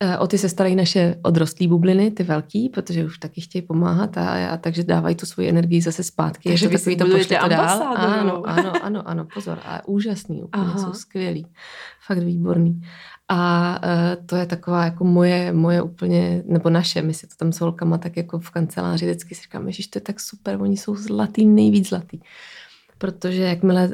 Eh, 0.00 0.18
o 0.18 0.26
ty 0.26 0.38
se 0.38 0.48
starají 0.48 0.76
naše 0.76 1.16
odrostlé 1.22 1.68
bubliny, 1.68 2.10
ty 2.10 2.22
velký, 2.22 2.68
protože 2.68 3.04
už 3.04 3.18
taky 3.18 3.40
chtějí 3.40 3.62
pomáhat 3.62 4.18
a, 4.18 4.50
a 4.50 4.56
takže 4.56 4.84
dávají 4.84 5.16
tu 5.16 5.26
svoji 5.26 5.48
energii 5.48 5.82
zase 5.82 6.02
zpátky. 6.02 6.48
Takže 6.48 6.68
vy 6.68 6.78
takový 6.78 6.96
to 6.96 7.06
pošle 7.06 7.48
dál. 7.48 7.82
Ano, 7.96 8.42
ano, 8.46 8.72
ano, 8.84 9.08
ano, 9.08 9.26
pozor. 9.34 9.58
A 9.64 9.88
úžasný, 9.88 10.42
úplně 10.42 10.64
Aha. 10.64 10.78
jsou 10.78 10.92
skvělý. 10.92 11.46
Fakt 12.06 12.18
výborný. 12.18 12.80
A 13.28 13.80
uh, 13.84 14.26
to 14.26 14.36
je 14.36 14.46
taková 14.46 14.84
jako 14.84 15.04
moje, 15.04 15.52
moje 15.52 15.82
úplně, 15.82 16.42
nebo 16.46 16.70
naše, 16.70 17.02
my 17.02 17.14
si 17.14 17.26
to 17.26 17.34
tam 17.36 17.52
s 17.52 17.60
holkama 17.60 17.98
tak 17.98 18.16
jako 18.16 18.38
v 18.38 18.50
kanceláři 18.50 19.06
vždycky 19.06 19.34
si 19.34 19.42
říkáme, 19.42 19.72
že 19.72 19.88
to 19.90 19.96
je 19.96 20.02
tak 20.02 20.20
super, 20.20 20.62
oni 20.62 20.76
jsou 20.76 20.96
zlatý, 20.96 21.46
nejvíc 21.46 21.88
zlatý. 21.88 22.20
Protože 22.98 23.42
jakmile 23.42 23.90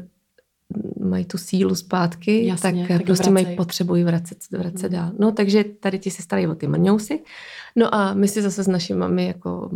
mají 1.00 1.24
tu 1.24 1.38
sílu 1.38 1.74
zpátky, 1.74 2.46
Jasně, 2.46 2.72
tak, 2.72 2.88
tak 2.88 3.06
prostě 3.06 3.30
vracej. 3.30 3.44
mají 3.44 3.56
potřebují 3.56 4.04
vracet, 4.04 4.38
vracet 4.50 4.88
Mm. 4.92 4.98
dál. 4.98 5.12
No 5.18 5.32
takže 5.32 5.64
tady 5.64 5.98
ti 5.98 6.10
se 6.10 6.22
starají 6.22 6.46
o 6.46 6.54
ty 6.54 6.66
mrňousy. 6.66 7.22
No 7.76 7.94
a 7.94 8.14
my 8.14 8.28
si 8.28 8.42
zase 8.42 8.64
s 8.64 8.68
našimi 8.68 8.98
mami 8.98 9.26
jako 9.26 9.70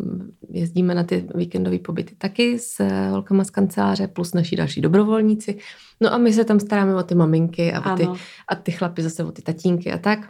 jezdíme 0.50 0.94
na 0.94 1.04
ty 1.04 1.28
víkendové 1.34 1.78
pobyty 1.78 2.14
taky 2.18 2.58
s 2.58 2.84
holkama 3.10 3.44
z 3.44 3.50
kanceláře 3.50 4.08
plus 4.08 4.34
naši 4.34 4.56
další 4.56 4.80
dobrovolníci. 4.80 5.58
No 6.00 6.14
a 6.14 6.18
my 6.18 6.32
se 6.32 6.44
tam 6.44 6.60
staráme 6.60 6.94
o 6.94 7.02
ty 7.02 7.14
maminky 7.14 7.72
a, 7.72 7.92
o 7.92 7.96
ty, 7.96 8.08
a 8.48 8.54
ty 8.54 8.72
chlapy 8.72 9.02
zase 9.02 9.24
o 9.24 9.32
ty 9.32 9.42
tatínky 9.42 9.92
a 9.92 9.98
tak. 9.98 10.28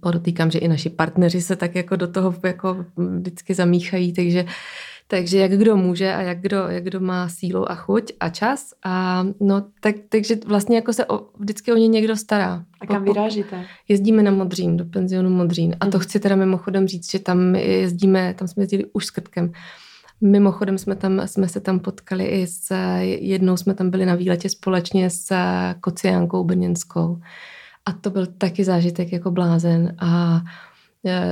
Podotýkám, 0.00 0.50
že 0.50 0.58
i 0.58 0.68
naši 0.68 0.90
partneři 0.90 1.40
se 1.42 1.56
tak 1.56 1.74
jako 1.74 1.96
do 1.96 2.08
toho 2.08 2.34
jako 2.44 2.84
vždycky 2.96 3.54
zamíchají, 3.54 4.12
takže, 4.12 4.44
takže 5.06 5.38
jak 5.38 5.52
kdo 5.52 5.76
může 5.76 6.14
a 6.14 6.22
jak 6.22 6.40
kdo, 6.40 6.56
jak 6.56 6.84
kdo 6.84 7.00
má 7.00 7.28
sílu 7.28 7.70
a 7.70 7.74
chuť 7.74 8.12
a 8.20 8.28
čas. 8.28 8.72
A 8.84 9.24
no, 9.40 9.66
tak, 9.80 9.94
takže 10.08 10.36
vlastně 10.46 10.76
jako 10.76 10.92
se 10.92 11.06
o, 11.06 11.26
vždycky 11.38 11.72
o 11.72 11.76
ně 11.76 11.88
někdo 11.88 12.16
stará. 12.16 12.64
A 12.80 12.86
kam 12.86 13.04
vyrážíte? 13.04 13.64
Jezdíme 13.88 14.22
na 14.22 14.30
Modřín, 14.30 14.76
do 14.76 14.84
penzionu 14.84 15.30
Modřín. 15.30 15.76
A 15.80 15.84
to 15.86 15.98
Mhm. 15.98 16.00
chci 16.00 16.20
teda 16.20 16.36
mimochodem 16.36 16.86
říct, 16.88 17.10
že 17.10 17.18
tam 17.18 17.54
jezdíme, 17.54 18.34
tam 18.38 18.48
jsme 18.48 18.62
jezdili 18.62 18.84
už 18.92 19.06
s 19.06 19.10
Krtkem. 19.10 19.52
Mimochodem 20.20 20.78
jsme, 20.78 20.96
tam, 20.96 21.20
jsme 21.28 21.48
se 21.48 21.60
tam 21.60 21.80
potkali 21.80 22.24
i 22.24 22.46
s, 22.46 22.74
jednou 23.02 23.56
jsme 23.56 23.74
tam 23.74 23.90
byli 23.90 24.06
na 24.06 24.14
výletě 24.14 24.48
společně 24.48 25.10
s 25.10 25.34
Kociánkou 25.80 26.44
Brněnskou. 26.44 27.18
A 27.86 27.92
to 27.92 28.10
byl 28.10 28.26
taky 28.26 28.64
zážitek 28.64 29.12
jako 29.12 29.30
blázen 29.30 29.96
a 29.98 30.40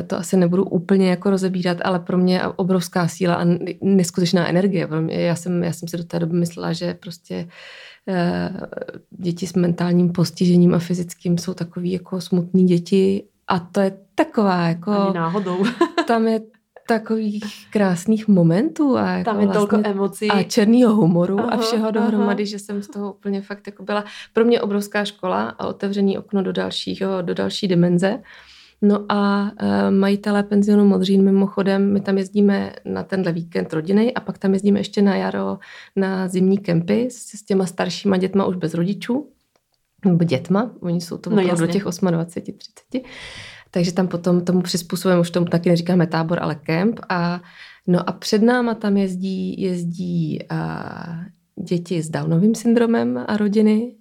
to 0.07 0.17
asi 0.17 0.37
nebudu 0.37 0.65
úplně 0.65 1.11
jako 1.11 1.31
rozebírat, 1.31 1.79
ale 1.85 1.99
pro 1.99 2.19
mě 2.19 2.43
obrovská 2.47 3.09
síla 3.09 3.35
a 3.35 3.45
neskutečná 3.81 4.49
energie. 4.49 4.87
Pro 4.87 5.03
mě, 5.03 5.15
já, 5.15 5.35
jsem, 5.35 5.65
já 5.65 5.73
jsem 5.73 5.89
si 5.89 5.97
do 5.97 6.05
té 6.05 6.19
doby 6.19 6.37
myslela, 6.37 6.73
že 6.73 6.95
prostě 6.95 7.49
e, 8.09 8.51
děti 9.11 9.47
s 9.47 9.55
mentálním 9.55 10.13
postižením 10.13 10.75
a 10.75 10.79
fyzickým 10.79 11.39
jsou 11.39 11.55
takový 11.55 11.93
jako 11.93 12.21
smutný 12.21 12.65
děti 12.65 13.25
a 13.49 13.59
to 13.59 13.81
je 13.81 13.93
taková 14.15 14.69
jako... 14.69 14.91
Ani 14.91 15.15
náhodou. 15.15 15.65
Tam 16.07 16.29
je 16.29 16.41
takových 16.89 17.45
krásných 17.71 18.29
momentů 18.29 18.97
a 18.97 19.11
jako 19.11 19.31
Tam 19.31 19.41
je 19.41 19.49
tolko 19.49 19.77
vlastně 19.77 19.93
emocí. 19.95 20.29
a 20.31 20.43
černýho 20.43 20.95
humoru 20.95 21.39
aha, 21.41 21.49
a 21.49 21.53
Aha, 21.53 21.63
všeho 21.63 21.83
aha. 21.83 21.91
dohromady, 21.91 22.47
že 22.47 22.59
jsem 22.59 22.83
z 22.83 22.89
toho 22.89 23.13
úplně 23.13 23.43
fakt 23.43 23.67
jako 23.67 23.83
byla 23.83 24.05
pro 24.33 24.45
mě 24.45 24.61
obrovská 24.61 25.05
škola 25.05 25.49
a 25.59 25.67
otevřený 25.67 26.19
okno 26.19 26.43
do 26.43 26.53
dalšího, 26.53 27.23
do 27.23 27.35
další 27.35 27.69
dimenze. 27.69 28.23
No 28.83 29.05
a 29.09 29.53
e, 29.59 29.91
majitelé 29.91 30.43
penzionu 30.43 30.85
Modřín 30.85 31.25
mimochodem, 31.25 31.93
my 31.93 32.01
tam 32.01 32.19
jezdíme 32.19 32.73
na 32.85 33.03
tenhle 33.03 33.33
víkend 33.33 33.73
rodiny 33.73 34.15
a 34.15 34.21
pak 34.21 34.39
tam 34.39 34.53
jezdíme 34.53 34.81
ještě 34.81 35.03
na 35.03 35.17
jaro 35.17 35.59
na 35.97 36.29
zimní 36.29 36.59
kempy 36.59 37.11
s, 37.11 37.29
s 37.29 37.43
těma 37.43 37.67
staršíma 37.67 38.17
dětma 38.17 38.45
už 38.45 38.57
bez 38.57 38.75
rodičů, 38.75 39.29
nebo 40.05 40.25
dětma, 40.25 40.71
oni 40.81 41.01
jsou 41.01 41.19
to 41.19 41.31
No 41.31 41.57
do 41.57 41.67
těch 41.67 41.83
28, 41.83 42.59
30. 42.59 43.09
Takže 43.71 43.93
tam 43.93 44.09
potom 44.09 44.45
tomu 44.45 44.61
přizpůsobujeme, 44.61 45.21
už 45.21 45.31
tomu 45.31 45.47
taky 45.47 45.69
neříkáme 45.69 46.07
tábor, 46.07 46.39
ale 46.43 46.55
kemp. 46.55 47.01
A, 47.09 47.41
no 47.87 48.09
a 48.09 48.13
před 48.13 48.43
náma 48.43 48.75
tam 48.75 48.97
jezdí, 48.97 49.63
jezdí 49.63 50.49
a, 50.49 50.93
děti 51.63 52.03
s 52.03 52.11
Downovým 52.11 52.55
syndromem 52.55 53.25
a 53.29 53.37
rodiny 53.37 53.95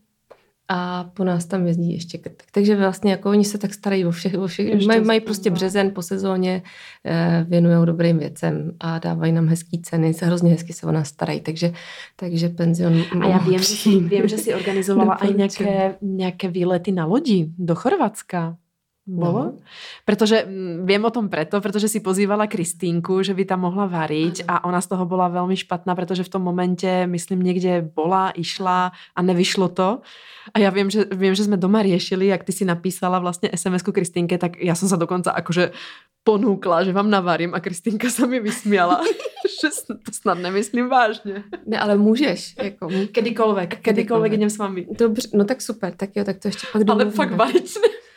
a 0.74 1.04
po 1.14 1.24
nás 1.24 1.46
tam 1.46 1.68
jezdí 1.68 1.94
ještě 1.94 2.18
krtek. 2.18 2.48
Takže 2.52 2.76
vlastně 2.76 3.12
jako 3.12 3.30
oni 3.30 3.46
se 3.46 3.58
tak 3.58 3.74
starají 3.74 4.06
o 4.06 4.12
všech, 4.12 4.40
o 4.40 4.48
všech 4.48 4.86
mají, 4.86 5.02
mají 5.02 5.20
prostě 5.20 5.50
no. 5.50 5.54
březen 5.54 5.92
po 5.92 6.02
sezóně, 6.02 6.62
eh, 7.06 7.46
věnují 7.50 7.86
dobrým 7.86 8.18
věcem 8.18 8.72
a 8.80 9.00
dávají 9.00 9.32
nám 9.32 9.48
hezký 9.48 9.82
ceny, 9.82 10.14
se 10.14 10.26
hrozně 10.26 10.52
hezky 10.52 10.74
se 10.74 10.88
o 10.88 10.92
nás 10.92 11.08
starají, 11.08 11.42
takže, 11.42 11.74
takže 12.16 12.50
penzion... 12.50 13.04
A 13.22 13.28
já 13.28 13.38
vím, 13.38 13.60
že 13.60 13.90
vím, 14.00 14.28
že 14.28 14.38
si 14.38 14.56
organizovala 14.56 15.18
Doporučujem. 15.22 15.38
nejaké, 15.38 15.72
nejaké 16.02 16.48
výlety 16.48 16.92
na 16.96 17.06
lodi 17.06 17.52
do 17.58 17.76
Chorvátska. 17.76 18.61
Bolo? 19.02 19.58
No. 19.58 19.58
Pretože 20.06 20.46
mm, 20.46 20.86
viem 20.86 21.02
o 21.02 21.10
tom 21.10 21.26
preto, 21.26 21.58
pretože 21.58 21.90
si 21.90 22.06
pozývala 22.06 22.46
Kristínku, 22.46 23.26
že 23.26 23.34
by 23.34 23.50
tam 23.50 23.66
mohla 23.66 23.90
variť 23.90 24.46
a 24.46 24.62
ona 24.70 24.78
z 24.78 24.94
toho 24.94 25.10
bola 25.10 25.26
veľmi 25.26 25.58
špatná, 25.58 25.98
pretože 25.98 26.22
v 26.22 26.30
tom 26.38 26.46
momente, 26.46 26.86
myslím, 27.10 27.42
niekde 27.42 27.82
bola, 27.82 28.30
išla 28.38 28.94
a 28.94 29.20
nevyšlo 29.26 29.74
to. 29.74 30.06
A 30.54 30.58
ja 30.62 30.70
viem, 30.70 30.86
že, 30.94 31.10
viem, 31.10 31.34
že 31.34 31.50
sme 31.50 31.58
doma 31.58 31.82
riešili, 31.82 32.30
jak 32.30 32.46
ty 32.46 32.54
si 32.54 32.62
napísala 32.62 33.18
vlastne 33.18 33.50
SMS-ku 33.50 33.90
Kristínke, 33.90 34.38
tak 34.38 34.62
ja 34.62 34.78
som 34.78 34.86
sa 34.86 35.02
dokonca 35.02 35.34
akože 35.34 35.74
ponúkla, 36.22 36.86
že 36.86 36.94
vám 36.94 37.10
navarím 37.10 37.58
a 37.58 37.60
Kristýnka 37.60 38.06
sa 38.14 38.30
mi 38.30 38.38
vysmiala, 38.38 39.02
že 39.62 39.74
to 39.90 40.14
snad 40.14 40.38
nemyslím 40.38 40.90
vážně. 40.90 41.44
Ne, 41.66 41.80
ale 41.80 41.98
můžeš. 41.98 42.56
Jako, 42.64 42.88
Kedykoľvek, 43.12 43.82
kedykoľvek 43.82 44.32
idem 44.34 44.50
s 44.50 44.58
vami. 44.58 44.86
Dobře, 44.94 45.28
no 45.34 45.46
tak 45.46 45.62
super, 45.62 45.94
tak 45.98 46.10
jo, 46.16 46.24
tak 46.24 46.38
to 46.38 46.48
ještě 46.48 46.68
pak 46.72 46.82
Ale 46.90 47.12
fakt 47.12 47.34
variť 47.34 47.76
ne. 47.82 47.90
Eh, 47.90 48.11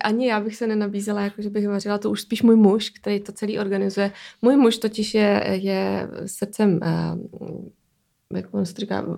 ani 0.00 0.28
já 0.28 0.40
bych 0.40 0.56
se 0.56 0.66
nenabízela, 0.66 1.20
jako 1.20 1.42
že 1.42 1.50
bych 1.50 1.68
vařila, 1.68 1.98
to 1.98 2.10
už 2.10 2.20
spíš 2.20 2.42
můj 2.42 2.56
muž, 2.56 2.90
který 2.90 3.20
to 3.20 3.32
celý 3.32 3.58
organizuje. 3.58 4.12
Můj 4.42 4.56
muž 4.56 4.78
totiž 4.78 5.14
je, 5.14 5.42
je 5.46 6.08
srdcem, 6.26 6.80
uh, 6.82 7.64
jak 8.34 8.54
on 8.54 8.66
se 8.66 8.72
říká, 8.72 9.02
uh, 9.02 9.14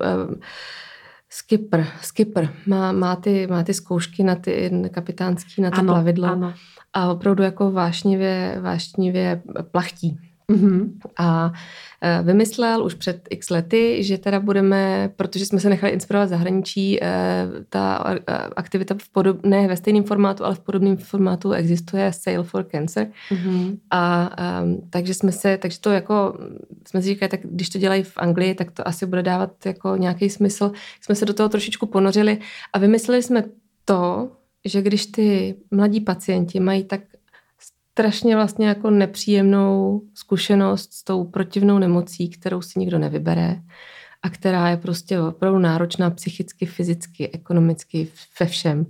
skipper, 1.31 1.87
skipper. 2.03 2.55
Má, 2.67 2.93
má, 2.93 3.17
ty, 3.17 3.47
má 3.47 3.63
ty 3.63 3.75
zkoušky 3.75 4.25
na 4.25 4.35
ty 4.35 4.71
kapitánský, 4.91 5.63
na 5.63 5.71
to 5.71 5.79
Ano, 5.79 5.93
plavidlo 5.93 6.29
ano. 6.29 6.55
a 6.93 7.13
opravdu 7.13 7.43
jako 7.43 7.71
vášnivě, 7.71 8.59
vášnivě 8.61 9.43
plachtí. 9.71 10.19
Mhm. 10.51 10.99
A 11.17 11.53
eh, 12.03 12.23
vymyslel 12.23 12.85
už 12.85 12.95
před 12.95 13.29
x 13.31 13.51
lety, 13.51 14.05
že 14.05 14.19
teda 14.19 14.41
budeme, 14.41 15.11
protože 15.17 15.47
jsme 15.47 15.61
se 15.61 15.69
nechali 15.69 15.93
inspirovat 15.93 16.29
zahraničí, 16.29 17.03
eh, 17.03 17.47
ta 17.69 18.05
eh, 18.29 18.35
aktivita 18.57 18.95
v 18.99 19.09
podob, 19.09 19.47
ne 19.47 19.69
ve 19.69 19.77
stejném 19.77 20.05
formátu, 20.05 20.45
ale 20.45 20.55
v 20.55 20.61
podobném 20.61 20.97
formátu 20.97 21.53
existuje 21.53 22.13
Sail 22.13 22.43
for 22.43 22.65
Cancer. 22.65 23.07
Mhm. 23.31 23.79
A 23.91 24.31
takže 24.91 25.15
jsme 25.15 25.33
se, 25.33 25.59
takže 25.59 25.81
to 25.81 25.91
jako, 25.91 26.39
jsme 26.89 27.03
si 27.03 27.09
říkali, 27.09 27.29
tak 27.29 27.41
když 27.43 27.69
to 27.69 27.79
dělají 27.79 28.03
v 28.03 28.13
Anglii, 28.17 28.55
tak 28.55 28.71
to 28.71 28.89
asi 28.89 29.07
bude 29.07 29.23
dávat 29.23 29.67
jako 29.67 29.97
nějaký 29.97 30.31
smysl. 30.31 30.73
Jsme 31.01 31.15
se 31.15 31.25
do 31.25 31.35
toho 31.35 31.49
trošičku 31.49 31.87
ponořili 31.87 32.39
a 32.73 32.79
vymysleli 32.79 33.23
jsme 33.23 33.45
to, 33.85 34.31
že 34.65 34.83
když 34.83 35.07
ty 35.07 35.55
mladí 35.71 36.01
pacienti 36.01 36.61
mají 36.61 36.85
tak 36.85 37.01
strašně 37.99 38.37
vlastně 38.37 38.69
jako 38.69 38.91
nepříjemnou 38.91 40.03
zkušenost 40.15 40.93
s 40.93 41.05
tou 41.05 41.25
protivnou 41.25 41.79
nemocí, 41.79 42.29
kterou 42.29 42.63
si 42.63 42.79
nikdo 42.79 42.99
nevybere 42.99 43.57
a 44.23 44.31
která 44.31 44.71
je 44.71 44.77
prostě 44.77 45.21
opravdu 45.21 45.59
náročná 45.59 46.11
psychicky, 46.11 46.67
fyzicky, 46.67 47.31
ekonomicky, 47.33 48.09
ve 48.41 48.47
všem. 48.47 48.87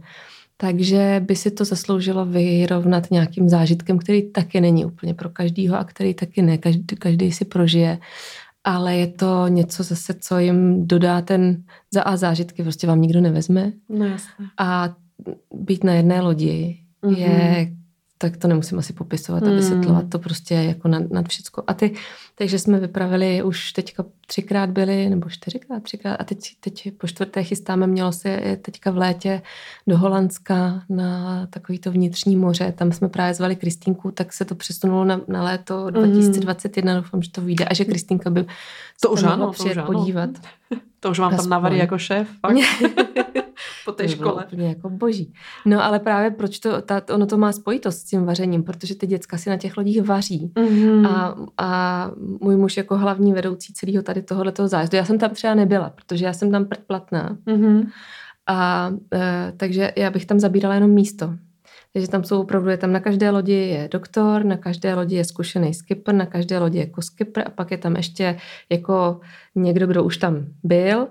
Takže 0.57 1.25
by 1.27 1.37
si 1.37 1.51
to 1.51 1.65
zasloužilo 1.65 2.27
vyrovnat 2.27 3.11
nějakým 3.11 3.49
zážitkem, 3.49 3.99
který 3.99 4.33
taky 4.33 4.61
není 4.61 4.85
úplně 4.85 5.15
pro 5.15 5.29
každýho 5.29 5.79
a 5.79 5.85
který 5.85 6.15
taky 6.15 6.43
ne, 6.43 6.59
každý, 6.59 6.85
každý 6.99 7.33
si 7.33 7.45
prožije. 7.45 7.99
Ale 8.65 8.97
je 8.97 9.07
to 9.07 9.49
něco 9.49 9.83
zase, 9.83 10.15
co 10.21 10.39
jim 10.39 10.87
dodá 10.87 11.23
ten 11.23 11.65
za 11.91 12.03
a 12.03 12.17
zážitky, 12.17 12.63
prostě 12.63 12.87
vám 12.87 13.01
nikdo 13.01 13.21
nevezme. 13.21 13.73
No 13.89 14.05
jasné. 14.05 14.47
A 14.59 14.95
být 15.55 15.85
na 15.85 15.95
jedné 15.95 16.21
lodi 16.21 16.79
Mhm. 17.03 17.15
je, 17.15 17.78
tak 18.21 18.37
to 18.37 18.49
nemusím 18.49 18.79
asi 18.79 18.93
popisovat 18.93 19.43
a 19.43 19.47
Mhm. 19.47 19.57
vysvětlovat, 19.57 20.05
to 20.09 20.19
prostě 20.19 20.55
jako 20.55 20.89
nad, 20.89 21.11
nad 21.11 21.29
všecko. 21.29 21.63
A 21.67 21.75
ty, 21.75 21.95
takže 22.35 22.59
jsme 22.59 22.81
vypravili, 22.81 23.43
už 23.43 23.73
teďka 23.73 24.05
třikrát 24.27 24.71
byli, 24.71 25.09
nebo 25.11 25.29
čtyřikrát, 25.31 25.83
třikrát 25.83 26.15
a 26.15 26.25
teď, 26.25 26.39
teď 26.61 26.93
po 26.99 27.07
čtvrté 27.07 27.43
chystáme, 27.45 27.87
mělo 27.87 28.13
se 28.13 28.59
teďka 28.63 28.91
v 28.91 28.97
létě 28.97 29.43
do 29.87 29.99
Holandska 29.99 30.83
na 30.89 31.47
takový 31.51 31.79
to 31.79 31.91
vnitřní 31.91 32.37
moře, 32.37 32.73
tam 32.77 32.93
jsme 32.93 33.09
právě 33.09 33.35
zvali 33.35 33.57
Kristýnku, 33.57 34.11
tak 34.11 34.33
se 34.33 34.45
to 34.45 34.55
přesunulo 34.55 35.05
na, 35.05 35.21
na 35.29 35.43
léto 35.45 35.91
2021, 35.91 36.95
doufám, 36.95 37.23
že 37.23 37.31
to 37.31 37.41
vyjde 37.41 37.65
a 37.65 37.75
že 37.75 37.85
Kristýnka 37.85 38.31
by 38.31 38.47
To 39.03 39.11
už 39.11 39.21
tam 39.21 39.29
ano, 39.33 39.39
mohla 39.39 39.47
to 39.47 39.51
už 39.51 39.59
přijet 39.59 39.79
ano. 39.79 39.87
podívat. 39.87 40.31
To 41.01 41.11
už 41.11 41.19
vám 41.19 41.31
tam 41.31 41.39
Aspoň. 41.41 41.51
navarí 41.51 41.79
jako 41.79 41.99
šéf, 41.99 42.29
fakt. 42.41 42.57
po 43.89 43.93
té 43.93 44.09
škole. 44.09 44.45
Úplně 44.45 44.69
jako 44.69 44.91
boží. 44.91 45.33
No 45.67 45.85
ale 45.85 45.99
právě 45.99 46.31
proč 46.31 46.59
to, 46.59 46.83
ta, 46.83 47.03
ono 47.15 47.27
to 47.27 47.37
má 47.37 47.53
spojitost 47.53 47.99
s 47.99 48.05
tím 48.05 48.25
vařením, 48.25 48.63
protože 48.63 48.95
ty 48.95 49.07
děcka 49.07 49.39
si 49.39 49.51
na 49.51 49.57
těch 49.57 49.77
lodích 49.77 50.03
vaří. 50.03 50.53
Mhm. 50.59 51.07
A, 51.07 51.35
a 51.59 52.11
můj 52.41 52.57
muž 52.57 52.77
jako 52.77 52.99
hlavní 52.99 53.33
vedoucí 53.33 53.73
celého 53.73 54.03
tady 54.03 54.23
tohoto 54.23 54.69
zájezdu, 54.69 54.97
já 54.97 55.05
jsem 55.05 55.19
tam 55.19 55.31
třeba 55.31 55.55
nebyla, 55.55 55.91
protože 55.91 56.25
já 56.25 56.33
jsem 56.33 56.51
tam 56.51 56.65
predplatná. 56.65 57.37
Mhm. 57.47 57.89
A 58.47 58.91
e, 59.15 59.53
takže 59.57 59.93
já 59.97 60.11
bych 60.11 60.27
tam 60.27 60.41
zabírala 60.41 60.75
jenom 60.75 60.91
místo. 60.91 61.35
Takže 61.93 62.09
tam 62.09 62.25
jsou 62.25 62.41
opravdu, 62.41 62.71
je 62.71 62.77
tam 62.77 62.93
na 62.93 63.01
každé 63.01 63.31
lodi 63.31 63.53
je 63.53 63.89
doktor, 63.93 64.45
na 64.45 64.57
každé 64.57 64.95
lodi 64.95 65.17
je 65.17 65.25
zkušený 65.25 65.75
skipper, 65.75 66.15
na 66.15 66.27
každé 66.27 66.59
lodi 66.59 66.79
je 66.79 66.85
jako 66.85 67.03
skipper 67.03 67.45
a 67.47 67.51
pak 67.51 67.71
je 67.71 67.79
tam 67.79 67.97
ještě 67.97 68.37
jako 68.71 69.21
někdo, 69.55 69.87
kdo 69.87 70.05
už 70.05 70.17
tam 70.17 70.47
byl 70.65 71.09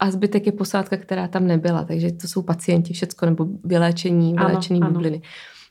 a 0.00 0.10
zbytek 0.10 0.46
je 0.46 0.52
posádka, 0.52 0.96
která 0.96 1.28
tam 1.28 1.46
nebyla. 1.46 1.84
Takže 1.84 2.12
to 2.12 2.28
jsou 2.28 2.42
pacienti 2.42 2.92
všecko, 2.94 3.26
nebo 3.26 3.46
vyléčení, 3.64 4.34
Ano, 4.36 4.48
vyléčený 4.48 4.80
ano. 4.80 4.90
bubliny. 4.90 5.22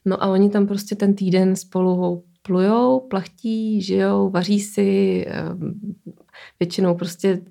No 0.05 0.23
a 0.23 0.27
oni 0.27 0.49
tam 0.49 0.67
prostě 0.67 0.95
ten 0.95 1.13
týden 1.13 1.55
spolu 1.55 2.23
plujou, 2.41 2.99
plachtí, 2.99 3.81
žijou, 3.81 4.29
vaří 4.29 4.59
si, 4.59 5.25
em, 5.29 5.73
Většinou 6.59 6.95
prostě 6.95 7.41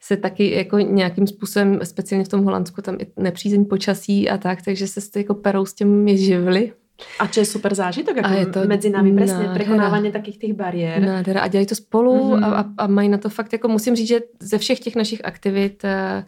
se 0.00 0.16
taky 0.16 0.50
jako 0.50 0.78
nějakým 0.78 1.26
způsobem, 1.26 1.80
speciálně 1.82 2.24
v 2.24 2.28
tom 2.28 2.44
Holandsku, 2.44 2.82
tam 2.82 2.96
je 3.00 3.06
nepřízeň 3.16 3.64
počasí 3.64 4.30
a 4.30 4.38
tak, 4.38 4.62
takže 4.62 4.86
se 4.86 5.00
jako 5.16 5.34
perou 5.34 5.66
s 5.66 5.74
těmi 5.74 6.18
živly. 6.18 6.72
A 7.18 7.26
čo 7.26 7.40
je 7.40 7.46
super 7.46 7.74
zážitok 7.74 8.16
jako 8.16 8.28
a 8.28 8.32
je 8.32 8.46
to 8.46 8.64
mezi 8.66 8.90
námi, 8.90 9.16
přesně, 9.16 9.48
překonávání 9.54 10.12
takých 10.12 10.38
těch 10.38 10.52
bariér. 10.52 11.02
Nádhera. 11.02 11.40
A 11.40 11.48
dělají 11.48 11.66
to 11.66 11.74
spolu 11.74 12.12
mm-hmm. 12.12 12.44
a, 12.44 12.64
a, 12.78 12.86
mají 12.86 13.08
na 13.08 13.18
to 13.18 13.28
fakt, 13.28 13.52
jako 13.52 13.68
musím 13.68 13.96
říct, 13.96 14.08
že 14.08 14.20
ze 14.40 14.58
všech 14.58 14.80
těch 14.80 14.96
našich 14.96 15.24
aktivit 15.24 15.84
eh, 15.84 16.24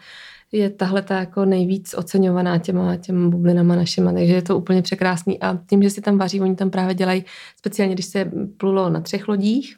je 0.52 0.70
tahle 0.70 1.02
ta 1.02 1.18
jako 1.18 1.44
nejvíc 1.44 1.94
oceňovaná 1.94 2.58
těma, 2.58 2.96
těma 2.96 3.28
bublinama 3.28 3.76
našima, 3.76 4.12
takže 4.12 4.34
je 4.34 4.42
to 4.42 4.58
úplně 4.58 4.82
překrásný. 4.82 5.40
A 5.40 5.58
tím, 5.70 5.82
že 5.82 5.90
si 5.90 6.00
tam 6.00 6.18
vaří, 6.18 6.40
oni 6.40 6.56
tam 6.56 6.70
právě 6.70 6.94
dělají, 6.94 7.24
speciálně 7.56 7.94
když 7.94 8.06
se 8.06 8.30
plulo 8.56 8.90
na 8.90 9.00
třech 9.00 9.28
lodích, 9.28 9.76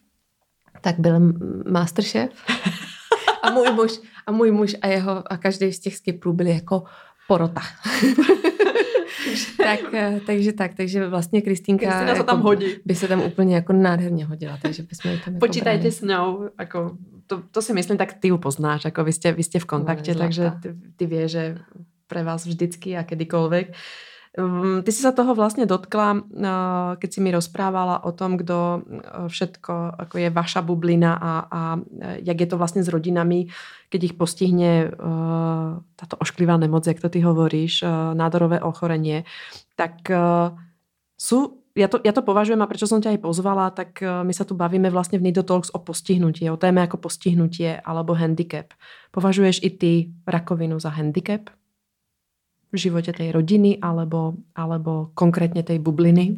tak 0.81 0.99
byl 0.99 1.21
masterchef 1.71 2.31
a 3.43 3.51
můj 3.51 3.71
muž 3.71 4.01
a 4.27 4.33
můj 4.33 4.51
muž 4.51 4.77
a 4.83 4.87
jeho 4.87 5.33
a 5.33 5.37
každý 5.37 5.73
z 5.73 5.81
těch 5.81 5.97
skiplů 5.97 6.33
byli 6.33 6.51
jako 6.51 6.83
porota. 7.29 7.61
tak, 9.57 9.81
eh, 9.93 10.21
takže 10.27 10.53
tak, 10.53 10.75
takže 10.75 11.09
vlastně 11.09 11.43
Kristýnka 11.43 12.03
jako, 12.03 12.23
tam 12.23 12.41
hodí. 12.41 12.67
by 12.85 12.95
se 12.95 13.09
tam 13.09 13.21
úplně 13.21 13.55
jako 13.55 13.73
nádherně 13.73 14.25
hodila, 14.25 14.59
takže 14.63 14.83
bychom 14.83 15.19
tam 15.25 15.35
jako 15.35 15.47
Počítajte 15.47 15.79
brali. 15.79 15.93
s 15.93 16.01
ňou, 16.01 16.49
jako 16.59 16.97
to, 17.27 17.43
to 17.51 17.63
si 17.63 17.73
myslím, 17.73 17.99
tak 17.99 18.13
ty 18.13 18.29
ju 18.29 18.39
poznáš, 18.39 18.85
jako 18.85 19.05
vy 19.05 19.13
jste, 19.13 19.33
vy 19.33 19.43
jste 19.43 19.59
v 19.59 19.65
kontakte, 19.65 20.15
no, 20.15 20.19
takže 20.19 20.53
ty, 20.63 20.75
ty 20.97 21.07
vie, 21.07 21.29
že 21.29 21.59
pre 22.07 22.25
vás 22.25 22.47
vždycky 22.47 22.97
a 22.97 23.05
kedykoľvek. 23.05 23.67
Um, 24.39 24.87
ty 24.87 24.95
si 24.95 25.03
sa 25.03 25.11
toho 25.11 25.35
vlastne 25.35 25.67
dotkla, 25.67 26.09
uh, 26.15 26.23
keď 26.95 27.09
si 27.11 27.19
mi 27.19 27.35
rozprávala 27.35 28.07
o 28.07 28.15
tom, 28.15 28.39
kdo 28.39 28.79
uh, 28.79 29.27
všetko 29.27 29.99
ako 29.99 30.15
je 30.15 30.29
vaša 30.31 30.63
bublina 30.63 31.19
a, 31.19 31.33
a 31.51 31.61
jak 32.23 32.39
je 32.39 32.49
to 32.49 32.55
vlastne 32.55 32.87
s 32.87 32.89
rodinami, 32.89 33.51
keď 33.91 34.01
ich 34.13 34.15
postihne 34.15 34.93
táto 35.97 36.15
ošklivá 36.21 36.61
nemoc, 36.61 36.85
jak 36.85 37.01
to 37.01 37.09
ty 37.09 37.25
hovoríš, 37.25 37.81
nádorové 38.13 38.61
ochorenie, 38.61 39.25
tak 39.81 40.05
sú 41.17 41.65
ja 41.73 41.89
to, 41.89 42.03
ja 42.05 42.13
to 42.13 42.21
považujem 42.21 42.61
a 42.61 42.69
prečo 42.69 42.85
som 42.85 43.01
ťa 43.01 43.17
aj 43.17 43.21
pozvala, 43.25 43.73
tak 43.73 44.03
my 44.03 44.35
sa 44.37 44.45
tu 44.45 44.53
bavíme 44.53 44.93
vlastne 44.93 45.17
v 45.17 45.31
Nido 45.31 45.41
Talks 45.41 45.73
o 45.73 45.81
postihnutie, 45.81 46.53
o 46.53 46.61
téme 46.61 46.85
ako 46.85 47.01
postihnutie 47.01 47.81
alebo 47.81 48.13
handicap. 48.13 48.77
Považuješ 49.15 49.65
i 49.65 49.71
ty 49.73 49.93
rakovinu 50.29 50.77
za 50.77 50.93
handicap? 50.93 51.49
V 52.73 52.77
životě 52.77 53.13
té 53.13 53.33
rodiny 53.33 53.79
alebo, 53.83 54.35
alebo 54.55 55.11
konkrétně 55.15 55.63
té 55.63 55.79
bubliny? 55.79 56.37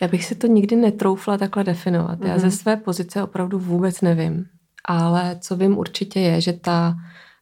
Já 0.00 0.08
bych 0.08 0.24
si 0.24 0.34
to 0.34 0.46
nikdy 0.46 0.76
netroufla 0.76 1.38
takhle 1.38 1.64
definovat. 1.64 2.20
Mm-hmm. 2.20 2.28
Já 2.28 2.38
ze 2.38 2.46
mhm. 2.46 2.56
své 2.56 2.76
pozice 2.76 3.22
opravdu 3.22 3.58
vůbec 3.58 4.00
nevím. 4.00 4.46
Ale 4.84 5.36
co 5.40 5.56
vím 5.56 5.78
určitě 5.78 6.20
je, 6.20 6.40
že 6.40 6.52
ta 6.52 6.94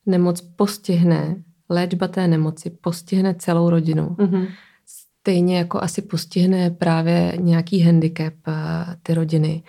nemoc 0.07 0.41
postihne, 0.41 1.37
léčba 1.69 2.09
té 2.09 2.29
nemoci 2.29 2.71
postihne 2.71 3.35
celou 3.35 3.71
rodinu. 3.71 4.09
Mm-hmm. 4.09 4.49
Stejně 4.87 5.59
jako 5.59 5.83
asi 5.83 6.03
postihne 6.03 6.71
právě 6.71 7.33
nějaký 7.41 7.81
handicap 7.81 8.35
uh, 8.47 8.55
ty 9.03 9.15
rodiny. 9.15 9.63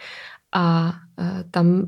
A 0.52 0.94
uh, 1.20 1.26
tam 1.52 1.86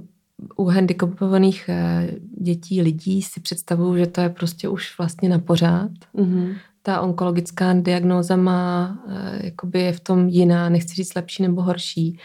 u 0.55 0.65
handicapovaných 0.65 1.69
eh, 1.69 2.11
dětí, 2.37 2.81
lidí 2.81 3.21
si 3.21 3.39
představuju, 3.39 3.97
že 3.97 4.07
to 4.07 4.21
je 4.21 4.29
prostě 4.29 4.69
už 4.69 4.97
vlastně 4.97 5.29
na 5.29 5.39
pořád. 5.39 5.91
Mm-hmm. 6.15 6.55
Ta 6.83 7.01
onkologická 7.01 7.73
diagnóza 7.73 8.35
má, 8.35 8.99
eh, 9.09 9.45
jakoby 9.45 9.81
je 9.81 9.93
v 9.93 9.99
tom 9.99 10.27
jiná, 10.27 10.69
nechci 10.69 10.95
říct 10.95 11.15
lepší 11.15 11.43
nebo 11.43 11.61
horší, 11.61 12.17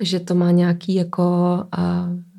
že 0.00 0.20
to 0.20 0.34
má 0.34 0.50
nějaký 0.50 0.94
jako 0.94 1.24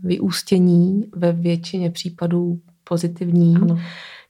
vyústění 0.04 1.06
ve 1.16 1.32
většině 1.32 1.92
případů 1.92 2.60
pozitivní. 2.84 3.56
Ano. 3.56 3.80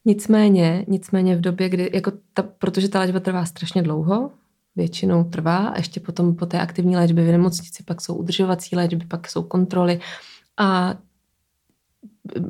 Nicméně, 0.06 0.86
nicméně 0.88 1.36
v 1.36 1.42
době, 1.42 1.70
kdy, 1.70 1.90
jako 1.94 2.12
ta, 2.34 2.44
protože 2.44 2.90
ta 2.90 3.00
léčba 3.00 3.20
trvá 3.20 3.46
strašně 3.46 3.82
dlouho, 3.82 4.32
většinou 4.76 5.24
trvá, 5.24 5.58
a 5.58 5.78
ještě 5.78 6.00
potom 6.00 6.36
po 6.36 6.46
té 6.46 6.60
aktivní 6.60 6.96
léčbě 6.96 7.24
v 7.24 7.32
nemocnici 7.32 7.84
pak 7.84 8.02
jsou 8.02 8.16
udržovací 8.16 8.76
léčby, 8.76 9.06
pak 9.08 9.30
jsou 9.30 9.44
kontroly, 9.44 10.00
a 10.58 10.96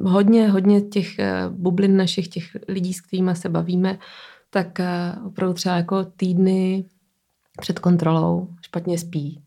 hodně, 0.03 0.49
hodně 0.49 0.81
těch 0.81 1.19
eh, 1.19 1.49
bublin 1.49 1.97
našich, 1.97 2.27
těch 2.27 2.57
lidí, 2.67 2.93
s 2.93 3.01
kterými 3.01 3.35
se 3.35 3.49
bavíme, 3.49 3.99
tak 4.49 4.79
eh, 4.79 5.15
opravdu 5.25 5.53
třeba 5.53 5.75
jako 5.75 6.03
týdny 6.03 6.85
před 7.61 7.79
kontrolou 7.79 8.47
špatně 8.61 8.97
spí. 8.97 9.41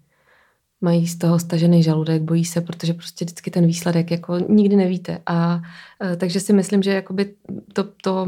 Mají 0.81 1.09
z 1.09 1.19
toho 1.19 1.39
stažený 1.39 1.83
žaludek, 1.83 2.23
bojí 2.23 2.45
se, 2.45 2.61
protože 2.61 2.95
prostě 2.95 3.25
vždycky 3.25 3.51
ten 3.51 3.67
výsledek 3.67 4.11
jako 4.11 4.39
nikdy 4.39 4.77
nevíte. 4.77 5.23
A 5.27 5.63
eh, 6.03 6.17
takže 6.17 6.41
si 6.41 6.53
myslím, 6.53 6.83
že 6.83 6.93
jakoby 6.93 7.35
to, 7.73 7.85
to 8.03 8.27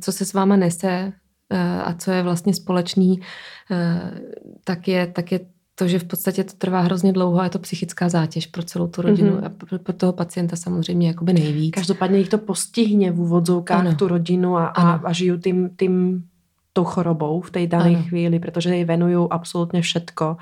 co 0.00 0.12
se 0.12 0.24
s 0.24 0.32
váma 0.32 0.56
nese 0.56 1.12
a 1.84 1.94
co 1.94 2.10
je 2.10 2.22
vlastně 2.22 2.54
společný, 2.54 3.20
tak 4.64 4.88
je, 4.88 5.06
tak 5.06 5.32
je 5.32 5.40
to, 5.80 5.88
že 5.88 5.98
v 5.98 6.04
podstatě 6.04 6.44
to 6.44 6.52
trvá 6.60 6.80
hrozně 6.80 7.12
dlouho 7.12 7.40
a 7.40 7.44
je 7.44 7.50
to 7.50 7.58
psychická 7.58 8.08
zátěž 8.08 8.46
pro 8.46 8.62
celou 8.62 8.86
tu 8.86 9.02
rodinu 9.02 9.32
mm-hmm. 9.32 9.46
a 9.46 9.48
pro, 9.48 9.78
pro 9.78 9.92
toho 9.92 10.12
pacienta 10.12 10.56
samozřejmě 10.56 11.08
jakoby 11.08 11.32
nejvíc. 11.32 11.74
Každopádně 11.74 12.18
jich 12.18 12.28
to 12.28 12.38
postihne 12.38 13.10
v 13.10 13.20
úvodzovkách 13.20 13.80
ano. 13.80 13.96
tu 13.96 14.08
rodinu 14.08 14.60
a, 14.60 14.76
a, 14.76 15.00
a 15.00 15.10
žijú 15.16 15.40
tým, 15.40 15.72
tým 15.72 16.20
tou 16.76 16.84
chorobou 16.84 17.40
v 17.40 17.50
té 17.50 17.66
dané 17.66 18.02
chvíli, 18.12 18.36
protože 18.36 18.76
jej 18.76 18.84
venují 18.84 19.24
absolutně 19.30 19.80
všetko 19.80 20.36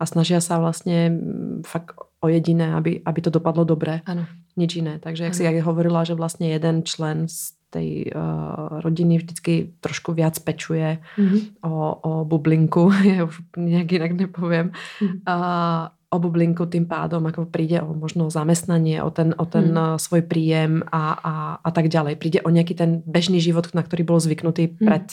a 0.00 0.06
snaží 0.06 0.34
se 0.38 0.56
vlastně 0.56 1.10
mm, 1.10 1.62
fakt 1.66 1.96
o 2.20 2.28
jediné, 2.28 2.74
aby, 2.74 3.00
aby 3.04 3.20
to 3.20 3.30
dopadlo 3.30 3.64
dobré. 3.64 4.00
Ano. 4.04 4.26
Nič 4.56 4.76
jiné. 4.76 4.98
Takže 4.98 5.24
jak 5.24 5.32
ano. 5.32 5.36
si 5.36 5.44
jak 5.44 5.64
hovorila, 5.64 6.04
že 6.04 6.14
vlastně 6.14 6.52
jeden 6.52 6.84
člen 6.84 7.28
z 7.28 7.61
tej 7.72 8.12
uh, 8.12 8.84
rodiny 8.84 9.24
vždycky 9.24 9.72
trošku 9.80 10.12
viac 10.12 10.36
pečuje 10.44 11.00
mm-hmm. 11.00 11.64
o, 11.64 11.74
o 11.96 12.12
bublinku, 12.28 12.92
ja 13.08 13.24
už 13.24 13.40
nejak 13.56 13.88
inak 13.96 14.12
nepoviem, 14.12 14.76
mm-hmm. 14.76 15.24
uh, 15.24 15.88
o 16.12 16.16
bublinku 16.20 16.68
tým 16.68 16.84
pádom 16.84 17.24
ako 17.24 17.48
príde 17.48 17.80
o 17.80 17.96
možno 17.96 18.28
zamestnanie, 18.28 19.00
o 19.00 19.08
ten, 19.08 19.32
o 19.32 19.48
ten 19.48 19.72
mm. 19.72 19.96
svoj 19.96 20.28
príjem 20.28 20.84
a, 20.92 21.16
a, 21.16 21.34
a 21.64 21.70
tak 21.72 21.88
ďalej. 21.88 22.20
Príde 22.20 22.44
o 22.44 22.52
nejaký 22.52 22.76
ten 22.76 23.00
bežný 23.08 23.40
život, 23.40 23.72
na 23.72 23.80
ktorý 23.80 24.04
bol 24.04 24.20
zvyknutý 24.20 24.76
mm. 24.76 24.84
pred, 24.84 25.08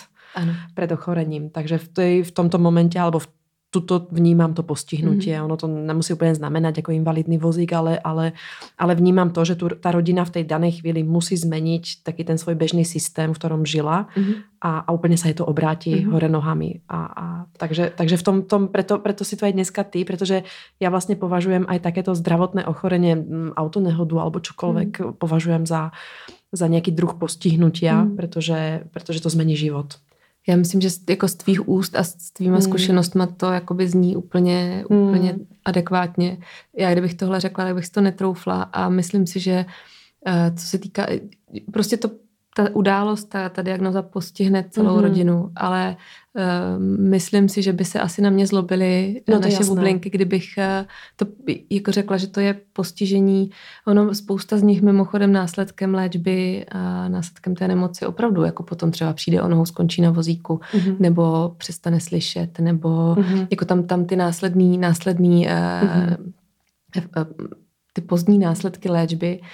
pred 0.76 0.90
ochorením. 0.92 1.56
Takže 1.56 1.80
v, 1.80 1.88
tej, 1.88 2.14
v 2.28 2.32
tomto 2.36 2.60
momente 2.60 3.00
alebo 3.00 3.24
v 3.24 3.32
tuto 3.70 4.08
vnímám 4.12 4.54
to 4.54 4.64
postihnutie. 4.64 5.38
Mm. 5.38 5.46
Ono 5.46 5.58
to 5.58 5.68
nemusí 5.68 6.14
úplně 6.14 6.36
znamenať 6.36 6.78
jako 6.78 6.92
invalidný 6.92 7.38
vozík, 7.38 7.74
ale, 7.74 8.00
ale, 8.00 8.32
ale 8.78 8.96
vnímám 8.96 9.30
to, 9.30 9.46
že 9.46 9.56
tu, 9.56 9.70
ta 9.70 9.92
rodina 9.92 10.26
v 10.26 10.30
té 10.30 10.44
dané 10.44 10.72
chvíli 10.72 11.04
musí 11.04 11.38
zmeniť 11.38 12.04
taký 12.04 12.24
ten 12.24 12.38
svoj 12.38 12.56
bežný 12.56 12.86
systém, 12.86 13.34
v 13.34 13.38
ktorom 13.38 13.66
žila 13.66 14.08
mm. 14.18 14.34
a, 14.62 14.78
a 14.78 14.92
úplně 14.92 15.18
se 15.18 15.28
je 15.28 15.34
to 15.34 15.46
obrátí 15.46 15.96
mm. 15.96 16.12
hore 16.12 16.30
nohami. 16.30 16.82
A, 16.90 17.06
a, 17.06 17.46
takže, 17.58 17.92
takže 17.96 18.18
v 18.18 18.24
tom, 18.24 18.42
tom 18.42 18.68
preto, 18.68 18.98
preto 18.98 19.24
si 19.24 19.38
to 19.38 19.46
aj 19.46 19.54
dneska 19.54 19.84
ty, 19.84 20.06
protože 20.06 20.44
já 20.80 20.90
vlastně 20.90 21.16
považujem 21.16 21.66
aj 21.68 21.80
takéto 21.80 22.16
zdravotné 22.16 22.66
ochorenie, 22.66 23.16
mm, 23.16 23.52
autonehodu 23.56 24.20
alebo 24.20 24.40
čokoľvek 24.40 25.00
mm. 25.00 25.14
považujem 25.14 25.68
za, 25.68 25.92
za 26.52 26.68
nějaký 26.68 26.92
druh 26.92 27.14
postihnutia, 27.14 28.04
mm. 28.04 28.16
protože, 28.16 28.84
protože 28.92 29.22
to 29.22 29.30
zmení 29.30 29.56
život. 29.56 29.94
Já 30.50 30.56
myslím, 30.56 30.82
že 30.82 30.90
jako 31.10 31.28
z 31.28 31.36
tvých 31.36 31.70
úst 31.70 31.96
a 31.96 32.04
s 32.04 32.32
tvýma 32.32 32.56
hmm. 32.56 32.62
zkušenostma 32.62 33.26
to 33.26 33.52
jakoby 33.52 33.88
zní 33.88 34.16
úplně, 34.16 34.84
hmm. 34.90 35.02
úplně 35.02 35.36
adekvátně. 35.66 36.38
Já 36.78 36.92
kdybych 36.92 37.14
tohle 37.14 37.40
řekla, 37.40 37.66
tak 37.66 37.76
bych 37.76 37.90
to 37.90 38.02
netroufla 38.02 38.62
a 38.64 38.90
myslím 38.90 39.28
si, 39.28 39.40
že 39.40 39.66
uh, 40.28 40.58
co 40.58 40.66
se 40.66 40.78
týká, 40.78 41.08
prostě 41.74 41.98
to 41.98 42.12
ta 42.60 42.76
událost, 42.76 43.26
ta, 43.26 43.50
ta 43.50 43.62
diagnoza 43.62 44.02
postihne 44.02 44.66
celou 44.70 44.96
mm-hmm. 44.96 45.02
rodinu, 45.02 45.52
ale 45.56 45.96
uh, 46.36 46.84
myslím 47.00 47.50
si, 47.50 47.62
že 47.62 47.74
by 47.74 47.86
se 47.86 48.00
asi 48.00 48.22
na 48.22 48.30
mě 48.30 48.48
zlobily 48.48 49.22
no 49.28 49.40
naše 49.40 49.54
jasné. 49.54 49.76
bublinky, 49.76 50.10
kdybych 50.10 50.46
uh, 50.58 50.88
to 51.16 51.26
jako 51.70 51.92
řekla, 51.92 52.18
že 52.18 52.28
to 52.28 52.40
je 52.40 52.56
postižení. 52.74 53.50
Ono 53.88 54.14
spousta 54.16 54.58
z 54.58 54.64
nich 54.64 54.82
mimochodem 54.82 55.32
následkem 55.32 55.96
léčby 55.96 56.66
a 56.72 57.08
následkem 57.08 57.56
té 57.56 57.68
nemoci 57.68 58.06
opravdu, 58.06 58.44
jako 58.44 58.64
potom 58.64 58.92
třeba 58.92 59.14
přijde 59.14 59.42
o 59.42 59.48
nohou, 59.48 59.66
skončí 59.66 60.02
na 60.02 60.12
vozíku, 60.12 60.60
mm-hmm. 60.74 60.96
nebo 61.00 61.56
přestane 61.58 62.00
slyšet, 62.00 62.60
nebo 62.60 62.90
mm-hmm. 62.90 63.48
jako 63.52 63.66
tam, 63.66 63.84
tam 63.84 64.06
ty 64.06 64.16
následný, 64.16 64.78
následný 64.78 65.48
uh, 65.48 65.54
mm-hmm. 65.54 66.18
uh, 67.18 67.48
ty 67.94 68.02
pozdní 68.02 68.40
následky 68.40 68.90
léčby 68.90 69.40
Eh, 69.40 69.46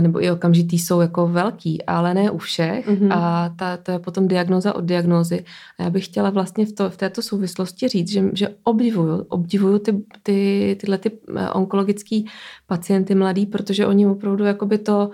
nebo 0.00 0.24
i 0.24 0.30
okamžitý 0.30 0.78
jsou 0.78 1.00
jako 1.00 1.28
velký, 1.28 1.84
ale 1.84 2.14
ne 2.14 2.30
u 2.30 2.38
všech 2.38 2.88
mm-hmm. 2.88 3.12
a 3.12 3.48
ta, 3.48 3.76
to 3.76 3.90
je 3.90 3.98
potom 3.98 4.28
diagnoza 4.28 4.74
od 4.74 4.84
diagnózy. 4.84 5.44
A 5.78 5.82
já 5.82 5.90
bych 5.90 6.04
chtěla 6.04 6.30
vlastně 6.30 6.66
v, 6.66 6.72
to, 6.72 6.90
v 6.90 6.96
této 6.96 7.22
souvislosti 7.22 7.88
říct, 7.88 8.10
že, 8.10 8.24
že 8.32 8.54
obdivuju, 8.64 9.24
obdivuju 9.28 9.78
ty, 9.78 10.04
ty, 10.22 10.76
tyhle 10.80 10.98
ty 10.98 11.10
eh, 11.36 11.50
onkologický 11.50 12.26
pacienty 12.66 13.14
mladý, 13.14 13.46
protože 13.46 13.86
oni 13.86 14.06
opravdu 14.06 14.44
jakoby 14.44 14.78
to 14.78 15.10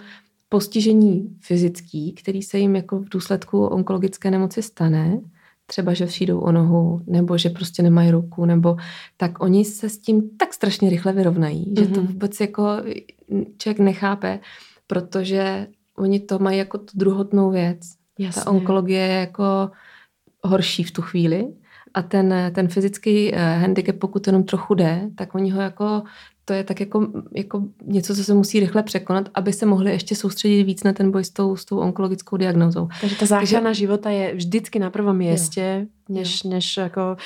postižení 0.49 1.37
fyzický, 1.41 2.13
který 2.13 2.43
se 2.43 2.59
jim 2.59 2.77
jako 2.77 2.99
v 2.99 3.09
důsledku 3.09 3.67
onkologické 3.67 4.31
nemoci 4.31 4.63
stane, 4.63 5.21
třeba, 5.67 5.95
že 5.95 6.07
přijdou 6.07 6.41
o 6.41 6.53
nohu, 6.53 7.01
nebo 7.07 7.39
že 7.39 7.51
prostě 7.51 7.83
nemají 7.83 8.11
ruku, 8.11 8.45
nebo 8.45 8.77
tak 9.17 9.43
oni 9.43 9.65
se 9.65 9.89
s 9.89 9.99
tím 9.99 10.31
tak 10.39 10.55
strašně 10.55 10.91
rychle 10.91 11.13
vyrovnají, 11.13 11.65
mm-hmm. 11.65 11.81
že 11.81 11.87
to 11.87 12.01
mhm. 12.01 12.13
vůbec 12.13 12.41
jako 12.41 12.69
člověk 13.59 13.79
nechápe, 13.79 14.41
protože 14.87 15.67
oni 15.99 16.21
to 16.21 16.39
mají 16.39 16.59
jako 16.59 16.79
tu 16.79 16.99
druhotnou 16.99 17.51
věc. 17.51 17.79
Jasně. 18.19 18.43
Ta 18.43 18.51
onkologie 18.51 19.01
je 19.01 19.21
jako 19.21 19.71
horší 20.43 20.83
v 20.83 20.91
tu 20.91 21.03
chvíli 21.03 21.47
a 21.95 22.03
ten, 22.03 22.35
ten 22.55 22.69
fyzický 22.69 23.33
uh, 23.33 23.39
handicap, 23.39 23.97
pokud 23.97 24.27
jenom 24.27 24.45
trochu 24.45 24.75
jde, 24.75 25.11
tak 25.17 25.35
oni 25.35 25.51
ho 25.51 25.61
jako 25.61 26.03
to 26.45 26.53
je 26.53 26.65
tak 26.65 26.81
jako, 26.81 27.07
jako 27.35 27.63
něco, 27.85 28.15
co 28.15 28.25
se 28.25 28.35
musí 28.35 28.61
rychle 28.61 28.83
překonat, 28.83 29.29
aby 29.35 29.53
se 29.53 29.67
mohli 29.67 29.91
ještě 29.91 30.17
soustředit 30.17 30.65
víc 30.65 30.83
na 30.83 30.93
ten 30.93 31.11
boj 31.11 31.25
s 31.25 31.31
tou, 31.31 31.57
s 31.57 31.65
tou 31.65 31.79
onkologickou 31.79 32.37
diagnózou. 32.37 32.89
Takže 33.01 33.17
ta 33.17 33.27
záchrana 33.27 33.65
Takže, 33.65 33.79
života 33.79 34.11
je 34.11 34.35
vždycky 34.35 34.79
na 34.79 34.91
prvom 34.91 35.17
městě, 35.17 35.87
než, 36.09 36.43
než 36.43 36.77
jako, 36.77 37.17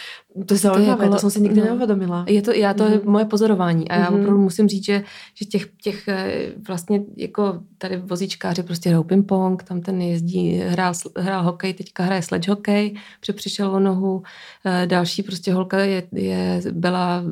to 0.47 0.55
je 0.55 0.59
zaujímavé, 0.59 0.97
to, 0.97 1.03
jako, 1.03 1.15
to 1.15 1.21
jsem 1.21 1.31
si 1.31 1.41
nikdy 1.41 1.61
no, 1.61 1.67
neuvědomila. 1.67 2.25
Je 2.29 2.43
to, 2.43 2.53
já 2.53 2.75
to 2.75 2.85
mm-hmm. 2.85 2.93
je 2.93 2.99
mhm. 2.99 3.11
moje 3.11 3.25
pozorování 3.25 3.89
a 3.89 3.97
já 3.97 4.11
mm-hmm. 4.11 4.21
opravdu 4.21 4.39
musím 4.39 4.69
říct, 4.69 4.85
že, 4.85 5.05
že 5.35 5.45
těch, 5.45 5.67
těch 5.83 6.09
eh, 6.09 6.53
vlastně 6.69 7.03
jako 7.17 7.61
tady 7.79 7.97
vozíčkáři 7.97 8.63
prostě 8.63 8.89
hrajou 8.89 9.05
ping-pong, 9.05 9.63
tam 9.63 9.81
ten 9.81 10.03
jezdí, 10.03 10.53
hrál, 10.53 10.93
hrál 11.17 11.43
hokej, 11.43 11.75
teďka 11.75 12.05
hraje 12.05 12.23
sledge 12.23 12.51
hokej, 12.51 12.97
přišel 13.33 13.71
o 13.71 13.81
nohu, 13.81 14.23
eh, 14.65 14.87
další 14.87 15.23
prostě 15.23 15.53
holka 15.53 15.79
je, 15.79 16.03
je 16.13 16.63
byla 16.73 17.25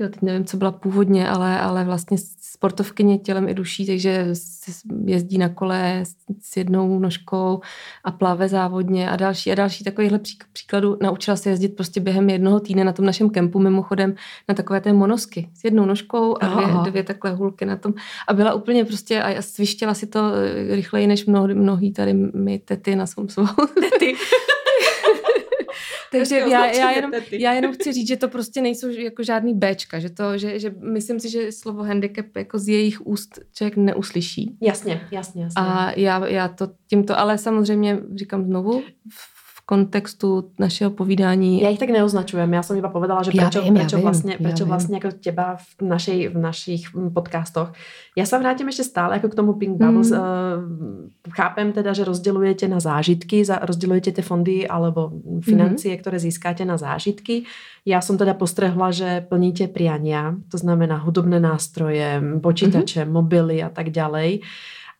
tyjo, 0.00 0.10
teď 0.10 0.22
nevím, 0.22 0.44
co 0.44 0.56
byla 0.56 0.72
původně, 0.72 1.28
ale, 1.28 1.60
ale 1.60 1.84
vlastně 1.84 2.16
sportovkyně 2.40 3.18
tělem 3.18 3.48
i 3.48 3.54
duší, 3.54 3.86
takže 3.86 4.26
jezdí 5.04 5.38
na 5.38 5.48
kole 5.48 6.02
s 6.40 6.56
jednou 6.56 6.98
nožkou 6.98 7.60
a 8.04 8.10
plave 8.10 8.48
závodně 8.48 9.10
a 9.10 9.16
další 9.16 9.52
a 9.52 9.54
další 9.54 9.84
takovýchhle 9.84 10.20
příkladů. 10.52 10.96
Naučila 11.02 11.36
se 11.36 11.50
jezdit 11.50 11.68
prostě 11.68 12.00
během 12.00 12.30
jednoho 12.30 12.60
týdne 12.60 12.84
na 12.84 12.92
tom 12.92 13.04
našem 13.04 13.30
kempu 13.30 13.58
mimochodem 13.58 14.14
na 14.48 14.54
takové 14.54 14.80
té 14.80 14.92
monosky 14.92 15.48
s 15.54 15.64
jednou 15.64 15.84
nožkou 15.84 16.36
a 16.40 16.46
dvě, 16.46 16.90
dvě 16.90 17.02
takhle 17.02 17.32
hulky 17.32 17.64
na 17.64 17.76
tom 17.76 17.94
a 18.28 18.32
byla 18.32 18.54
úplně 18.54 18.84
prostě 18.84 19.22
a 19.22 19.42
svištěla 19.42 19.94
si 19.94 20.06
to 20.06 20.20
eh, 20.34 20.74
rychleji 20.76 21.06
než 21.06 21.26
mnohý, 21.26 21.54
mnohý 21.54 21.92
tady 21.92 22.14
my 22.14 22.58
tety 22.58 22.96
na 22.96 23.06
svou 23.06 23.26
Tety. 23.74 24.14
Takže 26.12 26.38
já, 26.38 26.66
já, 26.66 26.90
jenom, 26.90 27.10
já 27.32 27.52
jenom 27.52 27.72
chci 27.72 27.92
říct, 27.92 28.08
že 28.08 28.16
to 28.16 28.28
prostě 28.28 28.62
nejsou 28.62 28.88
jako 28.88 29.22
žádný 29.22 29.54
Bčka, 29.54 29.98
že 29.98 30.10
to, 30.10 30.38
že, 30.38 30.58
že 30.58 30.74
myslím 30.80 31.20
si, 31.20 31.30
že 31.30 31.52
slovo 31.52 31.82
handicap 31.82 32.36
jako 32.36 32.58
z 32.58 32.68
jejich 32.68 33.06
úst 33.06 33.38
člověk 33.54 33.76
neuslyší. 33.76 34.56
Jasně, 34.62 35.08
jasně, 35.10 35.42
jasně. 35.42 35.62
A 35.62 35.92
já, 35.96 36.26
já 36.26 36.48
to 36.48 36.68
tímto, 36.88 37.18
ale 37.18 37.38
samozřejmě 37.38 37.98
říkám 38.14 38.44
znovu, 38.44 38.82
kontextu 39.70 40.50
našeho 40.58 40.90
povídání. 40.90 41.62
Já 41.62 41.68
jich 41.68 41.78
tak 41.78 41.90
neoznačujem, 41.90 42.54
já 42.54 42.62
jsem 42.62 42.76
iba 42.76 42.88
povedala, 42.88 43.22
že 43.22 43.30
prečo, 43.30 43.62
vím, 43.62 43.74
prečo, 43.74 43.96
vím, 43.96 44.02
vlastně, 44.02 44.36
prečo 44.42 44.66
vlastně 44.66 44.96
jako 44.96 45.10
těba 45.10 45.56
v, 45.56 45.82
našej, 45.82 46.28
v 46.28 46.38
našich 46.38 46.90
podcastoch. 47.14 47.72
Já 48.16 48.26
se 48.26 48.38
vrátím 48.38 48.66
ještě 48.66 48.84
stále 48.84 49.16
jako 49.16 49.28
k 49.28 49.34
tomu 49.34 49.52
Pink 49.52 49.78
Bubbles. 49.78 50.10
Hmm. 50.10 50.20
Uh, 50.20 51.30
chápem 51.30 51.72
teda, 51.72 51.92
že 51.92 52.04
rozdělujete 52.04 52.68
na 52.68 52.80
zážitky, 52.80 53.44
za, 53.44 53.58
rozdělujete 53.62 54.12
ty 54.12 54.22
fondy 54.22 54.68
alebo 54.68 55.12
financie, 55.40 55.94
hmm. 55.94 56.00
které 56.00 56.18
získáte 56.18 56.64
na 56.64 56.76
zážitky. 56.76 57.42
Já 57.86 58.00
jsem 58.00 58.18
teda 58.18 58.34
postrehla, 58.34 58.90
že 58.90 59.26
plníte 59.28 59.68
priania, 59.68 60.34
to 60.50 60.58
znamená 60.58 60.96
hudobné 60.96 61.40
nástroje, 61.40 62.22
počítače, 62.42 63.04
hmm. 63.04 63.12
mobily 63.12 63.62
a 63.62 63.68
tak 63.68 63.90
ďalej. 63.90 64.40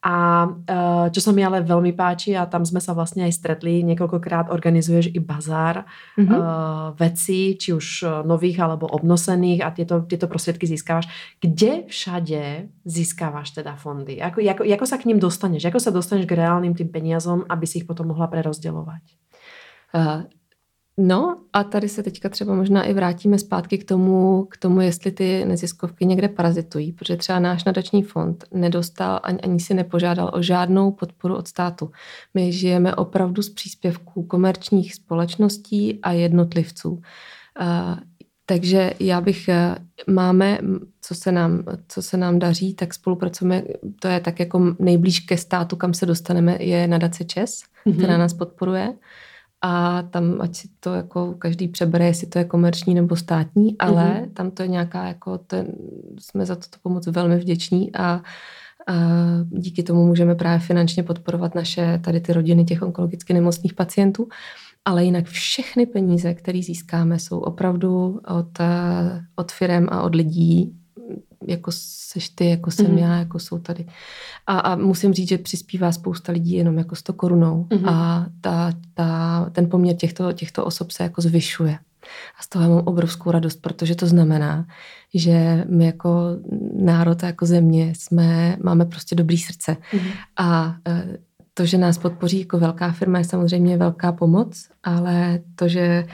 A 0.01 0.48
uh, 0.48 1.12
čo 1.12 1.20
sa 1.20 1.28
mi 1.36 1.44
ale 1.44 1.61
veľmi 1.61 1.92
páči 1.92 2.32
a 2.32 2.48
tam 2.48 2.64
sme 2.64 2.80
sa 2.80 2.96
vlastne 2.96 3.28
aj 3.28 3.36
stretli, 3.36 3.84
niekoľkokrát 3.84 4.48
organizuješ 4.48 5.12
i 5.12 5.20
bazár 5.20 5.84
mm-hmm. 6.16 6.32
uh, 6.32 6.96
vecí, 6.96 7.61
či 7.61 7.76
už 7.76 8.09
nových 8.24 8.64
alebo 8.64 8.88
obnosených 8.88 9.61
a 9.61 9.68
tieto, 9.76 10.09
tieto 10.09 10.24
prostriedky 10.24 10.64
získávaš. 10.64 11.05
Kde 11.36 11.84
všade 11.84 12.72
získávaš 12.88 13.53
teda 13.61 13.76
fondy? 13.76 14.24
Ako, 14.24 14.40
jako, 14.40 14.64
jako 14.64 14.84
sa 14.88 14.96
k 14.96 15.05
ním 15.05 15.20
dostaneš? 15.20 15.68
Ako 15.68 15.76
sa 15.76 15.92
dostaneš 15.92 16.24
k 16.24 16.32
reálnym 16.32 16.72
tým 16.72 16.88
peniazom, 16.88 17.44
aby 17.44 17.68
si 17.68 17.84
ich 17.84 17.86
potom 17.86 18.09
mohla 18.09 18.24
prerozdeľovať? 18.32 19.05
Uh, 19.92 20.24
No 20.99 21.36
a 21.53 21.64
tady 21.64 21.88
se 21.88 22.03
teďka 22.03 22.28
třeba 22.28 22.55
možná 22.55 22.82
i 22.82 22.95
vrátíme 22.95 23.38
zpátky 23.38 23.78
k 23.78 23.84
tomu, 23.84 24.45
k 24.51 24.57
tomu, 24.57 24.80
jestli 24.80 25.12
ty 25.12 25.45
neziskovky 25.45 26.07
někde 26.07 26.28
parazitují, 26.28 26.93
protože 26.93 27.16
třeba 27.16 27.38
náš 27.38 27.64
nadační 27.64 28.03
fond 28.03 28.45
nedostal 28.55 29.20
ani, 29.22 29.41
ani 29.41 29.61
si 29.61 29.74
nepožádal 29.74 30.30
o 30.34 30.43
žádnou 30.43 30.91
podporu 30.91 31.36
od 31.36 31.49
státu. 31.49 31.91
My 32.34 32.53
žijeme 32.53 32.95
opravdu 32.95 33.43
z 33.43 33.51
příspěvků 33.51 34.22
komerčních 34.22 34.95
společností 34.95 35.99
a 36.03 36.12
jednotlivců. 36.12 36.91
Uh, 36.91 37.01
takže 38.47 38.93
já 39.01 39.20
bych, 39.20 39.49
e, 39.49 39.76
máme, 40.07 40.59
co 41.01 41.14
se, 41.14 41.32
nám, 41.32 41.64
co 41.88 42.03
se 42.03 42.16
nám 42.16 42.38
daří, 42.38 42.74
tak 42.74 42.95
spolupracujeme, 42.95 43.62
to 44.01 44.09
je 44.09 44.20
tak 44.20 44.41
jako 44.41 44.74
nejblíž 44.78 45.20
ke 45.20 45.36
státu, 45.36 45.76
kam 45.76 45.95
se 45.95 46.07
dostaneme, 46.07 46.57
je 46.61 46.88
nadace 46.88 47.24
ČES, 47.24 47.62
mm-hmm. 47.86 47.97
která 47.97 48.18
nás 48.18 48.34
podporuje 48.34 48.95
a 49.62 50.02
tam, 50.02 50.40
ať 50.40 50.56
si 50.56 50.68
to 50.80 50.94
jako 50.94 51.34
každý 51.38 51.68
přebere, 51.68 52.06
jestli 52.06 52.26
to 52.26 52.38
je 52.38 52.44
komerční 52.44 52.94
nebo 52.94 53.16
státní, 53.16 53.78
ale 53.78 54.04
mm-hmm. 54.04 54.32
tam 54.32 54.50
to 54.50 54.62
je 54.62 54.68
nějaká, 54.68 55.06
jako 55.06 55.38
ten, 55.38 55.66
jsme 56.18 56.46
za 56.46 56.54
toto 56.54 56.76
pomoc 56.82 57.06
velmi 57.06 57.36
vděční 57.36 57.94
a, 57.94 58.02
a 58.02 58.22
díky 59.48 59.82
tomu 59.82 60.06
můžeme 60.06 60.34
právě 60.34 60.58
finančně 60.58 61.02
podporovat 61.02 61.54
naše 61.54 62.00
tady 62.04 62.20
ty 62.20 62.32
rodiny 62.32 62.64
těch 62.64 62.82
onkologicky 62.82 63.34
nemocných 63.34 63.74
pacientů. 63.74 64.28
Ale 64.84 65.04
jinak 65.04 65.26
všechny 65.26 65.86
peníze, 65.86 66.34
které 66.34 66.62
získáme, 66.62 67.18
jsou 67.18 67.38
opravdu 67.38 68.20
od, 68.28 68.58
od 69.36 69.52
firem 69.52 69.88
a 69.90 70.02
od 70.02 70.14
lidí, 70.14 70.80
jako 71.47 71.70
seš 71.74 72.28
ty, 72.28 72.51
jako 72.51 72.70
jsem 72.70 72.86
mm-hmm. 72.86 72.99
já, 72.99 73.18
jako 73.18 73.38
jsou 73.38 73.59
tady. 73.59 73.86
A, 74.47 74.59
a 74.59 74.76
musím 74.76 75.14
říct, 75.14 75.28
že 75.28 75.38
přispívá 75.38 75.93
spousta 75.93 76.32
lidí 76.32 76.53
jenom 76.53 76.78
jako 76.78 76.97
100 76.97 77.12
korunou 77.12 77.66
mm-hmm. 77.70 77.91
a 77.91 78.26
ta, 78.41 78.72
ta, 78.95 79.51
ten 79.53 79.70
poměr 79.70 79.97
těchto, 79.97 80.32
těchto 80.32 80.64
osob 80.64 80.91
se 80.91 81.03
jako 81.03 81.22
zvyšuje. 81.22 81.78
A 82.38 82.43
z 82.43 82.49
toho 82.49 82.68
mám 82.68 82.82
obrovskou 82.84 83.30
radost, 83.30 83.57
protože 83.57 83.95
to 83.95 84.07
znamená, 84.07 84.66
že 85.14 85.64
my 85.68 85.86
jako 85.86 86.11
národ 86.74 87.24
a 87.24 87.26
jako 87.26 87.47
země 87.47 87.93
jsme, 87.97 88.57
máme 88.62 88.84
prostě 88.84 89.14
dobrý 89.14 89.38
srdce. 89.38 89.76
Mm-hmm. 89.93 90.12
A 90.36 90.76
e, 90.88 91.18
to, 91.55 91.66
že 91.66 91.78
nás 91.78 91.99
podpoří 91.99 92.41
jako 92.41 92.59
velká 92.59 92.93
firma, 92.93 93.18
je 93.18 93.24
samozřejmě 93.24 93.76
velká 93.76 94.12
pomoc, 94.12 94.68
ale 94.82 95.41
to, 95.55 95.68
že 95.68 96.07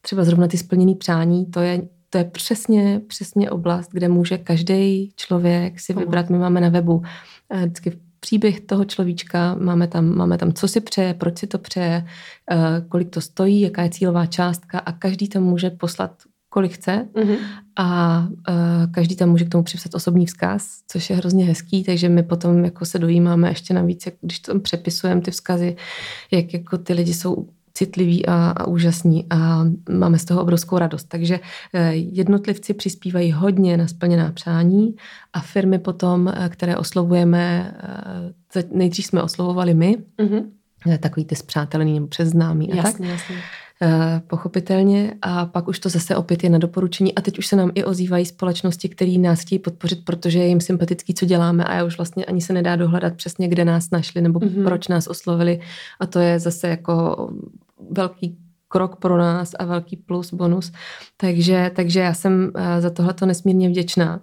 třeba 0.00 0.24
zrovna 0.24 0.48
ty 0.48 0.58
splněné 0.58 0.94
přání, 0.94 1.46
to 1.46 1.60
je 1.60 1.82
to 2.14 2.18
je 2.18 2.24
přesně, 2.24 3.00
přesně 3.06 3.50
oblast, 3.50 3.88
kde 3.92 4.08
může 4.08 4.38
každý 4.38 5.12
člověk 5.16 5.80
si 5.80 5.94
vybrat. 5.94 6.30
My 6.30 6.38
máme 6.38 6.60
na 6.60 6.68
webu 6.68 7.02
eh, 7.50 7.66
vždycky 7.66 7.98
příběh 8.20 8.60
toho 8.60 8.84
človíčka, 8.84 9.54
máme 9.54 9.88
tam, 9.88 10.16
máme 10.16 10.38
tam, 10.38 10.52
co 10.52 10.68
si 10.68 10.80
přeje, 10.80 11.14
proč 11.14 11.38
si 11.38 11.46
to 11.46 11.58
přeje, 11.58 12.06
eh, 12.50 12.56
kolik 12.88 13.10
to 13.10 13.20
stojí, 13.20 13.60
jaká 13.60 13.82
je 13.82 13.90
cílová 13.90 14.26
částka 14.26 14.78
a 14.78 14.92
každý 14.92 15.28
tam 15.28 15.42
může 15.42 15.70
poslat 15.70 16.12
kolik 16.48 16.72
chce 16.72 17.08
mm-hmm. 17.14 17.36
a 17.76 18.18
uh, 18.48 18.92
každý 18.92 19.16
tam 19.16 19.30
může 19.30 19.44
k 19.44 19.48
tomu 19.48 19.64
připsat 19.64 19.94
osobní 19.94 20.26
vzkaz, 20.26 20.66
což 20.88 21.10
je 21.10 21.16
hrozně 21.16 21.44
hezký, 21.44 21.84
takže 21.84 22.08
my 22.08 22.22
potom 22.22 22.64
jako 22.64 22.84
se 22.84 22.98
dojímáme 22.98 23.48
ještě 23.48 23.74
navíc, 23.74 24.06
jak, 24.06 24.14
když 24.20 24.38
tam 24.38 24.60
přepisujeme 24.60 25.20
ty 25.20 25.30
vzkazy, 25.30 25.76
jak 26.30 26.54
jako 26.54 26.78
ty 26.78 26.92
lidi 26.92 27.14
jsou 27.14 27.48
citliví 27.74 28.26
a, 28.26 28.50
a 28.56 28.66
úžasní 28.66 29.26
a 29.30 29.64
máme 29.90 30.18
z 30.18 30.24
toho 30.24 30.42
obrovskou 30.42 30.78
radost. 30.78 31.04
Takže 31.04 31.40
eh, 31.74 31.94
jednotlivci 31.94 32.74
přispívají 32.74 33.32
hodně 33.32 33.76
na 33.76 33.86
splněná 33.86 34.32
přání 34.32 34.94
a 35.32 35.40
firmy 35.40 35.78
potom, 35.78 36.28
eh, 36.28 36.48
které 36.48 36.76
oslovujeme, 36.76 37.74
eh, 38.56 38.64
nejdřív 38.70 39.06
jsme 39.06 39.22
oslovovali 39.22 39.74
my, 39.74 39.96
mm-hmm. 40.18 40.98
takový 40.98 41.24
ty 41.24 41.36
zpřátelený 41.36 41.94
nebo 41.94 42.06
přeznámý 42.06 42.72
a 42.72 42.76
jasně, 42.76 43.08
tak. 43.08 43.18
Jasně. 43.18 43.36
Pochopitelně 44.26 45.14
a 45.22 45.46
pak 45.46 45.68
už 45.68 45.78
to 45.78 45.88
zase 45.88 46.16
opět 46.16 46.44
je 46.44 46.50
na 46.50 46.58
doporučení 46.58 47.14
a 47.14 47.20
teď 47.20 47.38
už 47.38 47.46
se 47.46 47.56
nám 47.56 47.70
i 47.74 47.84
ozývají 47.84 48.26
společnosti, 48.26 48.88
které 48.88 49.18
nás 49.18 49.40
chtějí 49.40 49.58
podpořit, 49.58 50.04
protože 50.04 50.38
je 50.38 50.46
jim 50.46 50.60
sympatický, 50.60 51.14
co 51.14 51.26
děláme 51.26 51.64
a 51.64 51.74
já 51.74 51.84
už 51.84 51.96
vlastně 51.96 52.24
ani 52.24 52.40
se 52.40 52.52
nedá 52.52 52.76
dohledat 52.76 53.14
přesně, 53.14 53.48
kde 53.48 53.64
nás 53.64 53.90
našli 53.90 54.20
nebo 54.20 54.40
mm-hmm. 54.40 54.64
proč 54.64 54.88
nás 54.88 55.06
oslovili 55.06 55.60
a 56.00 56.06
to 56.06 56.18
je 56.18 56.38
zase 56.38 56.68
jako 56.68 57.28
velký 57.90 58.38
krok 58.68 58.96
pro 58.96 59.18
nás 59.18 59.54
a 59.58 59.64
velký 59.64 59.96
plus, 59.96 60.34
bonus. 60.34 60.72
Takže, 61.16 61.70
takže 61.76 62.00
já 62.00 62.14
jsem 62.14 62.50
eh, 62.56 62.80
za 62.80 62.90
tohleto 62.90 63.26
nesmírně 63.26 63.68
vděčná. 63.68 64.20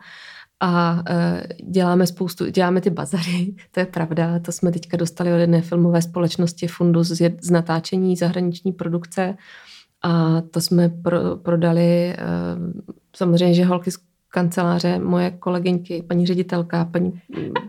A 0.60 1.04
eh, 1.10 1.44
děláme 1.70 2.08
spoustu, 2.08 2.50
děláme 2.50 2.82
ty 2.82 2.90
bazary, 2.90 3.56
to 3.72 3.80
je 3.80 3.86
pravda, 3.86 4.40
to 4.40 4.52
jsme 4.52 4.72
teďka 4.72 4.98
dostali 4.98 5.34
od 5.34 5.38
jedné 5.38 5.62
filmové 5.62 6.02
společnosti 6.02 6.68
fundus 6.68 7.08
z, 7.08 7.38
z 7.42 7.52
natáčení 7.52 8.16
zahraniční 8.16 8.72
produkce 8.72 9.36
a 10.02 10.42
to 10.42 10.62
jsme 10.62 10.90
pro, 10.90 11.38
prodali, 11.38 12.10
eh, 12.10 12.18
samozřejmě, 13.16 13.54
že 13.54 13.66
holky 13.66 13.92
kanceláře 14.32 15.00
moje 15.00 15.32
kolegyňky, 15.32 16.04
paní 16.08 16.26
ředitelka, 16.26 16.86
paní 16.86 17.22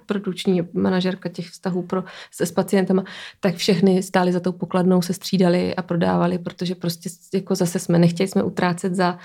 produční 0.07 0.63
manažerka 0.73 1.29
těch 1.29 1.51
vztahů 1.51 1.83
pro, 1.83 2.05
se 2.31 2.47
s 2.47 2.53
pacientama, 2.53 3.05
tak 3.41 3.55
všechny 3.55 4.03
stály 4.03 4.33
za 4.33 4.41
tou 4.41 4.53
pokladnou, 4.53 5.03
se 5.03 5.13
střídali 5.13 5.75
a 5.75 5.83
prodávali, 5.83 6.39
protože 6.39 6.75
prostě 6.75 7.11
jako 7.35 7.55
zase 7.55 7.79
jsme 7.79 7.99
nechtěli 7.99 8.29
jsme 8.29 8.43
utrácet 8.43 8.95
za 8.95 9.19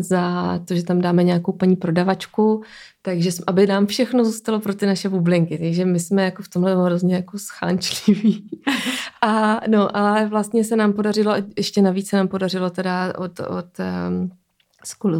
za 0.00 0.58
to, 0.64 0.74
že 0.74 0.84
tam 0.84 1.00
dáme 1.00 1.24
nějakou 1.24 1.52
paní 1.52 1.76
prodavačku, 1.76 2.62
takže 3.02 3.30
aby 3.46 3.66
nám 3.66 3.86
všechno 3.86 4.24
zůstalo 4.24 4.60
pro 4.60 4.74
ty 4.74 4.86
naše 4.86 5.08
bublinky. 5.08 5.58
Takže 5.58 5.84
my 5.84 6.00
jsme 6.00 6.24
jako 6.24 6.42
v 6.42 6.48
tomhle 6.48 6.84
hrozně 6.84 7.14
jako 7.14 7.38
schánčliví. 7.38 8.50
A 9.22 9.60
no, 9.68 9.96
ale 9.96 10.26
vlastně 10.26 10.64
se 10.64 10.76
nám 10.76 10.92
podařilo, 10.92 11.34
ještě 11.56 11.82
navíc 11.82 12.08
se 12.08 12.16
nám 12.16 12.28
podařilo 12.28 12.70
teda 12.70 13.12
od, 13.18 13.40
od 13.40 13.66
um, 13.78 14.30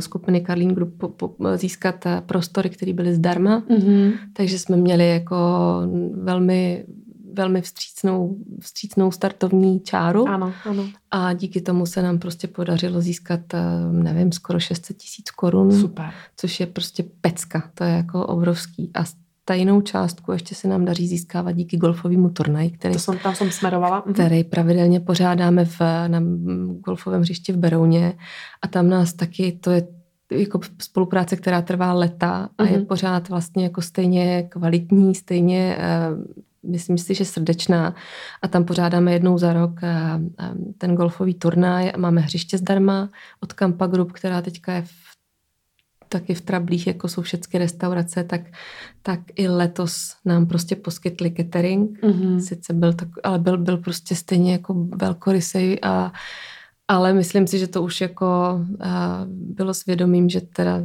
skupiny 0.01 0.41
Karlín 0.41 0.75
Group 0.75 0.99
po, 0.99 1.09
po, 1.09 1.35
získat 1.57 2.07
eh, 2.07 2.23
prostory, 2.27 2.71
které 2.71 2.93
byly 2.93 3.15
zdarma. 3.15 3.61
Mm-hmm. 3.61 4.13
Takže 4.33 4.59
jsme 4.59 4.77
měli 4.77 5.09
jako 5.09 5.37
velmi 6.15 6.85
velmi 7.37 7.63
vstřícnou, 7.63 8.37
vstřícnou 8.61 9.11
startovní 9.11 9.81
čáru. 9.81 10.29
Ano, 10.29 10.53
ano. 10.65 10.89
A 11.11 11.33
díky 11.33 11.61
tomu 11.61 11.87
se 11.87 12.03
nám 12.03 12.19
prostě 12.19 12.49
podařilo 12.49 13.01
získat, 13.01 13.55
eh, 13.55 13.63
nevím, 13.93 14.33
skoro 14.33 14.61
600 14.61 14.97
tisíc 14.97 15.31
korun. 15.31 15.81
Super. 15.81 16.11
Což 16.37 16.61
je 16.61 16.67
prostě 16.67 17.05
pecka. 17.21 17.71
To 17.75 17.85
je 17.85 17.91
jako 17.91 18.27
obrovský. 18.27 18.91
A 18.95 19.05
tajnou 19.49 19.81
částku 19.81 20.33
ještě 20.33 20.55
se 20.55 20.69
nám 20.69 20.85
daří 20.85 21.09
získávat 21.09 21.53
díky 21.53 21.77
golfovému 21.77 22.31
turnaji, 22.31 22.71
který, 22.71 22.95
to 22.95 23.01
jsem, 23.01 23.19
tam 23.19 23.35
jsem 23.35 23.51
smerovala. 23.51 24.03
Mhm. 24.07 24.15
který 24.15 24.45
pravidelně 24.45 25.01
pořádáme 25.01 25.65
v, 25.65 25.81
na 26.09 26.21
golfovém 26.81 27.21
hřišti 27.21 27.53
v 27.53 27.57
Berouně 27.57 28.13
a 28.63 28.69
tam 28.69 28.89
nás 28.89 29.13
taky, 29.13 29.53
to 29.53 29.71
je 29.71 29.87
jako 30.31 30.61
spolupráce, 30.83 31.37
která 31.37 31.63
trvá 31.63 31.93
leta 31.93 32.49
a 32.59 32.63
mm-hmm. 32.63 32.73
je 32.73 32.79
mhm. 32.79 32.87
pořád 32.87 33.29
vlastně 33.29 33.65
jako 33.65 33.83
stejně 33.83 34.43
kvalitní, 34.43 35.15
stejně 35.15 35.79
myslím 36.67 36.99
si, 36.99 37.15
že 37.15 37.25
srdečná 37.25 37.95
a 38.43 38.49
tam 38.49 38.65
pořádáme 38.65 39.13
jednou 39.13 39.39
za 39.39 39.53
rok 39.53 39.81
eh, 39.83 40.21
eh, 40.41 40.51
ten 40.79 40.95
golfový 40.95 41.35
turnaj 41.35 41.93
a 41.95 41.99
máme 41.99 42.21
hřiště 42.21 42.59
zdarma 42.59 43.09
od 43.41 43.53
Kampa 43.53 43.87
Group, 43.87 44.13
která 44.13 44.43
teďka 44.43 44.73
je 44.73 44.83
v, 44.83 45.16
taky 46.21 46.35
v 46.35 46.41
Trablích, 46.41 46.87
jako 46.87 47.09
jsou 47.09 47.23
všechny 47.23 47.59
restaurace, 47.59 48.25
tak, 48.25 48.41
tak 49.03 49.21
i 49.35 49.49
letos 49.49 50.17
nám 50.25 50.47
prostě 50.47 50.77
poskytli 50.77 51.31
catering. 51.31 52.03
Mm-hmm. 52.03 52.39
Sice 52.39 52.73
byl 52.73 52.93
tak, 52.93 53.09
ale 53.25 53.39
byl, 53.39 53.59
byl 53.59 53.77
prostě 53.77 54.17
stejně 54.17 54.53
jako 54.53 54.75
velkorysej 54.75 55.79
a 55.83 56.13
ale 56.89 57.13
myslím 57.13 57.47
si, 57.47 57.59
že 57.59 57.67
to 57.67 57.83
už 57.83 58.01
jako 58.01 58.61
uh, 58.61 58.87
bylo 59.27 59.75
svědomím, 59.75 60.29
že 60.29 60.41
teda 60.41 60.83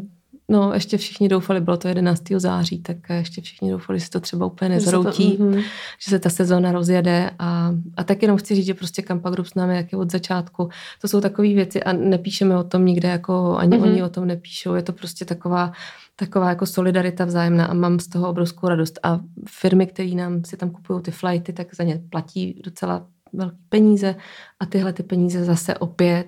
No, 0.50 0.74
ještě 0.74 0.98
všichni 0.98 1.30
doufali, 1.30 1.62
bylo 1.62 1.78
to 1.78 1.88
11. 1.88 2.24
září, 2.38 2.82
tak 2.82 2.98
ještě 3.10 3.42
všichni 3.42 3.72
doufali, 3.72 4.00
že 4.00 4.06
se 4.06 4.12
to 4.12 4.20
třeba 4.20 4.46
úplně 4.46 4.70
nezroutí, 4.70 5.24
že 5.24 5.32
se, 5.32 5.38
to, 5.38 5.44
mm-hmm. 5.44 5.64
že 6.00 6.10
se 6.10 6.20
ta 6.20 6.30
sezóna 6.30 6.72
rozjede 6.72 7.32
a, 7.40 7.72
a 7.98 8.04
tak 8.04 8.22
jenom 8.22 8.38
chci 8.38 8.56
říct, 8.56 8.66
že 8.66 8.74
prostě 8.74 9.02
Kampa 9.02 9.30
Group 9.30 9.48
s 9.48 9.56
námi 9.56 9.76
jak 9.76 9.92
je 9.92 9.98
od 9.98 10.12
začátku. 10.12 10.70
To 11.02 11.08
jsou 11.08 11.22
takové 11.22 11.48
věci 11.48 11.84
a 11.84 11.94
nepíšeme 11.94 12.58
o 12.58 12.64
tom 12.64 12.86
nikde, 12.86 13.10
jako 13.10 13.58
ani 13.58 13.78
mm-hmm. 13.78 13.84
oni 13.84 14.04
o 14.04 14.10
tom 14.10 14.28
nepíšou. 14.28 14.74
Je 14.74 14.84
to 14.84 14.94
prostě 14.94 15.26
taková, 15.26 15.72
taková 16.16 16.50
jako 16.50 16.66
solidarita 16.66 17.26
vzájemná 17.26 17.66
a 17.66 17.74
mám 17.74 18.00
z 18.00 18.08
toho 18.08 18.30
obrovskou 18.30 18.68
radost. 18.68 19.00
A 19.04 19.20
firmy, 19.48 19.88
které 19.88 20.10
nám 20.10 20.44
si 20.46 20.58
tam 20.58 20.70
kupují 20.70 21.02
ty 21.02 21.12
flighty, 21.12 21.54
tak 21.54 21.76
za 21.76 21.84
ně 21.84 22.02
platí 22.10 22.62
docela 22.64 23.08
velké 23.34 23.58
peníze 23.70 24.16
a 24.60 24.66
tyhle 24.66 24.94
ty 24.94 25.04
peníze 25.04 25.46
zase 25.46 25.78
opět 25.78 26.28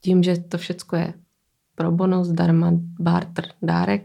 tím, 0.00 0.22
že 0.22 0.36
to 0.36 0.58
všecko 0.58 0.96
je 0.96 1.14
pro 1.80 1.88
bonus, 1.88 2.28
zdarma, 2.28 2.76
barter, 3.00 3.56
dárek, 3.62 4.04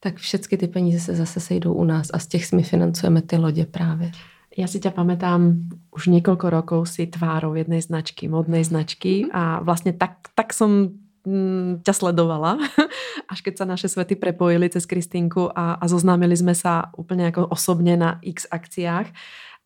tak 0.00 0.18
všechny 0.18 0.58
ty 0.58 0.66
peníze 0.66 0.98
se 0.98 1.14
zase 1.14 1.40
sejdou 1.40 1.72
u 1.72 1.84
nás 1.84 2.10
a 2.12 2.18
z 2.18 2.26
těch 2.26 2.52
my 2.52 2.62
financujeme 2.62 3.22
ty 3.22 3.36
lodě 3.36 3.66
právě. 3.66 4.10
Já 4.58 4.66
si 4.66 4.78
ťa 4.78 4.90
pamätám, 4.90 5.66
už 5.90 6.06
několik 6.06 6.44
rokov 6.44 6.90
si 6.90 7.06
tvárou 7.06 7.54
jednej 7.54 7.82
značky, 7.82 8.28
modnej 8.28 8.64
značky 8.64 9.26
a 9.32 9.62
vlastně 9.62 9.92
tak, 9.92 10.10
tak 10.34 10.52
som 10.52 10.88
mm, 11.26 11.82
ťa 11.82 11.92
sledovala, 11.92 12.58
až 13.30 13.40
keď 13.40 13.58
sa 13.58 13.64
naše 13.64 13.88
svety 13.88 14.14
prepojili 14.14 14.70
cez 14.70 14.86
Kristinku 14.86 15.50
a, 15.54 15.74
a 15.74 15.84
zoznámili 15.88 16.36
sme 16.36 16.54
sa 16.54 16.90
úplne 16.98 17.30
ako 17.30 17.50
osobne 17.50 17.96
na 17.96 18.18
x 18.22 18.46
akciách. 18.50 19.06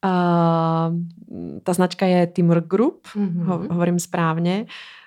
Uh, 0.04 0.94
ta 1.64 1.72
značka 1.72 2.06
je 2.06 2.26
Timur 2.32 2.60
Group, 2.60 3.08
mm-hmm. 3.12 3.44
ho, 3.44 3.56
hovorím 3.72 3.98
správně. 3.98 4.66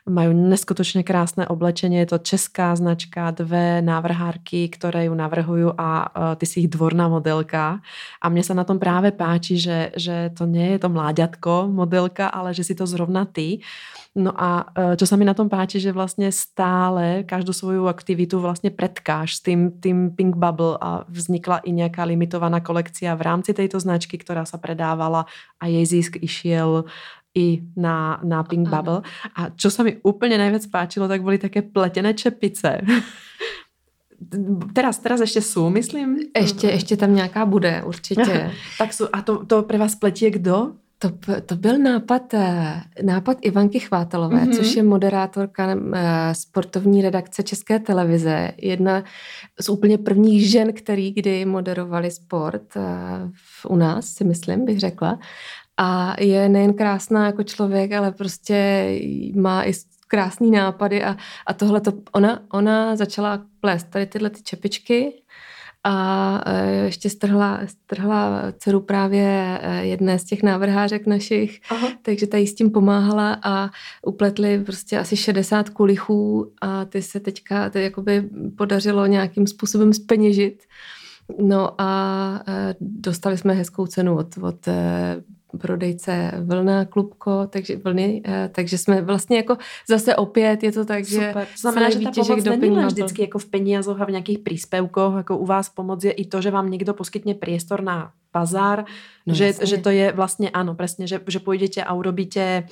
Majú 0.09 0.33
neskutočne 0.33 1.05
krásne 1.05 1.45
oblečenie, 1.45 2.01
je 2.01 2.17
to 2.17 2.19
česká 2.25 2.73
značka, 2.73 3.29
dve 3.35 3.85
návrhárky, 3.85 4.65
ktoré 4.73 5.05
ju 5.05 5.13
navrhujú 5.13 5.77
a 5.77 5.89
uh, 6.09 6.33
ty 6.37 6.49
si 6.49 6.65
ich 6.65 6.69
dvorná 6.73 7.05
modelka. 7.05 7.85
A 8.17 8.25
mne 8.33 8.41
sa 8.41 8.57
na 8.57 8.65
tom 8.65 8.81
práve 8.81 9.13
páči, 9.13 9.61
že, 9.61 9.93
že 9.93 10.33
to 10.33 10.49
nie 10.49 10.73
je 10.73 10.79
to 10.81 10.89
mláďatko 10.89 11.69
modelka, 11.69 12.33
ale 12.33 12.53
že 12.57 12.65
si 12.65 12.73
to 12.73 12.89
zrovna 12.89 13.29
ty. 13.29 13.61
No 14.11 14.35
a 14.35 14.67
e, 14.75 14.99
čo 14.99 15.07
sa 15.07 15.15
mi 15.15 15.23
na 15.23 15.31
tom 15.31 15.47
páči, 15.47 15.79
že 15.79 15.95
vlastne 15.95 16.27
stále 16.35 17.23
každú 17.23 17.55
svoju 17.55 17.87
aktivitu 17.87 18.43
vlastne 18.43 18.67
predkáš 18.67 19.39
s 19.39 19.41
tým, 19.47 19.71
tým 19.79 20.11
Pink 20.11 20.35
Bubble 20.35 20.75
a 20.83 21.07
vznikla 21.07 21.63
i 21.63 21.71
nejaká 21.71 22.03
limitovaná 22.03 22.59
kolekcia 22.59 23.15
v 23.15 23.23
rámci 23.23 23.55
tejto 23.55 23.79
značky, 23.79 24.19
ktorá 24.19 24.43
sa 24.43 24.59
predávala 24.59 25.31
a 25.63 25.71
jej 25.71 25.87
zisk 25.87 26.19
išiel 26.19 26.91
i 27.35 27.63
na, 27.75 28.19
na 28.23 28.43
Pink 28.43 28.67
Aha. 28.67 28.75
Bubble. 28.75 29.01
A 29.35 29.49
čo 29.55 29.71
sa 29.71 29.83
mi 29.83 29.95
úplne 30.03 30.35
najviac 30.37 30.67
páčilo, 30.67 31.07
tak 31.07 31.23
boli 31.23 31.39
také 31.39 31.63
pletené 31.63 32.13
čepice. 32.13 32.81
teraz, 34.73 34.97
teraz 34.97 35.19
ještě 35.21 35.41
jsou, 35.41 35.69
myslím. 35.69 36.17
Ještě, 36.37 36.67
ještě 36.67 36.97
tam 36.97 37.15
nějaká 37.15 37.45
bude, 37.45 37.83
určitě. 37.85 38.51
tak 38.77 38.93
jsou, 38.93 39.07
a 39.13 39.21
to, 39.21 39.45
to 39.45 39.63
pre 39.63 39.77
vás 39.77 39.95
pletí 39.95 40.29
kdo? 40.29 40.71
To, 40.99 41.11
to 41.45 41.55
byl 41.55 41.77
nápad, 41.77 42.33
eh, 42.33 42.81
nápad 43.03 43.37
Ivanky 43.41 43.79
Chvátelové, 43.79 44.37
mm-hmm. 44.37 44.55
což 44.55 44.75
je 44.75 44.83
moderátorka 44.83 45.77
eh, 45.93 46.35
sportovní 46.35 47.01
redakce 47.01 47.43
České 47.43 47.79
televize. 47.79 48.51
Jedna 48.57 49.03
z 49.59 49.69
úplně 49.69 49.97
prvních 49.97 50.49
žen, 50.49 50.73
který 50.73 51.11
kdy 51.11 51.45
moderovali 51.45 52.11
sport 52.11 52.77
eh, 52.77 52.81
u 53.67 53.75
nás, 53.75 54.05
si 54.05 54.23
myslím, 54.23 54.65
bych 54.65 54.79
řekla. 54.79 55.19
A 55.83 56.15
je 56.19 56.49
nejen 56.49 56.73
krásná 56.73 57.25
jako 57.25 57.43
člověk, 57.43 57.91
ale 57.91 58.11
prostě 58.11 58.87
má 59.35 59.63
i 59.63 59.73
krásný 60.07 60.51
nápady 60.51 61.03
a, 61.03 61.17
a 61.47 61.53
tohle 61.53 61.81
to, 61.81 61.93
ona, 62.11 62.39
ona 62.53 62.95
začala 62.95 63.45
plést 63.59 63.89
tady 63.89 64.05
tyhle 64.05 64.29
ty 64.29 64.43
čepičky 64.43 65.13
a 65.83 66.43
e, 66.45 66.71
ještě 66.85 67.09
strhla, 67.09 67.59
strhla 67.65 68.43
dceru 68.57 68.79
právě 68.79 69.59
e, 69.61 69.85
jedné 69.85 70.19
z 70.19 70.23
těch 70.23 70.43
návrhářek 70.43 71.07
našich, 71.07 71.59
Aha. 71.69 71.87
takže 72.01 72.27
ta 72.27 72.37
jí 72.37 72.47
s 72.47 72.55
tím 72.55 72.71
pomáhala 72.71 73.37
a 73.43 73.69
upletli 74.05 74.63
prostě 74.63 74.99
asi 74.99 75.17
60 75.17 75.69
kulichů 75.69 76.51
a 76.61 76.85
ty 76.85 77.01
se 77.01 77.19
teďka 77.19 77.69
ty 77.69 77.83
jakoby 77.83 78.29
podařilo 78.57 79.05
nějakým 79.05 79.47
způsobem 79.47 79.93
speněžit. 79.93 80.63
No 81.39 81.81
a 81.81 82.43
e, 82.47 82.75
dostali 82.79 83.37
jsme 83.37 83.53
hezkou 83.53 83.87
cenu 83.87 84.17
od, 84.17 84.37
od 84.37 84.67
prodejce 85.57 86.31
Vlna 86.43 86.85
Klubko, 86.85 87.47
takže 87.47 87.77
vlny, 87.77 88.21
eh, 88.25 88.49
takže 88.53 88.77
jsme 88.77 89.01
vlastně 89.01 89.37
jako 89.37 89.57
zase 89.89 90.15
opět 90.15 90.63
je 90.63 90.71
to 90.71 90.85
tak, 90.85 91.05
Super. 91.05 91.23
že 91.27 91.33
to 91.33 91.59
znamená, 91.59 91.89
že 91.89 91.99
ta 91.99 92.11
pomoc 92.11 92.45
není 92.45 92.69
len 92.69 92.87
vždycky 92.87 93.21
jako 93.21 93.39
v 93.39 93.45
penězoch 93.45 94.01
a 94.01 94.05
v 94.05 94.11
nějakých 94.11 94.39
příspěvkoch, 94.39 95.13
jako 95.17 95.37
u 95.37 95.45
vás 95.45 95.69
pomoc 95.69 96.03
je 96.03 96.11
i 96.11 96.25
to, 96.25 96.41
že 96.41 96.51
vám 96.51 96.71
někdo 96.71 96.93
poskytne 96.93 97.33
priestor 97.33 97.83
na 97.83 98.11
bazar, 98.33 98.85
no, 99.27 99.33
že, 99.35 99.53
že 99.63 99.77
to 99.77 99.89
je 99.89 100.11
vlastně 100.11 100.49
ano, 100.49 100.75
přesně, 100.75 101.07
že, 101.07 101.21
že 101.27 101.39
půjdete 101.39 101.83
a 101.83 101.93
urobíte 101.93 102.63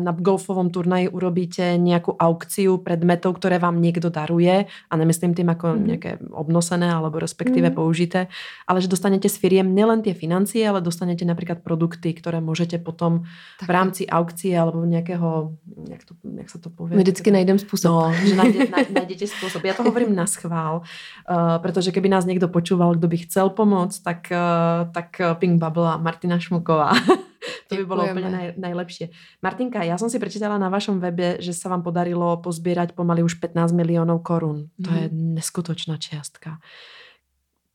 na 0.00 0.12
golfovom 0.12 0.68
turnaji 0.68 1.08
urobíte 1.08 1.78
nejakú 1.78 2.16
aukciu 2.18 2.82
predmetov, 2.82 3.38
ktoré 3.38 3.56
vám 3.56 3.78
niekto 3.78 4.12
daruje 4.12 4.66
a 4.66 4.92
nemyslím 4.94 5.32
tým 5.32 5.48
ako 5.50 5.66
mm. 5.76 5.80
nejaké 5.86 6.10
obnosené 6.34 6.90
alebo 6.90 7.22
respektíve 7.22 7.70
mm. 7.70 7.76
použité, 7.76 8.26
ale 8.66 8.82
že 8.82 8.90
dostanete 8.90 9.30
s 9.30 9.38
firiem 9.38 9.70
nielen 9.70 10.02
tie 10.02 10.12
financie, 10.12 10.66
ale 10.66 10.84
dostanete 10.84 11.22
napríklad 11.24 11.62
produkty, 11.64 12.12
ktoré 12.12 12.42
môžete 12.42 12.82
potom 12.82 13.24
tak. 13.62 13.66
v 13.66 13.70
rámci 13.70 14.02
aukcie 14.10 14.52
alebo 14.52 14.82
nejakého, 14.84 15.56
jak, 15.88 16.02
to, 16.04 16.12
jak 16.20 16.48
sa 16.50 16.58
to 16.58 16.68
povie? 16.68 16.98
My 16.98 17.02
vždycky 17.06 17.30
najdem 17.30 17.56
spôsob. 17.62 18.10
No, 18.10 18.12
že 18.12 18.34
nájde, 18.34 18.60
nájdete 18.98 19.26
spôsob. 19.30 19.64
Ja 19.64 19.78
to 19.78 19.86
hovorím 19.86 20.12
na 20.12 20.26
schvál, 20.26 20.82
uh, 20.82 21.56
pretože 21.62 21.94
keby 21.94 22.10
nás 22.10 22.26
niekto 22.26 22.50
počúval, 22.50 22.98
kdo 22.98 23.06
by 23.06 23.16
chcel 23.24 23.54
pomôcť, 23.54 23.98
tak, 24.02 24.20
uh, 24.34 24.90
tak 24.90 25.16
Pink 25.38 25.62
Bubble 25.62 25.86
a 25.86 25.96
Martina 25.96 26.36
Šmuková. 26.36 26.92
to 27.68 27.78
by 27.80 27.84
bolo 27.84 28.02
úplne 28.06 28.30
naj, 28.30 28.46
najlepšie. 28.58 29.10
Martinka, 29.44 29.82
ja 29.82 29.96
som 29.96 30.08
si 30.08 30.18
prečítala 30.20 30.56
na 30.56 30.68
vašom 30.68 30.98
webe, 30.98 31.38
že 31.38 31.54
sa 31.54 31.70
vám 31.70 31.84
podarilo 31.84 32.38
pozbierať 32.42 32.94
pomaly 32.94 33.22
už 33.22 33.38
15 33.38 33.72
miliónov 33.72 34.22
korun. 34.26 34.72
Mm. 34.76 34.82
To 34.84 34.90
je 34.90 35.04
mhm. 35.08 35.16
neskutočná 35.38 35.94
čiastka. 35.98 36.58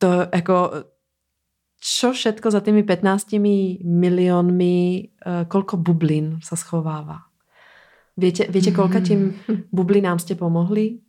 To 0.04 0.28
jako 0.28 0.86
čo 1.86 2.18
všetko 2.18 2.50
za 2.50 2.66
tými 2.66 2.82
15 2.82 3.38
miliónmi, 3.86 4.78
uh, 5.22 5.46
koľko 5.46 5.78
bublin 5.78 6.42
sa 6.42 6.58
schovává? 6.58 7.30
Viete, 8.18 8.50
viete 8.50 8.74
koľka 8.74 9.06
tým 9.06 9.38
bublinám 9.78 10.18
ste 10.18 10.34
pomohli? 10.34 11.06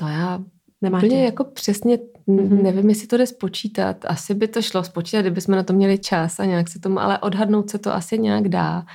To 0.00 0.08
já 0.10 0.42
Nemáte? 0.82 1.06
Úplně 1.06 1.24
jako 1.24 1.44
přesně, 1.44 1.96
mm-hmm. 2.28 2.62
nevím, 2.62 2.88
jestli 2.88 3.06
to 3.06 3.16
jde 3.16 3.26
spočítat. 3.26 4.04
Asi 4.04 4.34
by 4.34 4.48
to 4.48 4.62
šlo 4.62 4.84
spočítat, 4.84 5.20
kdybychom 5.20 5.54
na 5.54 5.62
to 5.62 5.72
měli 5.72 5.98
čas 5.98 6.40
a 6.40 6.44
nějak 6.44 6.68
se 6.68 6.80
tomu, 6.80 7.00
ale 7.00 7.18
odhadnout 7.18 7.70
se 7.70 7.78
to 7.78 7.94
asi 7.94 8.18
nějak 8.18 8.48
dá. 8.48 8.86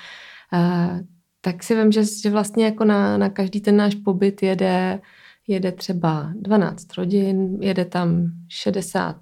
Uh, 0.53 0.99
tak 1.41 1.63
si 1.63 1.75
vím, 1.75 1.91
že, 1.91 2.03
že 2.23 2.29
vlastně 2.29 2.65
jako 2.65 2.85
na, 2.85 3.17
na 3.17 3.29
každý 3.29 3.61
ten 3.61 3.77
náš 3.77 3.95
pobyt 3.95 4.43
jede, 4.43 5.01
jede 5.47 5.71
třeba 5.71 6.31
12 6.35 6.97
rodin, 6.97 7.57
jede 7.61 7.85
tam 7.85 8.31
60 8.49 9.15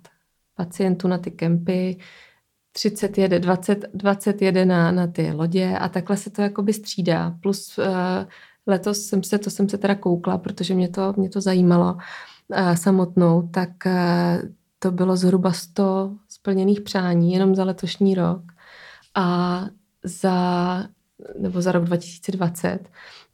pacientů 0.56 1.08
na 1.08 1.18
ty 1.18 1.32
kempy, 1.32 1.98
30 2.72 3.18
jede, 3.18 3.40
20, 3.40 3.86
20 3.94 4.42
jede 4.42 4.66
na, 4.66 4.92
na 4.92 5.08
ty 5.08 5.32
lodě 5.32 5.78
a 5.80 5.90
takhle 5.90 6.18
se 6.18 6.30
to 6.30 6.42
jakoby 6.42 6.74
střídá. 6.74 7.38
Plus 7.42 7.78
uh, 7.78 7.86
letos 8.68 9.06
jsem 9.06 9.24
se, 9.24 9.38
to 9.38 9.50
jsem 9.50 9.70
se 9.70 9.78
teda 9.78 9.96
koukla, 9.96 10.38
protože 10.38 10.76
mě 10.76 10.90
to, 10.90 11.14
mě 11.18 11.30
to 11.30 11.42
zajímalo 11.42 11.94
uh, 11.94 12.02
samotnou, 12.76 13.50
tak 13.52 13.70
uh, 13.86 14.50
to 14.80 14.92
bylo 14.92 15.16
zhruba 15.16 15.52
100 15.52 16.12
splněných 16.30 16.82
přání 16.82 17.34
jenom 17.34 17.56
za 17.56 17.64
letošní 17.64 18.16
rok 18.16 18.42
a 19.16 19.60
za, 20.04 20.84
nebo 21.40 21.62
za 21.62 21.72
rok 21.72 21.84
2020 21.84 22.80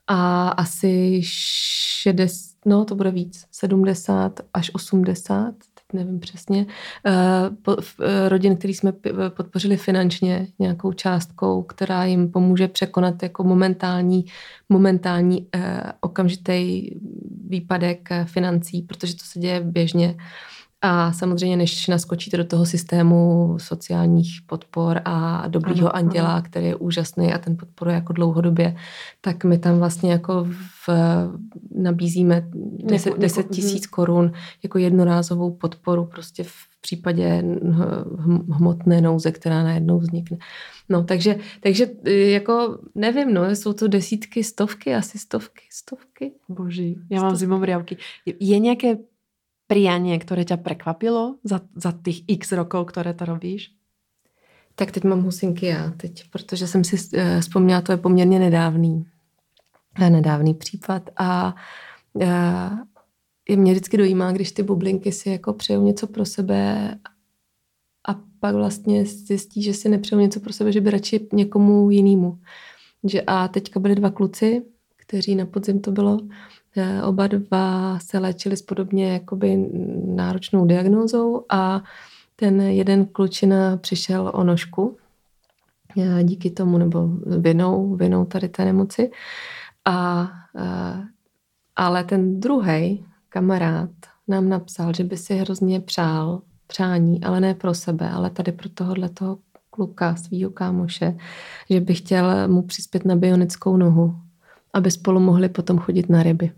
a 0.07 0.49
asi 0.49 1.21
60, 1.23 2.57
no 2.65 2.85
to 2.85 2.95
bude 2.95 3.11
víc, 3.11 3.45
70 3.51 4.39
až 4.53 4.71
80 4.73 5.55
nevím 5.93 6.19
přesně, 6.19 6.65
eh, 7.05 7.13
eh, 8.03 8.29
rodin, 8.29 8.55
který 8.55 8.73
jsme 8.73 8.93
podpořili 9.29 9.77
finančně 9.77 10.47
nějakou 10.59 10.93
částkou, 10.93 11.63
která 11.63 12.05
jim 12.05 12.31
pomůže 12.31 12.67
překonat 12.67 13.23
jako 13.23 13.43
momentální, 13.43 14.25
momentální 14.69 15.47
eh, 15.55 15.83
okamžitý 16.01 16.89
výpadek 17.47 18.09
financí, 18.25 18.81
protože 18.81 19.15
to 19.15 19.23
se 19.25 19.39
děje 19.39 19.61
běžně. 19.61 20.15
A 20.81 21.13
samozřejmě, 21.13 21.57
než 21.57 21.87
naskočíte 21.87 22.37
do 22.37 22.45
toho 22.45 22.65
systému 22.65 23.55
sociálních 23.59 24.39
podpor 24.45 25.01
a 25.05 25.47
dobrýho 25.47 25.95
ano, 25.95 25.95
anděla, 25.95 26.33
ano. 26.33 26.41
který 26.41 26.65
je 26.65 26.75
úžasný 26.75 27.33
a 27.33 27.37
ten 27.37 27.57
podporuje 27.57 27.95
jako 27.95 28.13
dlouhodobě, 28.13 28.75
tak 29.21 29.43
my 29.43 29.57
tam 29.57 29.79
vlastně 29.79 30.11
jako 30.11 30.47
v, 30.87 30.89
nabízíme 31.75 32.49
10, 32.53 33.17
10 33.17 33.49
tisíc 33.49 33.87
korun 33.87 34.31
jako 34.63 34.77
jednorázovou 34.77 35.51
podporu 35.51 36.05
prostě 36.05 36.43
v 36.43 36.53
případě 36.81 37.43
hmotné 38.51 39.01
nouze, 39.01 39.31
která 39.31 39.63
najednou 39.63 39.99
vznikne. 39.99 40.37
No, 40.89 41.03
takže, 41.03 41.35
takže 41.59 41.87
jako 42.05 42.79
nevím, 42.95 43.33
no, 43.33 43.49
jsou 43.49 43.73
to 43.73 43.87
desítky, 43.87 44.43
stovky, 44.43 44.95
asi 44.95 45.17
stovky, 45.17 45.63
stovky. 45.71 46.31
Boží, 46.49 46.99
já 47.09 47.21
mám 47.21 47.35
zimomriavky. 47.35 47.97
Je 48.39 48.59
nějaké 48.59 48.97
prianie, 49.69 50.17
ktoré 50.17 50.41
ťa 50.49 50.57
prekvapilo 50.57 51.37
za, 51.45 51.61
za 51.77 51.93
těch 51.93 52.25
x 52.25 52.51
rokov, 52.57 52.89
které 52.89 53.13
to 53.13 53.25
robíš? 53.25 53.71
Tak 54.75 54.91
teď 54.91 55.03
mám 55.03 55.21
husinky 55.21 55.65
já 55.65 55.93
teď, 55.97 56.23
protože 56.29 56.67
jsem 56.67 56.83
si 56.83 56.95
uh, 56.95 57.39
vzpomněla, 57.39 57.81
to 57.81 57.91
je 57.91 57.97
poměrně 57.97 58.39
nedávný, 58.39 59.05
uh, 59.99 60.09
nedávný 60.09 60.53
případ 60.53 61.09
a 61.17 61.55
uh, 62.13 62.79
je 63.49 63.57
mě 63.57 63.71
vždycky 63.71 63.97
dojímá, 63.97 64.31
když 64.31 64.51
ty 64.51 64.63
bublinky 64.63 65.11
si 65.11 65.29
jako 65.29 65.53
přejou 65.53 65.83
něco 65.83 66.07
pro 66.07 66.25
sebe 66.25 66.95
a 68.07 68.13
pak 68.39 68.55
vlastně 68.55 69.05
zjistí, 69.05 69.63
že 69.63 69.73
si 69.73 69.89
nepřejou 69.89 70.21
něco 70.21 70.39
pro 70.39 70.53
sebe, 70.53 70.71
že 70.71 70.81
by 70.81 70.89
radši 70.89 71.27
někomu 71.33 71.89
jinému. 71.89 72.39
Že 73.03 73.21
a 73.21 73.47
teďka 73.47 73.79
byli 73.79 73.95
dva 73.95 74.09
kluci, 74.09 74.61
kteří 74.95 75.35
na 75.35 75.45
podzim 75.45 75.81
to 75.81 75.91
bylo, 75.91 76.17
Eh, 76.17 76.58
oba 77.03 77.27
dva 77.27 77.99
se 77.99 78.19
léčili 78.19 78.57
s 78.57 78.61
podobně 78.61 79.13
jakoby 79.13 79.69
náročnou 80.05 80.65
diagnózou 80.65 81.45
a 81.49 81.83
ten 82.35 82.61
jeden 82.61 83.05
klučina 83.05 83.77
přišel 83.77 84.31
o 84.33 84.43
nožku 84.43 84.97
eh, 85.97 86.23
díky 86.23 86.51
tomu, 86.51 86.77
nebo 86.77 87.07
vinou, 87.25 87.95
vinou 87.95 88.25
tady 88.25 88.49
té 88.49 88.65
nemoci. 88.65 89.11
A, 89.85 90.29
eh, 90.57 91.03
ale 91.75 92.03
ten 92.03 92.39
druhý 92.39 93.05
kamarád 93.29 93.89
nám 94.27 94.49
napsal, 94.49 94.93
že 94.93 95.03
by 95.03 95.17
si 95.17 95.35
hrozně 95.35 95.79
přál 95.79 96.41
přání, 96.67 97.23
ale 97.23 97.39
ne 97.39 97.53
pro 97.53 97.73
sebe, 97.73 98.09
ale 98.09 98.29
tady 98.29 98.51
pro 98.51 98.69
tohohle 98.69 99.09
toho 99.09 99.37
kluka, 99.69 100.15
svýho 100.15 100.49
kámoše, 100.49 101.17
že 101.69 101.79
by 101.81 101.93
chtěl 101.93 102.47
mu 102.47 102.61
přispět 102.61 103.05
na 103.05 103.15
bionickou 103.15 103.77
nohu, 103.77 104.15
aby 104.73 104.91
spolu 104.91 105.19
mohli 105.19 105.49
potom 105.49 105.77
chodit 105.77 106.09
na 106.09 106.23
ryby. 106.23 106.51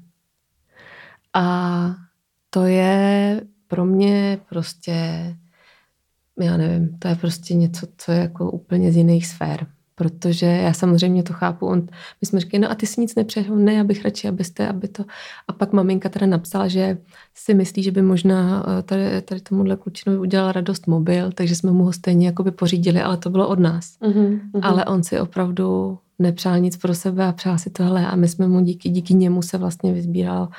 A 1.34 1.96
to 2.50 2.66
je 2.66 3.42
pro 3.68 3.86
mě 3.86 4.40
prostě, 4.50 4.92
já 6.40 6.58
nevím, 6.58 6.98
to 7.00 7.08
je 7.08 7.16
prostě 7.16 7.54
něco, 7.54 7.88
co 7.98 8.12
je 8.12 8.20
jako 8.20 8.52
úplně 8.52 8.92
z 8.92 8.96
jiných 8.96 9.28
sfér. 9.28 9.68
Protože 9.96 10.46
já 10.46 10.74
samozřejmě 10.74 11.24
to 11.24 11.34
chápu. 11.34 11.68
On, 11.68 11.88
my 12.22 12.28
jsme 12.28 12.40
říkali, 12.40 12.62
no 12.62 12.72
a 12.72 12.76
ty 12.76 12.88
si 12.88 13.02
nic 13.02 13.16
nepřeješ, 13.16 13.48
ne, 13.56 13.74
já 13.74 13.84
bych 13.84 14.04
radši, 14.06 14.28
abyste, 14.28 14.68
aby 14.68 14.88
to. 14.88 15.06
A 15.48 15.54
pak 15.54 15.74
maminka 15.74 16.10
teda 16.10 16.26
napsala, 16.26 16.68
že 16.68 16.98
si 17.34 17.54
myslí, 17.54 17.84
že 17.84 17.92
by 17.92 18.02
možná 18.02 18.66
eh, 18.68 18.84
tady, 18.84 19.22
tady 19.22 19.42
tomuhle 19.42 19.78
klučinovi 19.78 20.20
udělala 20.20 20.52
radost 20.52 20.88
mobil, 20.88 21.32
takže 21.32 21.56
jsme 21.56 21.72
mu 21.72 21.84
ho 21.84 21.94
stejně 21.94 22.28
jako 22.28 22.44
by 22.44 22.52
pořídili, 22.52 23.02
ale 23.02 23.18
to 23.18 23.30
bylo 23.30 23.48
od 23.48 23.60
nás. 23.60 23.98
Uh-huh. 24.02 24.40
Ale 24.62 24.86
on 24.86 25.04
si 25.04 25.20
opravdu 25.20 26.00
nepřál 26.22 26.60
nic 26.60 26.78
pro 26.78 26.96
sebe 26.96 27.26
a 27.26 27.32
přál 27.32 27.58
si 27.58 27.70
tohle 27.70 28.08
a 28.08 28.16
my 28.16 28.28
jsme 28.28 28.48
mu 28.48 28.62
díky, 28.62 28.90
díky 28.90 29.14
němu 29.14 29.42
se 29.42 29.58
vlastně 29.58 29.94
vyzbíralo 29.94 30.50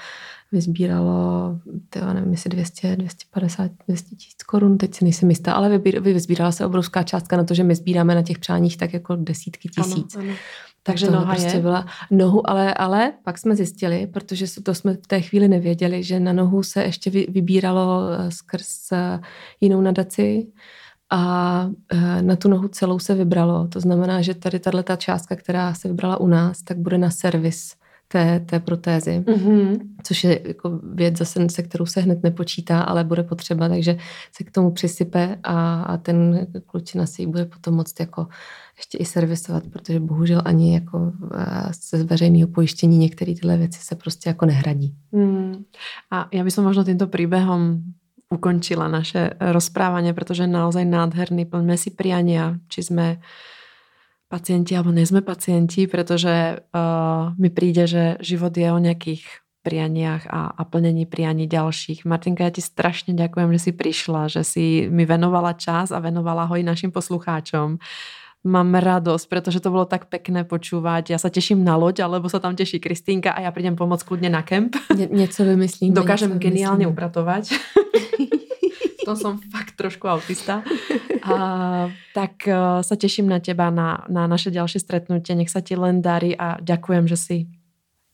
vyzbíralo, 0.52 1.58
tyjo, 1.90 2.12
nevím, 2.12 2.32
jestli 2.32 2.50
200, 2.50 2.96
250, 2.96 3.70
200 3.88 4.16
tisíc 4.16 4.42
korun, 4.42 4.78
teď 4.78 4.94
si 4.94 5.04
nejsem 5.04 5.30
jistá, 5.30 5.52
ale 5.52 5.78
vyzbírala 5.78 6.52
se 6.52 6.66
obrovská 6.66 7.02
částka 7.02 7.36
na 7.36 7.44
to, 7.44 7.54
že 7.54 7.64
my 7.64 7.74
sbíráme 7.74 8.14
na 8.14 8.22
těch 8.22 8.38
přáních 8.38 8.76
tak 8.76 8.92
jako 8.92 9.16
desítky 9.16 9.68
tisíc. 9.68 10.16
Ano, 10.16 10.24
ano. 10.24 10.36
Takže 10.82 11.06
to 11.06 11.12
noha 11.12 11.34
prostě 11.34 11.56
je. 11.56 11.60
byla 11.60 11.86
nohu, 12.10 12.50
ale, 12.50 12.74
ale 12.74 13.12
pak 13.24 13.38
jsme 13.38 13.56
zjistili, 13.56 14.06
protože 14.06 14.46
to 14.62 14.74
jsme 14.74 14.94
v 14.94 15.06
té 15.06 15.20
chvíli 15.20 15.48
nevěděli, 15.48 16.02
že 16.02 16.20
na 16.20 16.32
nohu 16.32 16.62
se 16.62 16.82
ještě 16.82 17.10
vybíralo 17.10 18.00
eh, 18.10 18.30
skrz 18.30 18.92
eh, 18.92 19.20
jinou 19.60 19.80
nadaci 19.80 20.46
a 21.12 21.70
eh, 21.92 22.22
na 22.22 22.36
tu 22.36 22.48
nohu 22.48 22.68
celou 22.68 22.98
se 22.98 23.14
vybralo. 23.14 23.68
To 23.68 23.80
znamená, 23.80 24.22
že 24.22 24.34
tady 24.34 24.58
tato 24.58 24.96
částka, 24.96 25.36
která 25.36 25.74
se 25.74 25.88
vybrala 25.88 26.20
u 26.20 26.26
nás, 26.26 26.62
tak 26.62 26.78
bude 26.78 26.98
na 26.98 27.10
servis 27.10 27.74
té, 28.08 28.40
té 28.40 28.60
protézy, 28.60 29.24
mm-hmm. 29.26 29.78
což 30.02 30.24
je 30.24 30.40
jako 30.44 30.80
věc 30.94 31.18
zase, 31.18 31.48
se 31.50 31.62
kterou 31.62 31.86
se 31.86 32.00
hned 32.00 32.22
nepočítá, 32.22 32.80
ale 32.80 33.04
bude 33.04 33.22
potřeba, 33.22 33.68
takže 33.68 33.96
se 34.32 34.44
k 34.44 34.50
tomu 34.50 34.70
přisype 34.70 35.38
a, 35.42 35.82
a 35.82 35.96
ten 35.96 36.46
klučina 36.66 37.06
si 37.06 37.22
ji 37.22 37.26
bude 37.26 37.44
potom 37.44 37.74
moct 37.74 38.00
jako 38.00 38.26
ještě 38.76 38.98
i 38.98 39.04
servisovat, 39.04 39.62
protože 39.72 40.00
bohužel 40.00 40.42
ani 40.44 40.74
jako 40.74 41.12
ze 41.90 42.04
veřejného 42.04 42.48
pojištění 42.48 42.98
některé 42.98 43.34
tyhle 43.34 43.56
věci 43.56 43.80
se 43.82 43.94
prostě 43.94 44.30
jako 44.30 44.46
nehradí. 44.46 44.94
Mm. 45.12 45.64
A 46.10 46.28
já 46.32 46.44
bych 46.44 46.58
možno 46.58 46.84
tímto 46.84 47.06
příběhem 47.06 47.82
ukončila 48.32 48.88
naše 48.88 49.36
rozprávanie, 49.36 50.16
protože 50.16 50.48
naozaj 50.48 50.88
nádherný, 50.88 51.44
plňme 51.44 51.76
si 51.76 51.92
priania, 51.92 52.56
či 52.72 52.80
jsme 52.82 53.20
pacienti 54.32 54.72
alebo 54.72 54.96
nejsme 54.96 55.20
pacienti, 55.20 55.84
pretože 55.84 56.56
uh, 56.56 57.36
mi 57.36 57.52
príde, 57.52 57.84
že 57.84 58.16
život 58.24 58.56
je 58.56 58.72
o 58.72 58.80
nejakých 58.80 59.28
prianiach 59.62 60.26
a, 60.26 60.56
a 60.56 60.62
plnení 60.64 61.06
prianí 61.06 61.46
ďalších. 61.46 62.08
Martinka, 62.08 62.48
ja 62.48 62.50
ti 62.50 62.64
strašne 62.64 63.14
ďakujem, 63.14 63.52
že 63.54 63.60
si 63.70 63.72
prišla, 63.76 64.22
že 64.32 64.42
si 64.42 64.64
mi 64.90 65.04
venovala 65.04 65.54
čas 65.54 65.92
a 65.92 66.02
venovala 66.02 66.48
ho 66.48 66.56
i 66.56 66.66
našim 66.66 66.90
poslucháčom. 66.90 67.78
Mám 68.42 68.74
radosť, 68.74 69.30
pretože 69.30 69.62
to 69.62 69.70
bolo 69.70 69.86
tak 69.86 70.10
pekné 70.10 70.42
počúvať. 70.42 71.14
Ja 71.14 71.18
sa 71.22 71.30
teším 71.30 71.62
na 71.62 71.78
loď, 71.78 72.02
alebo 72.02 72.26
sa 72.26 72.42
tam 72.42 72.58
teší 72.58 72.82
Kristýnka 72.82 73.30
a 73.30 73.46
ja 73.46 73.54
prídem 73.54 73.78
pomôcť 73.78 74.02
kľudne 74.02 74.34
na 74.34 74.42
kemp. 74.42 74.74
Nie, 74.90 75.06
něco 75.06 75.44
vymyslím. 75.44 75.94
Dokážem 75.94 76.38
geniálne 76.42 76.90
upratovať. 76.90 77.54
v 79.02 79.02
tom 79.06 79.14
som 79.14 79.32
fakt 79.38 79.78
trošku 79.78 80.10
autista. 80.10 80.62
A, 81.22 81.86
tak 82.18 82.50
uh, 82.50 82.82
sa 82.82 82.98
teším 82.98 83.30
na 83.30 83.38
teba, 83.38 83.70
na, 83.70 84.02
na 84.10 84.26
naše 84.26 84.50
ďalšie 84.50 84.82
stretnutie. 84.82 85.38
Nech 85.38 85.54
sa 85.54 85.62
ti 85.62 85.78
len 85.78 86.02
darí 86.02 86.34
a 86.34 86.58
ďakujem, 86.58 87.06
že 87.06 87.14
si 87.14 87.36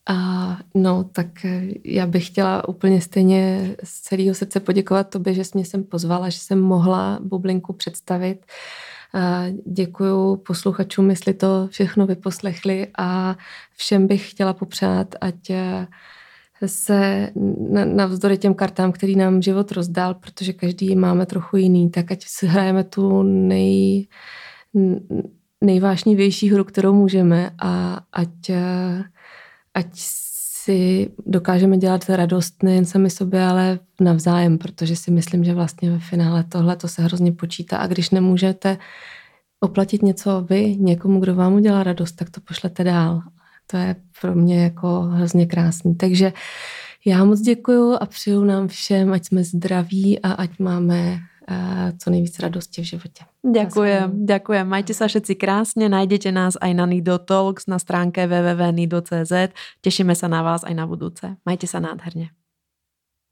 a 0.09 0.59
no, 0.75 1.05
tak 1.05 1.45
e, 1.45 1.69
já 1.85 2.07
bych 2.07 2.27
chtěla 2.27 2.69
úplně 2.69 3.01
stejně 3.01 3.75
z 3.85 4.01
celého 4.01 4.35
srdce 4.35 4.61
poděkovat 4.61 5.11
tobě, 5.11 5.35
že 5.35 5.45
jsi 5.45 5.51
mě 5.55 5.65
sem 5.65 5.85
pozvala, 5.85 6.29
že 6.29 6.39
jsem 6.39 6.61
mohla 6.61 7.19
bublinku 7.23 7.73
představit. 7.73 8.47
A 8.47 8.53
děkuju 9.67 10.37
posluchačům, 10.37 11.11
jestli 11.11 11.35
to 11.35 11.69
všechno 11.71 12.07
vyposlechli 12.07 12.87
a 12.99 13.37
všem 13.77 14.07
bych 14.07 14.31
chtěla 14.31 14.53
popřát, 14.53 15.15
ať 15.21 15.51
e, 15.51 15.87
se 16.67 17.31
navzdory 17.85 18.39
těm 18.39 18.55
kartám, 18.55 18.93
který 18.93 19.17
nám 19.17 19.43
život 19.43 19.73
rozdál, 19.73 20.15
protože 20.15 20.53
každý 20.53 20.97
máme 20.97 21.27
trochu 21.27 21.57
jiný, 21.57 21.91
tak 21.91 22.13
ať 22.13 22.25
si 22.25 22.47
hrajeme 22.47 22.85
tu 22.85 23.23
nej, 23.23 24.07
nejvášnivější 25.61 26.51
hru, 26.51 26.65
kterou 26.65 26.95
můžeme 26.95 27.51
a 27.59 28.01
ať, 28.13 28.51
ať 29.75 29.89
si 30.69 31.11
dokážeme 31.27 31.79
dělat 31.79 32.09
radost 32.09 32.63
nejen 32.63 32.85
sami 32.85 33.11
sobě, 33.11 33.45
ale 33.45 33.79
navzájem, 34.01 34.59
protože 34.59 34.97
si 34.97 35.11
myslím, 35.11 35.45
že 35.45 35.55
vlastně 35.55 35.91
ve 35.91 35.99
finále 35.99 36.45
tohle 36.45 36.77
to 36.77 36.89
se 36.89 37.03
hrozně 37.03 37.33
počítá 37.33 37.77
a 37.77 37.87
když 37.87 38.11
nemůžete 38.11 38.79
oplatit 39.61 40.03
něco 40.03 40.47
vy 40.51 40.77
někomu, 40.77 41.21
kdo 41.21 41.35
vám 41.35 41.55
udělá 41.55 41.83
radost, 41.83 42.13
tak 42.13 42.31
to 42.31 42.41
pošlete 42.41 42.85
dál. 42.85 43.23
To 43.67 43.77
je 43.77 43.97
pro 44.21 44.35
mě 44.35 44.63
jako 44.63 45.01
hrozně 45.01 45.47
krásný. 45.47 45.95
Takže 45.95 46.33
já 47.07 47.25
moc 47.25 47.41
děkuju 47.41 47.97
a 48.01 48.07
přeju 48.07 48.45
nám 48.45 48.69
všem, 48.69 49.13
ať 49.13 49.25
jsme 49.25 49.45
zdraví 49.45 50.21
a 50.21 50.33
ať 50.33 50.59
máme 50.59 51.19
co 51.99 52.11
nejvíc 52.11 52.39
radosti 52.39 52.83
v 52.83 52.85
životě. 52.85 53.25
Ďakujem, 53.45 54.27
ďakujem. 54.27 54.67
Majte 54.69 54.93
sa 54.93 55.09
všetci 55.09 55.35
krásne, 55.41 55.89
nájdete 55.89 56.29
nás 56.33 56.61
aj 56.61 56.73
na 56.77 56.85
Nido 56.85 57.17
Talks 57.17 57.65
na 57.65 57.81
stránke 57.81 58.29
www.nido.cz. 58.29 59.57
Tešíme 59.81 60.13
sa 60.13 60.29
na 60.29 60.45
vás 60.45 60.65
aj 60.65 60.75
na 60.77 60.85
budúce. 60.85 61.41
Majte 61.49 61.65
sa 61.65 61.81
nádherne. 61.81 62.38